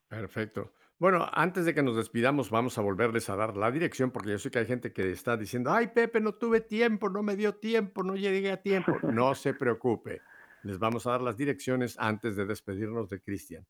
Perfecto. 0.07 0.71
Bueno, 0.97 1.27
antes 1.33 1.65
de 1.65 1.73
que 1.73 1.83
nos 1.83 1.97
despidamos, 1.97 2.49
vamos 2.49 2.77
a 2.77 2.81
volverles 2.81 3.29
a 3.29 3.35
dar 3.35 3.57
la 3.57 3.69
dirección, 3.69 4.11
porque 4.11 4.31
yo 4.31 4.39
sé 4.39 4.49
que 4.49 4.59
hay 4.59 4.65
gente 4.65 4.93
que 4.93 5.11
está 5.11 5.35
diciendo, 5.35 5.73
ay, 5.73 5.87
Pepe, 5.87 6.21
no 6.21 6.35
tuve 6.35 6.61
tiempo, 6.61 7.09
no 7.09 7.21
me 7.21 7.35
dio 7.35 7.55
tiempo, 7.55 8.01
no 8.01 8.15
llegué 8.15 8.49
a 8.49 8.61
tiempo. 8.61 8.97
No 9.03 9.35
se 9.35 9.53
preocupe, 9.53 10.21
les 10.63 10.79
vamos 10.79 11.05
a 11.05 11.11
dar 11.11 11.21
las 11.21 11.35
direcciones 11.35 11.97
antes 11.99 12.37
de 12.37 12.45
despedirnos 12.45 13.09
de 13.09 13.19
Cristian. 13.19 13.67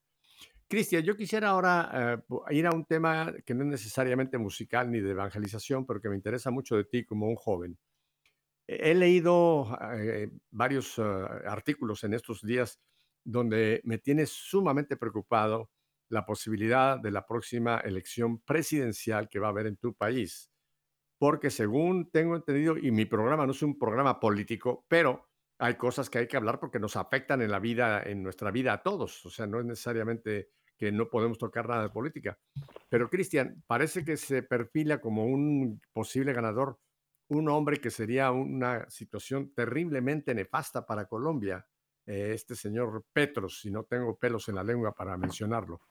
Cristian, 0.67 1.01
yo 1.01 1.17
quisiera 1.17 1.49
ahora 1.49 2.21
eh, 2.29 2.55
ir 2.55 2.67
a 2.67 2.71
un 2.71 2.85
tema 2.85 3.33
que 3.43 3.55
no 3.55 3.63
es 3.63 3.69
necesariamente 3.69 4.37
musical 4.37 4.91
ni 4.91 4.99
de 4.99 5.11
evangelización, 5.11 5.85
pero 5.87 5.99
que 5.99 6.09
me 6.09 6.15
interesa 6.15 6.51
mucho 6.51 6.75
de 6.75 6.83
ti 6.83 7.05
como 7.05 7.27
un 7.27 7.35
joven. 7.35 7.77
He 8.67 8.93
leído 8.93 9.77
eh, 9.95 10.29
varios 10.51 10.97
eh, 10.99 11.01
artículos 11.01 12.03
en 12.03 12.13
estos 12.13 12.41
días 12.41 12.79
donde 13.23 13.81
me 13.83 13.97
tiene 13.97 14.27
sumamente 14.27 14.95
preocupado 14.95 15.71
la 16.09 16.25
posibilidad 16.25 16.99
de 16.99 17.11
la 17.11 17.25
próxima 17.25 17.77
elección 17.79 18.39
presidencial 18.39 19.29
que 19.29 19.39
va 19.39 19.47
a 19.47 19.51
haber 19.51 19.67
en 19.67 19.77
tu 19.77 19.93
país. 19.95 20.51
Porque 21.17 21.49
según 21.49 22.11
tengo 22.11 22.35
entendido, 22.35 22.77
y 22.77 22.91
mi 22.91 23.05
programa 23.05 23.45
no 23.45 23.51
es 23.51 23.61
un 23.61 23.77
programa 23.77 24.19
político, 24.19 24.85
pero 24.87 25.29
hay 25.57 25.75
cosas 25.75 26.09
que 26.09 26.19
hay 26.19 26.27
que 26.27 26.37
hablar 26.37 26.59
porque 26.59 26.79
nos 26.79 26.95
afectan 26.95 27.41
en 27.41 27.51
la 27.51 27.59
vida, 27.59 28.03
en 28.03 28.21
nuestra 28.21 28.51
vida 28.51 28.73
a 28.73 28.83
todos. 28.83 29.25
O 29.25 29.29
sea, 29.29 29.47
no 29.47 29.59
es 29.59 29.65
necesariamente 29.65 30.49
que 30.77 30.91
no 30.91 31.09
podemos 31.09 31.37
tocar 31.37 31.69
nada 31.69 31.83
de 31.83 31.89
política. 31.89 32.37
Pero 32.89 33.09
Cristian, 33.09 33.63
parece 33.65 34.03
que 34.03 34.17
se 34.17 34.43
perfila 34.43 34.99
como 34.99 35.25
un 35.25 35.81
posible 35.93 36.33
ganador, 36.33 36.79
un 37.29 37.49
hombre 37.49 37.77
que 37.77 37.89
sería 37.89 38.31
una 38.31 38.89
situación 38.89 39.53
terriblemente 39.53 40.35
nefasta 40.35 40.85
para 40.85 41.07
Colombia, 41.07 41.65
eh, 42.05 42.31
este 42.33 42.55
señor 42.55 43.05
Petros, 43.11 43.59
si 43.61 43.71
no 43.71 43.83
tengo 43.83 44.17
pelos 44.17 44.47
en 44.49 44.55
la 44.55 44.63
lengua 44.63 44.93
para 44.93 45.17
mencionarlo. 45.17 45.81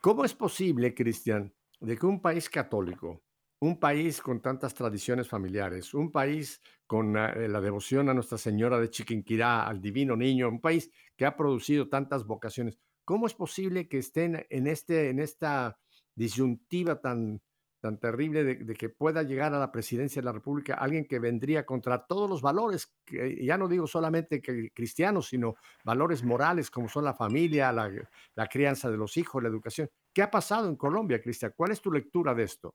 ¿Cómo 0.00 0.24
es 0.24 0.34
posible, 0.34 0.94
Cristian, 0.94 1.52
de 1.80 1.96
que 1.96 2.06
un 2.06 2.20
país 2.20 2.48
católico, 2.48 3.22
un 3.60 3.78
país 3.78 4.20
con 4.20 4.40
tantas 4.40 4.74
tradiciones 4.74 5.28
familiares, 5.28 5.92
un 5.92 6.10
país 6.10 6.60
con 6.86 7.16
eh, 7.16 7.48
la 7.48 7.60
devoción 7.60 8.08
a 8.08 8.14
Nuestra 8.14 8.38
Señora 8.38 8.78
de 8.80 8.88
Chiquinquirá, 8.88 9.66
al 9.66 9.80
Divino 9.80 10.16
Niño, 10.16 10.48
un 10.48 10.60
país 10.60 10.90
que 11.16 11.26
ha 11.26 11.36
producido 11.36 11.88
tantas 11.88 12.24
vocaciones. 12.24 12.78
¿Cómo 13.04 13.26
es 13.26 13.34
posible 13.34 13.88
que 13.88 13.98
estén 13.98 14.46
en, 14.48 14.66
este, 14.66 15.10
en 15.10 15.20
esta 15.20 15.78
disyuntiva 16.14 17.00
tan, 17.00 17.42
tan 17.80 17.98
terrible 17.98 18.44
de, 18.44 18.74
que 18.74 18.88
pueda 18.88 19.22
llegar 19.22 19.54
a 19.54 19.58
la 19.58 19.72
presidencia 19.72 20.20
de 20.20 20.26
la 20.26 20.32
República 20.32 20.74
alguien 20.74 21.06
que 21.06 21.18
vendría 21.18 21.64
contra 21.64 22.06
todos 22.06 22.28
los 22.28 22.42
valores, 22.42 22.94
ya 23.40 23.58
no 23.58 23.68
digo 23.68 23.86
solamente 23.86 24.40
que 24.40 24.70
cristianos, 24.70 25.28
sino 25.28 25.56
valores 25.84 26.22
morales 26.22 26.70
como 26.70 26.88
son 26.88 27.04
la 27.04 27.14
familia, 27.14 27.72
la, 27.72 27.90
la 28.34 28.46
crianza 28.46 28.90
de 28.90 28.96
los 28.96 29.16
hijos, 29.16 29.42
la 29.42 29.48
educación? 29.48 29.88
¿Qué 30.12 30.22
ha 30.22 30.30
pasado 30.30 30.68
en 30.68 30.76
Colombia, 30.76 31.20
Cristian? 31.20 31.52
¿Cuál 31.56 31.72
es 31.72 31.80
tu 31.80 31.90
lectura 31.90 32.34
de 32.34 32.42
esto? 32.44 32.74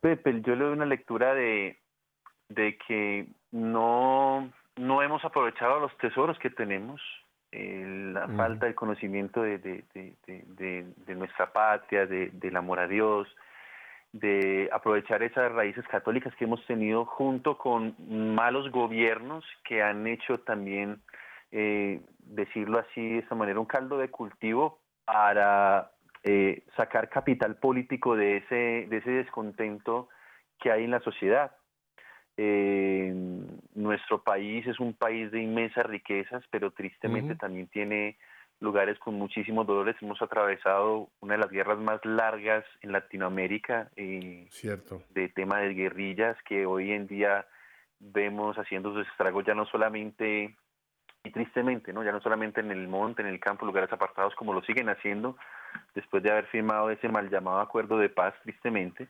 Pepe, 0.00 0.40
yo 0.42 0.56
le 0.56 0.64
doy 0.64 0.72
una 0.72 0.86
lectura 0.86 1.34
de, 1.34 1.78
de 2.48 2.76
que 2.86 3.28
no, 3.50 4.52
no 4.76 5.02
hemos 5.02 5.24
aprovechado 5.24 5.80
los 5.80 5.96
tesoros 5.98 6.38
que 6.38 6.50
tenemos, 6.50 7.00
eh, 7.52 8.10
la 8.14 8.28
falta 8.28 8.66
de 8.66 8.74
conocimiento 8.74 9.42
de, 9.42 9.58
de, 9.58 9.84
de, 10.24 10.86
de 10.96 11.14
nuestra 11.14 11.52
patria, 11.52 12.06
del 12.06 12.56
amor 12.56 12.80
a 12.80 12.88
Dios, 12.88 13.28
de 14.12 14.68
aprovechar 14.72 15.22
esas 15.22 15.52
raíces 15.52 15.86
católicas 15.88 16.34
que 16.36 16.44
hemos 16.44 16.64
tenido 16.66 17.04
junto 17.04 17.56
con 17.56 17.94
malos 18.34 18.70
gobiernos 18.70 19.44
que 19.64 19.82
han 19.82 20.06
hecho 20.06 20.40
también, 20.40 21.00
eh, 21.50 22.00
decirlo 22.18 22.78
así 22.78 23.06
de 23.06 23.18
esta 23.18 23.34
manera, 23.34 23.60
un 23.60 23.66
caldo 23.66 23.98
de 23.98 24.08
cultivo 24.08 24.78
para 25.04 25.90
eh, 26.24 26.62
sacar 26.76 27.08
capital 27.08 27.56
político 27.56 28.16
de 28.16 28.38
ese, 28.38 28.86
de 28.88 28.96
ese 28.98 29.10
descontento 29.10 30.08
que 30.58 30.70
hay 30.70 30.84
en 30.84 30.90
la 30.90 31.00
sociedad. 31.00 31.52
Eh, 32.36 33.12
nuestro 33.74 34.22
país 34.22 34.66
es 34.66 34.80
un 34.80 34.94
país 34.94 35.30
de 35.30 35.42
inmensas 35.42 35.86
riquezas, 35.86 36.42
pero 36.50 36.70
tristemente 36.70 37.34
también 37.34 37.66
tiene 37.68 38.16
lugares 38.60 38.98
con 38.98 39.14
muchísimos 39.14 39.66
dolores. 39.66 39.96
Hemos 40.00 40.22
atravesado 40.22 41.10
una 41.20 41.34
de 41.34 41.40
las 41.40 41.50
guerras 41.50 41.78
más 41.78 42.04
largas 42.04 42.64
en 42.80 42.92
Latinoamérica, 42.92 43.90
eh, 43.96 44.46
Cierto. 44.50 45.02
de 45.10 45.28
tema 45.28 45.58
de 45.60 45.74
guerrillas 45.74 46.36
que 46.44 46.64
hoy 46.64 46.92
en 46.92 47.06
día 47.06 47.46
vemos 47.98 48.56
haciendo 48.56 48.94
sus 48.94 49.06
estragos 49.08 49.44
ya 49.44 49.54
no 49.54 49.66
solamente 49.66 50.56
y 51.24 51.30
tristemente, 51.30 51.92
¿no? 51.92 52.02
Ya 52.02 52.10
no 52.10 52.20
solamente 52.20 52.60
en 52.60 52.70
el 52.72 52.88
monte, 52.88 53.22
en 53.22 53.28
el 53.28 53.38
campo, 53.38 53.64
lugares 53.64 53.92
apartados 53.92 54.34
como 54.34 54.52
lo 54.52 54.62
siguen 54.62 54.88
haciendo 54.88 55.36
después 55.94 56.22
de 56.22 56.30
haber 56.30 56.46
firmado 56.46 56.90
ese 56.90 57.08
mal 57.08 57.30
llamado 57.30 57.60
acuerdo 57.60 57.98
de 57.98 58.08
paz, 58.08 58.34
tristemente, 58.42 59.08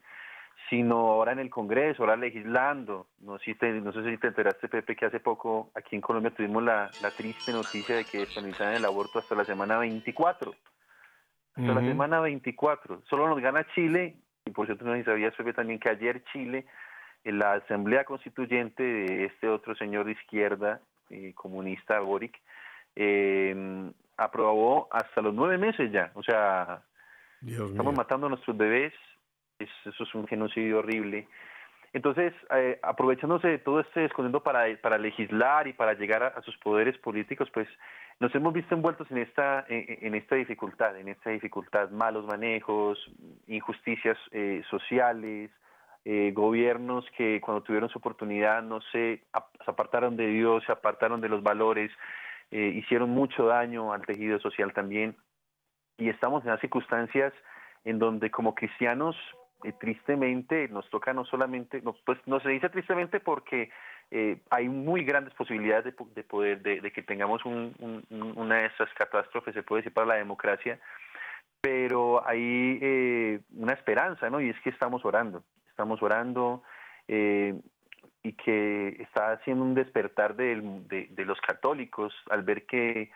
sino 0.68 0.96
ahora 0.96 1.32
en 1.32 1.38
el 1.38 1.50
Congreso, 1.50 2.02
ahora 2.02 2.16
legislando. 2.16 3.08
No, 3.20 3.38
si 3.38 3.54
no 3.60 3.92
sé 3.92 4.10
si 4.10 4.18
te 4.18 4.28
enteraste, 4.28 4.68
Pepe, 4.68 4.96
que 4.96 5.06
hace 5.06 5.20
poco 5.20 5.70
aquí 5.74 5.96
en 5.96 6.02
Colombia 6.02 6.32
tuvimos 6.34 6.62
la, 6.62 6.90
triste 7.16 7.52
noticia 7.52 7.96
de 7.96 8.04
que 8.04 8.18
despenalizaron 8.18 8.74
el 8.74 8.84
aborto 8.84 9.18
hasta 9.18 9.34
la 9.34 9.44
semana 9.44 9.78
24. 9.78 10.52
Hasta 11.54 11.74
la 11.74 11.80
semana 11.80 12.20
24. 12.20 13.02
Solo 13.08 13.28
nos 13.28 13.40
gana 13.40 13.66
Chile, 13.74 14.16
y 14.44 14.50
por 14.50 14.66
cierto 14.66 14.84
no 14.84 15.04
sabías, 15.04 15.34
Pepe, 15.34 15.52
también 15.52 15.78
que 15.78 15.90
ayer 15.90 16.24
Chile, 16.32 16.66
en 17.24 17.38
la 17.38 17.54
Asamblea 17.54 18.04
Constituyente 18.04 18.82
de 18.82 19.24
este 19.26 19.48
otro 19.48 19.74
señor 19.74 20.06
de 20.06 20.12
izquierda, 20.12 20.80
eh, 21.10 21.32
comunista 21.34 22.00
Boric, 22.00 22.40
eh, 22.96 23.92
aprobó 24.16 24.88
hasta 24.90 25.20
los 25.20 25.34
nueve 25.34 25.58
meses 25.58 25.92
ya. 25.92 26.10
O 26.14 26.22
sea, 26.22 26.82
estamos 27.44 27.94
matando 27.94 28.26
a 28.26 28.30
nuestros 28.30 28.56
bebés, 28.56 28.94
eso 29.84 30.04
es 30.04 30.14
un 30.14 30.26
genocidio 30.26 30.78
horrible. 30.78 31.26
Entonces, 31.92 32.32
eh, 32.54 32.78
aprovechándose 32.82 33.48
de 33.48 33.58
todo 33.58 33.80
este 33.80 34.06
escondiendo 34.06 34.42
para, 34.42 34.64
para 34.80 34.96
legislar 34.96 35.66
y 35.66 35.74
para 35.74 35.92
llegar 35.92 36.22
a, 36.22 36.40
sus 36.42 36.56
poderes 36.58 36.96
políticos, 36.98 37.50
pues 37.52 37.68
nos 38.18 38.34
hemos 38.34 38.54
visto 38.54 38.74
envueltos 38.74 39.10
en 39.10 39.18
esta, 39.18 39.66
en, 39.68 40.14
esta 40.14 40.36
dificultad, 40.36 40.96
en 40.96 41.08
esta 41.08 41.30
dificultad, 41.30 41.90
malos 41.90 42.24
manejos, 42.24 42.98
injusticias 43.46 44.16
eh, 44.30 44.62
sociales, 44.70 45.50
eh, 46.04 46.32
gobiernos 46.34 47.04
que 47.16 47.40
cuando 47.40 47.62
tuvieron 47.62 47.88
su 47.88 47.98
oportunidad 47.98 48.60
no 48.62 48.80
se, 48.90 49.22
se 49.64 49.70
apartaron 49.70 50.16
de 50.16 50.26
Dios, 50.26 50.64
se 50.66 50.72
apartaron 50.72 51.20
de 51.20 51.28
los 51.28 51.44
valores, 51.44 51.92
eh, 52.50 52.72
hicieron 52.74 53.10
mucho 53.10 53.46
daño 53.46 53.92
al 53.92 54.04
tejido 54.04 54.40
social 54.40 54.72
también. 54.72 55.16
Y 55.98 56.08
estamos 56.08 56.42
en 56.44 56.50
las 56.50 56.60
circunstancias 56.60 57.32
en 57.84 57.98
donde 57.98 58.30
como 58.30 58.54
cristianos 58.54 59.16
eh, 59.64 59.72
tristemente 59.78 60.68
nos 60.68 60.88
toca 60.90 61.12
no 61.12 61.24
solamente, 61.24 61.80
no, 61.82 61.94
pues 62.04 62.18
no 62.26 62.40
se 62.40 62.50
dice 62.50 62.68
tristemente 62.68 63.20
porque 63.20 63.70
hay 64.50 64.68
muy 64.68 65.04
grandes 65.04 65.32
posibilidades 65.32 65.84
de, 65.86 66.22
poder, 66.22 66.60
de, 66.60 66.92
que 66.92 67.02
tengamos 67.02 67.40
una 67.46 68.56
de 68.56 68.66
esas 68.66 68.92
catástrofes, 68.92 69.54
se 69.54 69.62
puede 69.62 69.80
decir, 69.80 69.94
para 69.94 70.06
la 70.06 70.14
democracia, 70.16 70.78
pero 71.62 72.22
hay 72.28 73.40
una 73.56 73.72
esperanza, 73.72 74.28
¿no? 74.28 74.38
Y 74.42 74.50
es 74.50 74.60
que 74.60 74.68
estamos 74.68 75.02
orando, 75.06 75.42
estamos 75.70 76.02
orando 76.02 76.62
eh, 77.08 77.54
y 78.22 78.32
que 78.34 78.88
está 79.00 79.32
haciendo 79.32 79.64
un 79.64 79.74
despertar 79.74 80.36
de, 80.36 80.60
de, 81.10 81.24
los 81.24 81.40
católicos 81.40 82.14
al 82.30 82.42
ver 82.42 82.66
que 82.66 83.10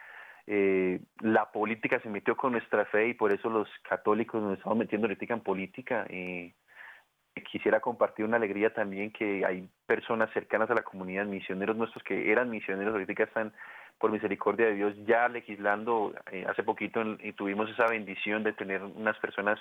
eh, 0.47 1.01
la 1.21 1.51
política 1.51 2.01
se 2.01 2.09
metió 2.09 2.37
con 2.37 2.53
nuestra 2.53 2.85
fe 2.87 3.09
y 3.09 3.15
por 3.15 3.33
eso 3.33 3.51
los 3.51 3.69
católicos 3.89 4.43
nos 4.43 4.59
estamos 4.59 4.79
metiendo 4.79 5.07
ahorita 5.07 5.35
en 5.35 5.41
política. 5.41 6.07
Y 6.09 6.55
quisiera 7.51 7.81
compartir 7.81 8.25
una 8.25 8.37
alegría 8.37 8.73
también 8.73 9.11
que 9.11 9.45
hay 9.45 9.69
personas 9.87 10.31
cercanas 10.33 10.71
a 10.71 10.75
la 10.75 10.83
comunidad, 10.83 11.27
misioneros 11.27 11.77
nuestros 11.77 12.03
que 12.03 12.31
eran 12.31 12.51
misioneros, 12.51 12.95
ahorita 12.95 13.25
están 13.25 13.53
por 13.99 14.11
misericordia 14.11 14.67
de 14.67 14.75
Dios 14.75 14.95
ya 15.07 15.29
legislando. 15.29 16.15
Eh, 16.31 16.45
hace 16.49 16.63
poquito 16.63 17.03
y 17.21 17.33
tuvimos 17.33 17.71
esa 17.71 17.87
bendición 17.87 18.45
de 18.45 18.53
tener 18.53 18.83
unas 18.83 19.19
personas 19.19 19.59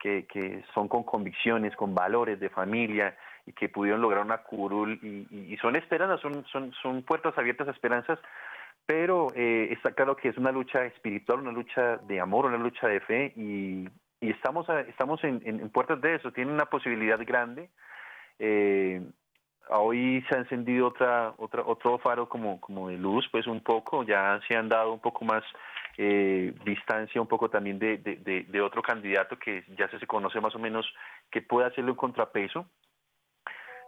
que, 0.00 0.26
que 0.26 0.64
son 0.74 0.88
con 0.88 1.04
convicciones, 1.04 1.74
con 1.76 1.94
valores 1.94 2.38
de 2.40 2.50
familia 2.50 3.16
y 3.46 3.52
que 3.52 3.68
pudieron 3.68 4.02
lograr 4.02 4.24
una 4.24 4.38
curul 4.38 4.98
y, 5.02 5.52
y, 5.52 5.56
son 5.58 5.76
esperanzas, 5.76 6.20
son, 6.20 6.44
son, 6.46 6.72
son 6.82 7.02
puertas 7.02 7.36
abiertas 7.38 7.68
a 7.68 7.70
esperanzas, 7.70 8.18
pero 8.86 9.28
eh, 9.34 9.68
está 9.72 9.92
claro 9.92 10.16
que 10.16 10.28
es 10.28 10.38
una 10.38 10.52
lucha 10.52 10.84
espiritual, 10.84 11.40
una 11.40 11.52
lucha 11.52 11.98
de 11.98 12.20
amor, 12.20 12.46
una 12.46 12.56
lucha 12.56 12.86
de 12.86 13.00
fe 13.00 13.32
y, 13.36 13.88
y 14.20 14.30
estamos, 14.30 14.66
estamos 14.88 15.22
en, 15.24 15.68
puertas 15.70 16.00
de 16.00 16.14
eso, 16.14 16.32
tiene 16.32 16.52
una 16.52 16.66
posibilidad 16.66 17.18
grande. 17.26 17.68
Eh, 18.38 19.02
hoy 19.70 20.24
se 20.28 20.36
ha 20.36 20.38
encendido 20.38 20.88
otra, 20.88 21.34
otra, 21.38 21.62
otro 21.66 21.98
faro 21.98 22.28
como, 22.28 22.60
como 22.60 22.88
de 22.88 22.96
luz, 22.96 23.28
pues 23.32 23.46
un 23.46 23.60
poco, 23.60 24.04
ya 24.04 24.40
se 24.46 24.56
han 24.56 24.68
dado 24.68 24.92
un 24.92 25.00
poco 25.00 25.24
más 25.24 25.42
eh, 25.98 26.54
distancia 26.64 27.20
un 27.20 27.26
poco 27.26 27.48
también 27.48 27.78
de, 27.78 27.98
de, 27.98 28.44
de, 28.46 28.60
otro 28.60 28.82
candidato 28.82 29.38
que 29.38 29.64
ya 29.78 29.88
se, 29.88 30.06
conoce 30.06 30.40
más 30.40 30.54
o 30.54 30.58
menos 30.58 30.86
que 31.30 31.40
puede 31.40 31.68
hacerle 31.68 31.90
un 31.90 31.96
contrapeso, 31.96 32.66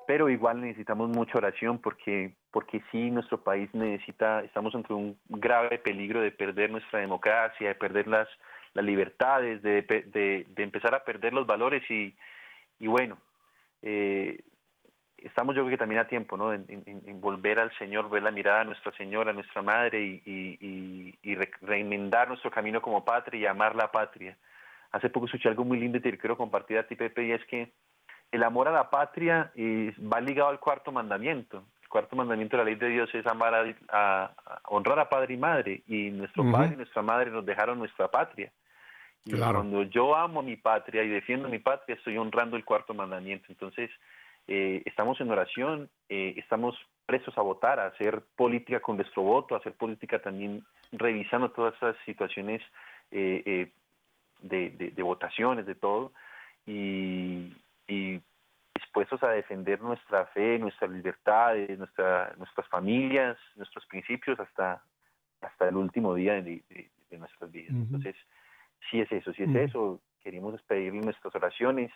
pero 0.09 0.31
igual 0.31 0.63
necesitamos 0.63 1.11
mucha 1.11 1.37
oración 1.37 1.81
porque 1.81 2.33
porque 2.51 2.83
sí 2.91 3.11
nuestro 3.11 3.45
país 3.45 3.69
necesita 3.75 4.43
estamos 4.43 4.75
ante 4.75 4.95
un 4.95 5.19
grave 5.29 5.79
peligro 5.79 6.23
de 6.23 6.31
perder 6.31 6.71
nuestra 6.71 7.01
democracia 7.01 7.69
de 7.69 7.75
perder 7.75 8.09
las 8.09 8.27
las 8.73 8.87
libertades 8.87 9.61
de, 9.61 9.83
de, 9.83 10.63
empezar 10.63 10.95
a 10.95 11.05
perder 11.05 11.35
los 11.35 11.47
valores 11.47 11.83
y 11.91 12.17
y 12.79 12.87
bueno 12.87 13.19
eh, 13.83 14.41
estamos 15.19 15.55
yo 15.55 15.61
creo 15.61 15.77
que 15.77 15.79
también 15.79 16.01
a 16.01 16.09
tiempo, 16.09 16.39
¿no? 16.39 16.55
En, 16.55 17.21
volver 17.21 17.59
al 17.59 17.77
Señor, 17.77 18.09
ver 18.09 18.23
la 18.23 18.31
mirada 18.31 18.63
a 18.63 18.65
Nuestra 18.65 18.93
Señora, 18.93 19.31
a 19.31 19.35
nuestra 19.35 19.63
Madre 19.63 20.01
y, 20.01 21.19
y 21.23 21.35
reinvendar 21.61 22.29
nuestro 22.29 22.51
camino 22.51 22.81
como 22.81 23.05
patria 23.05 23.41
y 23.41 23.47
amar 23.47 23.75
la 23.75 23.91
patria. 23.91 24.39
Hace 24.93 25.11
poco 25.11 25.27
escuché 25.27 25.49
algo 25.49 25.65
muy 25.65 25.79
lindo 25.79 25.99
y 25.99 26.01
te 26.01 26.17
quiero 26.17 26.37
compartir 26.37 26.79
a 26.79 26.87
ti, 26.87 26.95
Pepe, 26.95 27.27
y 27.27 27.33
es 27.33 27.45
que 27.47 27.73
el 28.31 28.43
amor 28.43 28.69
a 28.69 28.73
la 28.73 28.91
patria 28.91 29.53
va 29.57 30.21
ligado 30.21 30.51
al 30.51 30.61
cuarto 30.61 30.93
mandamiento. 30.93 31.65
El 31.83 31.89
cuarto 31.89 32.17
mandamiento 32.17 32.57
de 32.57 32.65
la 32.65 32.71
ley 32.71 32.75
de 32.75 32.89
Dios 32.89 33.15
es 33.15 33.27
amar 33.27 33.75
a, 33.89 34.33
honrar 34.67 34.99
a 34.99 35.09
padre 35.09 35.35
y 35.35 35.37
madre, 35.39 35.83
y 35.87 36.11
nuestro 36.11 36.51
padre 36.51 36.75
y 36.75 36.77
nuestra 36.77 37.03
madre 37.03 37.31
nos 37.31 37.47
dejaron 37.47 37.79
nuestra 37.79 38.09
patria. 38.09 38.53
Y 39.25 39.37
cuando 39.37 39.83
yo 39.83 40.15
amo 40.17 40.43
mi 40.43 40.57
patria 40.57 41.03
y 41.03 41.09
defiendo 41.09 41.49
mi 41.49 41.59
patria, 41.59 41.97
estoy 41.97 42.17
honrando 42.17 42.57
el 42.57 42.65
cuarto 42.65 42.95
mandamiento. 42.95 43.47
Entonces, 43.49 43.91
eh, 44.47 44.83
estamos 44.87 45.21
en 45.21 45.31
oración, 45.31 45.91
eh, 46.09 46.35
estamos 46.39 46.75
presos 47.05 47.37
a 47.37 47.43
votar, 47.43 47.79
a 47.79 47.87
hacer 47.87 48.23
política 48.37 48.81
con 48.81 48.97
nuestro 48.97 49.23
voto, 49.23 49.55
a 49.55 49.59
hacer 49.59 49.75
política 49.75 50.21
también 50.21 50.65
revisando 50.93 51.51
todas 51.51 51.75
esas 51.75 51.97
situaciones 52.07 52.63
eh, 53.11 53.71
de, 54.41 55.03
votaciones, 55.03 55.67
de 55.67 55.75
todo, 55.75 56.13
y, 56.67 57.53
dispuestos 57.89 59.23
a 59.23 59.31
defender 59.31 59.81
nuestra 59.81 60.27
fe, 60.27 60.59
nuestras 60.59 60.91
libertades, 60.91 61.79
nuestra, 61.79 62.35
nuestras 62.37 62.69
familias, 62.69 63.37
nuestros 63.57 63.85
principios 63.87 64.39
hasta, 64.39 64.83
hasta 65.41 65.69
el 65.69 65.77
último 65.77 66.15
día 66.15 66.35
de, 66.35 66.63
nuestras 67.11 67.51
vidas. 67.51 67.71
Entonces, 67.71 68.15
si 68.91 69.01
es 69.01 69.11
eso, 69.11 69.33
si 69.33 69.43
es 69.43 69.55
eso, 69.55 70.01
queremos 70.23 70.61
pedirle 70.63 71.01
nuestras 71.01 71.35
oraciones 71.35 71.91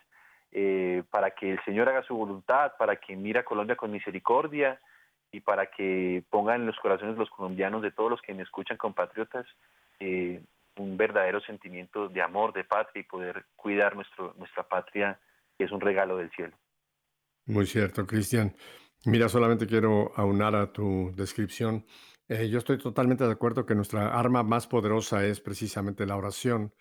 eh, 0.50 1.02
para 1.10 1.30
que 1.30 1.52
el 1.52 1.64
Señor 1.64 1.88
haga 1.88 2.02
su 2.02 2.16
voluntad, 2.16 2.72
para 2.78 2.96
que 2.96 3.14
mira 3.14 3.40
a 3.40 3.44
Colombia 3.44 3.76
con 3.76 3.90
misericordia 3.90 4.80
y 5.30 5.40
para 5.40 5.66
que 5.66 6.24
ponga 6.28 6.54
en 6.54 6.66
los 6.66 6.78
corazones 6.78 7.14
de 7.14 7.20
los 7.20 7.30
colombianos, 7.30 7.82
de 7.82 7.90
todos 7.90 8.10
los 8.10 8.20
que 8.22 8.34
me 8.34 8.42
escuchan 8.42 8.76
compatriotas, 8.76 9.46
eh, 10.00 10.42
un 10.76 10.96
verdadero 10.96 11.40
sentimiento 11.40 12.08
de 12.08 12.22
amor, 12.22 12.52
de 12.52 12.64
patria 12.64 13.00
y 13.00 13.04
poder 13.04 13.44
cuidar 13.56 13.94
nuestro, 13.94 14.34
nuestra 14.38 14.62
patria, 14.62 15.18
que 15.58 15.64
es 15.64 15.72
un 15.72 15.80
regalo 15.80 16.16
del 16.16 16.30
cielo. 16.30 16.56
Muy 17.46 17.66
cierto, 17.66 18.06
Cristian. 18.06 18.54
Mira, 19.04 19.28
solamente 19.28 19.66
quiero 19.66 20.12
aunar 20.16 20.54
a 20.54 20.72
tu 20.72 21.12
descripción. 21.16 21.84
Eh, 22.28 22.48
yo 22.48 22.58
estoy 22.58 22.78
totalmente 22.78 23.24
de 23.24 23.32
acuerdo 23.32 23.66
que 23.66 23.74
nuestra 23.74 24.18
arma 24.18 24.42
más 24.42 24.66
poderosa 24.66 25.26
es 25.26 25.40
precisamente 25.40 26.06
la 26.06 26.16
oración 26.16 26.72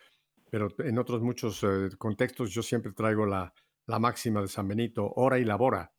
pero 0.52 0.68
en 0.80 1.00
otros 1.00 1.22
muchos 1.22 1.64
eh, 1.64 1.90
contextos 1.98 2.52
yo 2.52 2.62
siempre 2.62 2.92
traigo 2.92 3.26
la, 3.26 3.54
la, 3.88 4.00
máxima 4.00 4.42
de 4.42 4.50
San 4.50 4.68
Benito, 4.68 5.12
ora 5.16 5.40
y 5.40 5.46
labora. 5.46 5.94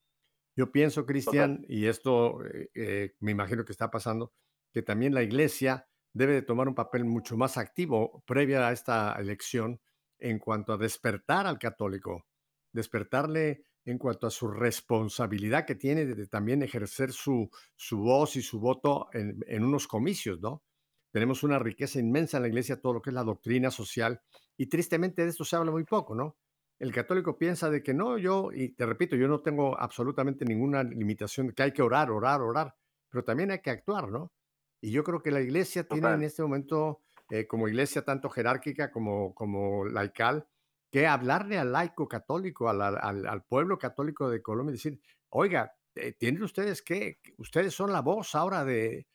Yo 0.55 0.71
pienso, 0.71 1.07
Cristian, 1.07 1.65
y 1.67 1.87
esto 1.87 2.45
eh, 2.45 2.69
eh, 2.75 3.15
me 3.21 3.33
imagino 3.33 3.65
que 3.65 3.73
está 3.73 3.91
pasando, 3.91 4.35
que 4.71 4.83
también 4.83 5.15
la 5.15 5.23
iglesia 5.23 5.89
debe 6.13 6.35
de 6.35 6.43
tomar 6.43 6.69
un 6.69 6.75
papel 6.75 7.07
mucho 7.07 7.39
más 7.39 7.57
activo 7.57 8.23
previa 8.27 8.69
a 8.69 8.73
esta 8.73 9.15
elección 9.19 9.81
en 10.19 10.39
cuanto 10.39 10.75
a 10.75 10.77
despertar 10.77 11.47
al 11.47 11.59
católico, 11.59 12.27
despertarle 12.73 13.65
en 13.85 13.99
cuanto 13.99 14.27
a 14.27 14.31
su 14.31 14.49
responsabilidad 14.49 15.67
que 15.67 15.75
tiene 15.75 16.07
de, 16.07 16.27
también 16.27 16.63
ejercer 16.63 17.13
su, 17.13 17.51
su 17.75 17.99
voz 17.99 18.37
y 18.37 18.43
su 18.43 18.61
voto 18.61 19.09
en, 19.13 19.41
en 19.47 19.65
unos 19.65 19.89
comicios, 19.89 20.41
¿no? 20.41 20.63
Tenemos 21.11 21.43
una 21.43 21.59
riqueza 21.59 21.99
inmensa 21.99 22.39
en 22.39 22.45
la 22.45 22.49
iglesia, 22.49 22.81
todo 22.81 22.95
lo 22.95 23.03
que 23.03 23.11
es 23.11 23.15
la 23.15 23.25
doctrina 23.25 23.71
social, 23.71 24.23
y 24.57 24.67
tristemente 24.67 25.23
de 25.23 25.29
esto 25.29 25.45
se 25.45 25.57
habla 25.57 25.71
muy 25.71 25.85
poco, 25.85 26.15
¿no? 26.15 26.37
El 26.79 26.93
católico 26.93 27.39
piensa 27.39 27.71
de 27.71 27.83
que 27.83 27.95
no, 27.95 28.19
yo, 28.19 28.51
y 28.53 28.71
te 28.71 28.87
repito, 28.87 29.15
yo 29.15 29.29
no 29.29 29.41
tengo 29.41 29.79
absolutamente 29.79 30.45
ninguna 30.45 30.83
limitación, 30.83 31.53
que 31.53 31.63
hay 31.65 31.73
que 31.73 31.83
orar, 31.83 32.11
orar, 32.11 32.41
orar, 32.41 32.75
pero 33.09 33.25
también 33.25 33.51
hay 33.51 33.61
que 33.61 33.71
actuar, 33.71 34.09
¿no? 34.09 34.33
Y 34.81 34.91
yo 34.91 35.05
creo 35.05 35.23
que 35.23 35.31
la 35.31 35.41
iglesia 35.41 35.87
tiene 35.87 36.09
en 36.11 36.23
este 36.23 36.43
momento, 36.43 37.03
eh, 37.31 37.47
como 37.47 37.69
iglesia 37.69 38.03
tanto 38.05 38.29
jerárquica 38.31 38.91
como, 38.91 39.35
como 39.35 39.85
laical, 39.85 40.49
que 40.93 41.07
hablarle 41.07 41.59
al 41.59 41.73
laico 41.73 42.07
católico, 42.07 42.69
al, 42.69 43.45
pueblo 43.49 43.79
católico 43.79 44.29
de 44.29 44.43
Colombia, 44.43 44.73
y 44.73 44.77
decir, 44.77 45.01
oiga, 45.31 45.73
eh, 45.95 46.13
¿tienen 46.13 46.43
ustedes 46.43 46.83
que, 46.83 47.19
ustedes 47.39 47.73
son 47.73 47.93
la 47.93 48.03
voz 48.03 48.35
ahora 48.35 48.63
de, 48.63 49.07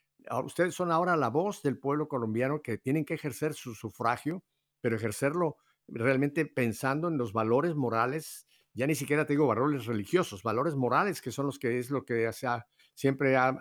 ustedes 0.43 0.73
son 0.73 0.91
ahora 0.91 1.15
la 1.15 1.29
voz 1.29 1.61
del 1.61 1.77
pueblo 1.77 2.07
colombiano 2.07 2.63
que 2.63 2.79
tienen 2.79 3.05
que 3.05 3.13
ejercer 3.13 3.53
su 3.53 3.75
sufragio, 3.75 4.43
pero 4.81 4.95
ejercerlo 4.95 5.57
realmente 5.87 6.47
pensando 6.47 7.09
en 7.09 7.17
los 7.19 7.31
valores 7.31 7.75
morales, 7.75 8.47
ya 8.73 8.87
ni 8.87 8.95
siquiera 8.95 9.27
te 9.27 9.33
digo 9.33 9.45
valores 9.45 9.85
religiosos, 9.85 10.41
valores 10.41 10.75
morales 10.75 11.21
que 11.21 11.31
son 11.31 11.45
los 11.45 11.59
que 11.59 11.77
es 11.77 11.91
lo 11.91 12.03
que 12.03 12.33
se 12.33 12.47
ha, 12.47 12.65
siempre 12.95 13.37
ha, 13.37 13.55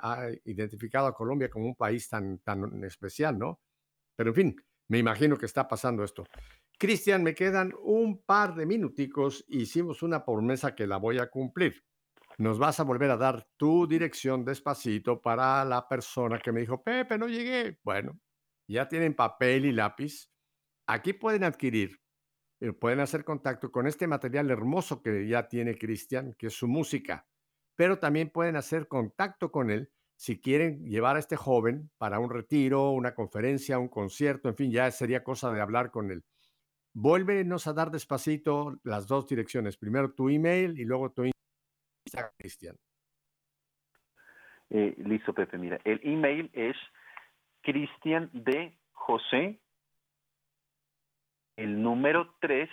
identificado 0.47 1.07
a 1.07 1.15
Colombia 1.15 1.51
como 1.51 1.67
un 1.67 1.77
país 1.77 2.09
tan, 2.09 2.39
tan 2.39 2.83
especial, 2.83 3.39
¿no? 3.39 3.61
Pero 4.17 4.31
en 4.31 4.35
fin, 4.35 4.57
me 4.89 4.97
imagino 4.97 5.37
que 5.37 5.45
está 5.45 5.69
pasando 5.69 6.03
esto. 6.03 6.25
Cristian, 6.79 7.23
me 7.23 7.35
quedan 7.35 7.73
un 7.83 8.23
par 8.23 8.55
de 8.55 8.67
minuticos. 8.67 9.45
Hicimos 9.49 10.03
una 10.03 10.25
promesa 10.25 10.75
que 10.75 10.87
la 10.87 10.99
voy 10.99 11.19
a 11.19 11.31
cumplir 11.31 11.87
nos 12.39 12.59
vas 12.59 12.81
a 12.81 12.85
volver 12.85 13.11
a 13.11 13.17
dar 13.17 13.47
tu 13.57 13.87
dirección 13.87 14.45
despacito 14.45 15.21
para 15.21 15.65
la 15.65 15.89
persona 15.89 16.39
que 16.39 16.53
me 16.53 16.61
dijo, 16.61 16.83
Pepe, 16.83 17.17
no 17.19 17.29
llegué. 17.29 17.79
Bueno, 17.83 18.19
ya 18.69 18.89
tienen 18.89 19.15
papel 19.15 19.65
y 19.65 19.73
lápiz. 19.73 20.31
Aquí 20.87 21.13
pueden 21.15 21.45
adquirir, 21.45 22.01
eh, 22.61 22.73
pueden 22.73 23.01
hacer 23.01 23.25
contacto 23.25 23.73
con 23.73 23.87
este 23.87 24.07
material 24.07 24.51
hermoso 24.51 25.03
que 25.03 25.27
ya 25.27 25.49
tiene 25.49 25.77
Cristian, 25.79 26.35
que 26.39 26.49
es 26.49 26.55
su 26.55 26.69
música, 26.69 27.27
pero 27.75 27.99
también 27.99 28.31
pueden 28.31 28.57
hacer 28.57 28.87
contacto 28.87 29.51
con 29.51 29.71
él 29.71 29.91
si 30.19 30.41
quieren 30.41 30.85
llevar 30.85 31.17
a 31.17 31.19
este 31.19 31.37
joven 31.37 31.91
para 31.99 32.19
un 32.19 32.31
retiro, 32.31 32.91
una 32.91 33.15
conferencia, 33.15 33.79
un 33.79 33.89
concierto, 33.89 34.49
en 34.49 34.57
fin, 34.57 34.71
ya 34.71 34.91
sería 34.91 35.25
cosa 35.25 35.53
de 35.53 35.61
hablar 35.61 35.91
con 35.91 36.11
él. 36.11 36.25
Vuélvenos 36.99 37.67
a 37.67 37.75
dar 37.75 37.91
despacito 37.91 38.81
las 38.83 39.07
dos 39.07 39.29
direcciones, 39.29 39.77
primero 39.77 40.15
tu 40.15 40.31
email 40.31 40.81
y 40.81 40.85
luego 40.87 41.11
tu 41.11 41.25
Cristian? 42.39 42.75
Eh, 44.71 44.95
listo, 44.97 45.35
Pepe. 45.35 45.59
Mira, 45.59 45.79
el 45.85 46.01
email 46.03 46.51
es 46.55 46.75
Cristian 47.61 48.31
de 48.33 48.79
José, 48.93 49.61
el 51.57 51.83
número 51.83 52.35
3, 52.41 52.71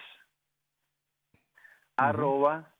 arroba 1.97 2.73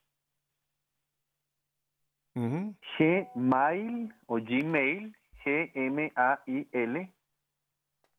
gmail 2.35 4.15
o 4.27 4.35
gmail, 4.35 5.17
G-M-A-I-L, 5.43 7.13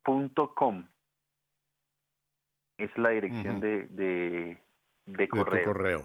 punto 0.03 0.53
com. 0.53 0.87
Es 2.77 2.95
la 2.97 3.09
dirección 3.09 3.59
de, 3.59 3.87
de, 3.87 4.57
de, 5.05 5.27
correo. 5.27 5.65
correo. 5.65 6.01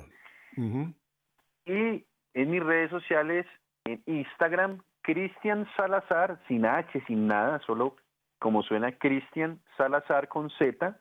Y 0.57 2.07
en 2.35 2.51
mis 2.51 2.63
redes 2.63 2.91
sociales, 2.91 3.47
en 3.85 4.03
Instagram, 4.07 4.83
Cristian 5.03 5.67
Salazar, 5.77 6.41
sin 6.47 6.67
H, 6.67 7.03
sin 7.07 7.27
nada, 7.27 7.61
solo 7.67 7.97
como 8.39 8.63
suena 8.63 8.97
Cristian 8.99 9.61
Salazar 9.77 10.29
con 10.29 10.51
Z, 10.51 11.01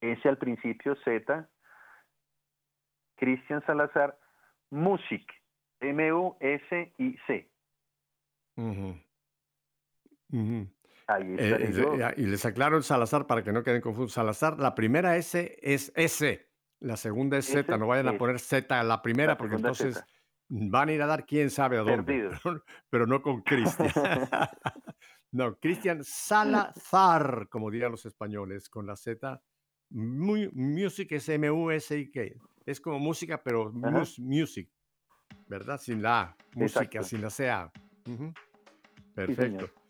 S 0.00 0.28
al 0.28 0.38
principio 0.38 0.96
Z, 1.04 1.48
Cristian 3.16 3.64
Salazar 3.66 4.18
Music, 4.70 5.24
M-U-S-I-C. 5.80 7.48
Ahí 11.06 11.36
eh, 11.38 12.14
Y 12.16 12.26
les 12.26 12.44
aclaro 12.44 12.76
el 12.76 12.82
Salazar 12.82 13.26
para 13.26 13.42
que 13.42 13.52
no 13.52 13.62
queden 13.62 13.80
confusos. 13.80 14.12
Salazar, 14.12 14.58
la 14.58 14.74
primera 14.74 15.16
S 15.16 15.58
es 15.62 15.92
S, 15.94 16.48
la 16.80 16.96
segunda 16.96 17.38
es 17.38 17.46
Z, 17.46 17.76
no 17.78 17.86
vayan 17.86 18.08
a 18.08 18.18
poner 18.18 18.38
Z 18.38 18.78
a 18.78 18.82
la 18.82 19.02
primera 19.02 19.36
porque 19.36 19.56
entonces 19.56 20.02
van 20.48 20.88
a 20.88 20.92
ir 20.92 21.02
a 21.02 21.06
dar 21.06 21.24
quién 21.24 21.50
sabe 21.50 21.78
a 21.78 21.82
dónde, 21.82 22.30
pero, 22.90 23.06
no 23.06 23.22
con 23.22 23.42
Cristian. 23.42 23.88
no, 25.32 25.56
Cristian 25.56 26.04
Salazar, 26.04 27.48
como 27.48 27.70
dirían 27.70 27.92
los 27.92 28.04
españoles, 28.04 28.68
con 28.68 28.86
la 28.86 28.96
Z. 28.96 29.40
music 29.90 31.12
es 31.12 31.28
M-U-S-I-K. 31.28 32.20
Es 32.64 32.80
como 32.80 32.98
música, 32.98 33.42
pero 33.42 33.72
music, 33.72 34.70
¿verdad? 35.46 35.80
Sin 35.80 36.02
la 36.02 36.20
A, 36.20 36.36
música, 36.54 37.02
sin 37.02 37.22
la 37.22 37.30
C-A. 37.30 37.72
Perfecto. 39.14 39.81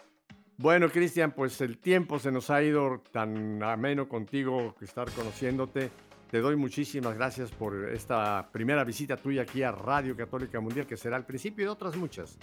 Bueno, 0.58 0.88
Cristian, 0.90 1.32
pues 1.32 1.60
el 1.60 1.78
tiempo 1.78 2.18
se 2.18 2.30
nos 2.30 2.50
ha 2.50 2.62
ido 2.62 3.02
tan 3.10 3.62
ameno 3.62 4.08
contigo, 4.08 4.74
estar 4.80 5.10
conociéndote. 5.10 5.90
Te 6.30 6.40
doy 6.40 6.56
muchísimas 6.56 7.14
gracias 7.14 7.50
por 7.50 7.90
esta 7.90 8.48
primera 8.52 8.84
visita 8.84 9.16
tuya 9.16 9.42
aquí 9.42 9.62
a 9.62 9.72
Radio 9.72 10.16
Católica 10.16 10.60
Mundial, 10.60 10.86
que 10.86 10.96
será 10.96 11.16
el 11.16 11.24
principio 11.24 11.64
de 11.66 11.70
otras 11.70 11.96
muchas. 11.96 12.38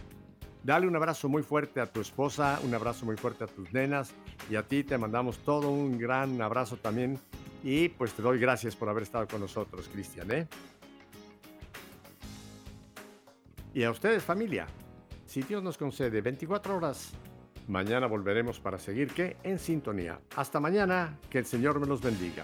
Dale 0.63 0.87
un 0.87 0.95
abrazo 0.95 1.29
muy 1.29 1.41
fuerte 1.41 1.79
a 1.79 1.85
tu 1.85 2.01
esposa, 2.01 2.59
un 2.63 2.73
abrazo 2.75 3.05
muy 3.05 3.15
fuerte 3.15 3.45
a 3.45 3.47
tus 3.47 3.71
nenas 3.71 4.13
y 4.49 4.57
a 4.57 4.63
ti 4.63 4.83
te 4.83 4.97
mandamos 4.97 5.39
todo 5.39 5.71
un 5.71 5.97
gran 5.97 6.41
abrazo 6.41 6.77
también 6.77 7.17
y 7.63 7.89
pues 7.89 8.13
te 8.13 8.21
doy 8.21 8.39
gracias 8.39 8.75
por 8.75 8.89
haber 8.89 9.03
estado 9.03 9.27
con 9.27 9.39
nosotros, 9.39 9.89
Cristian. 9.91 10.29
¿eh? 10.31 10.47
Y 13.73 13.83
a 13.83 13.91
ustedes 13.91 14.23
familia, 14.23 14.67
si 15.25 15.41
Dios 15.43 15.63
nos 15.63 15.77
concede 15.77 16.21
24 16.21 16.75
horas 16.75 17.13
Mañana 17.69 18.07
volveremos 18.07 18.59
para 18.59 18.79
seguir 18.79 19.13
que 19.13 19.37
en 19.43 19.59
sintonía. 19.59 20.19
Hasta 20.35 20.59
mañana, 20.59 21.19
que 21.29 21.37
el 21.37 21.45
Señor 21.45 21.79
me 21.79 21.85
los 21.85 22.01
bendiga. 22.01 22.43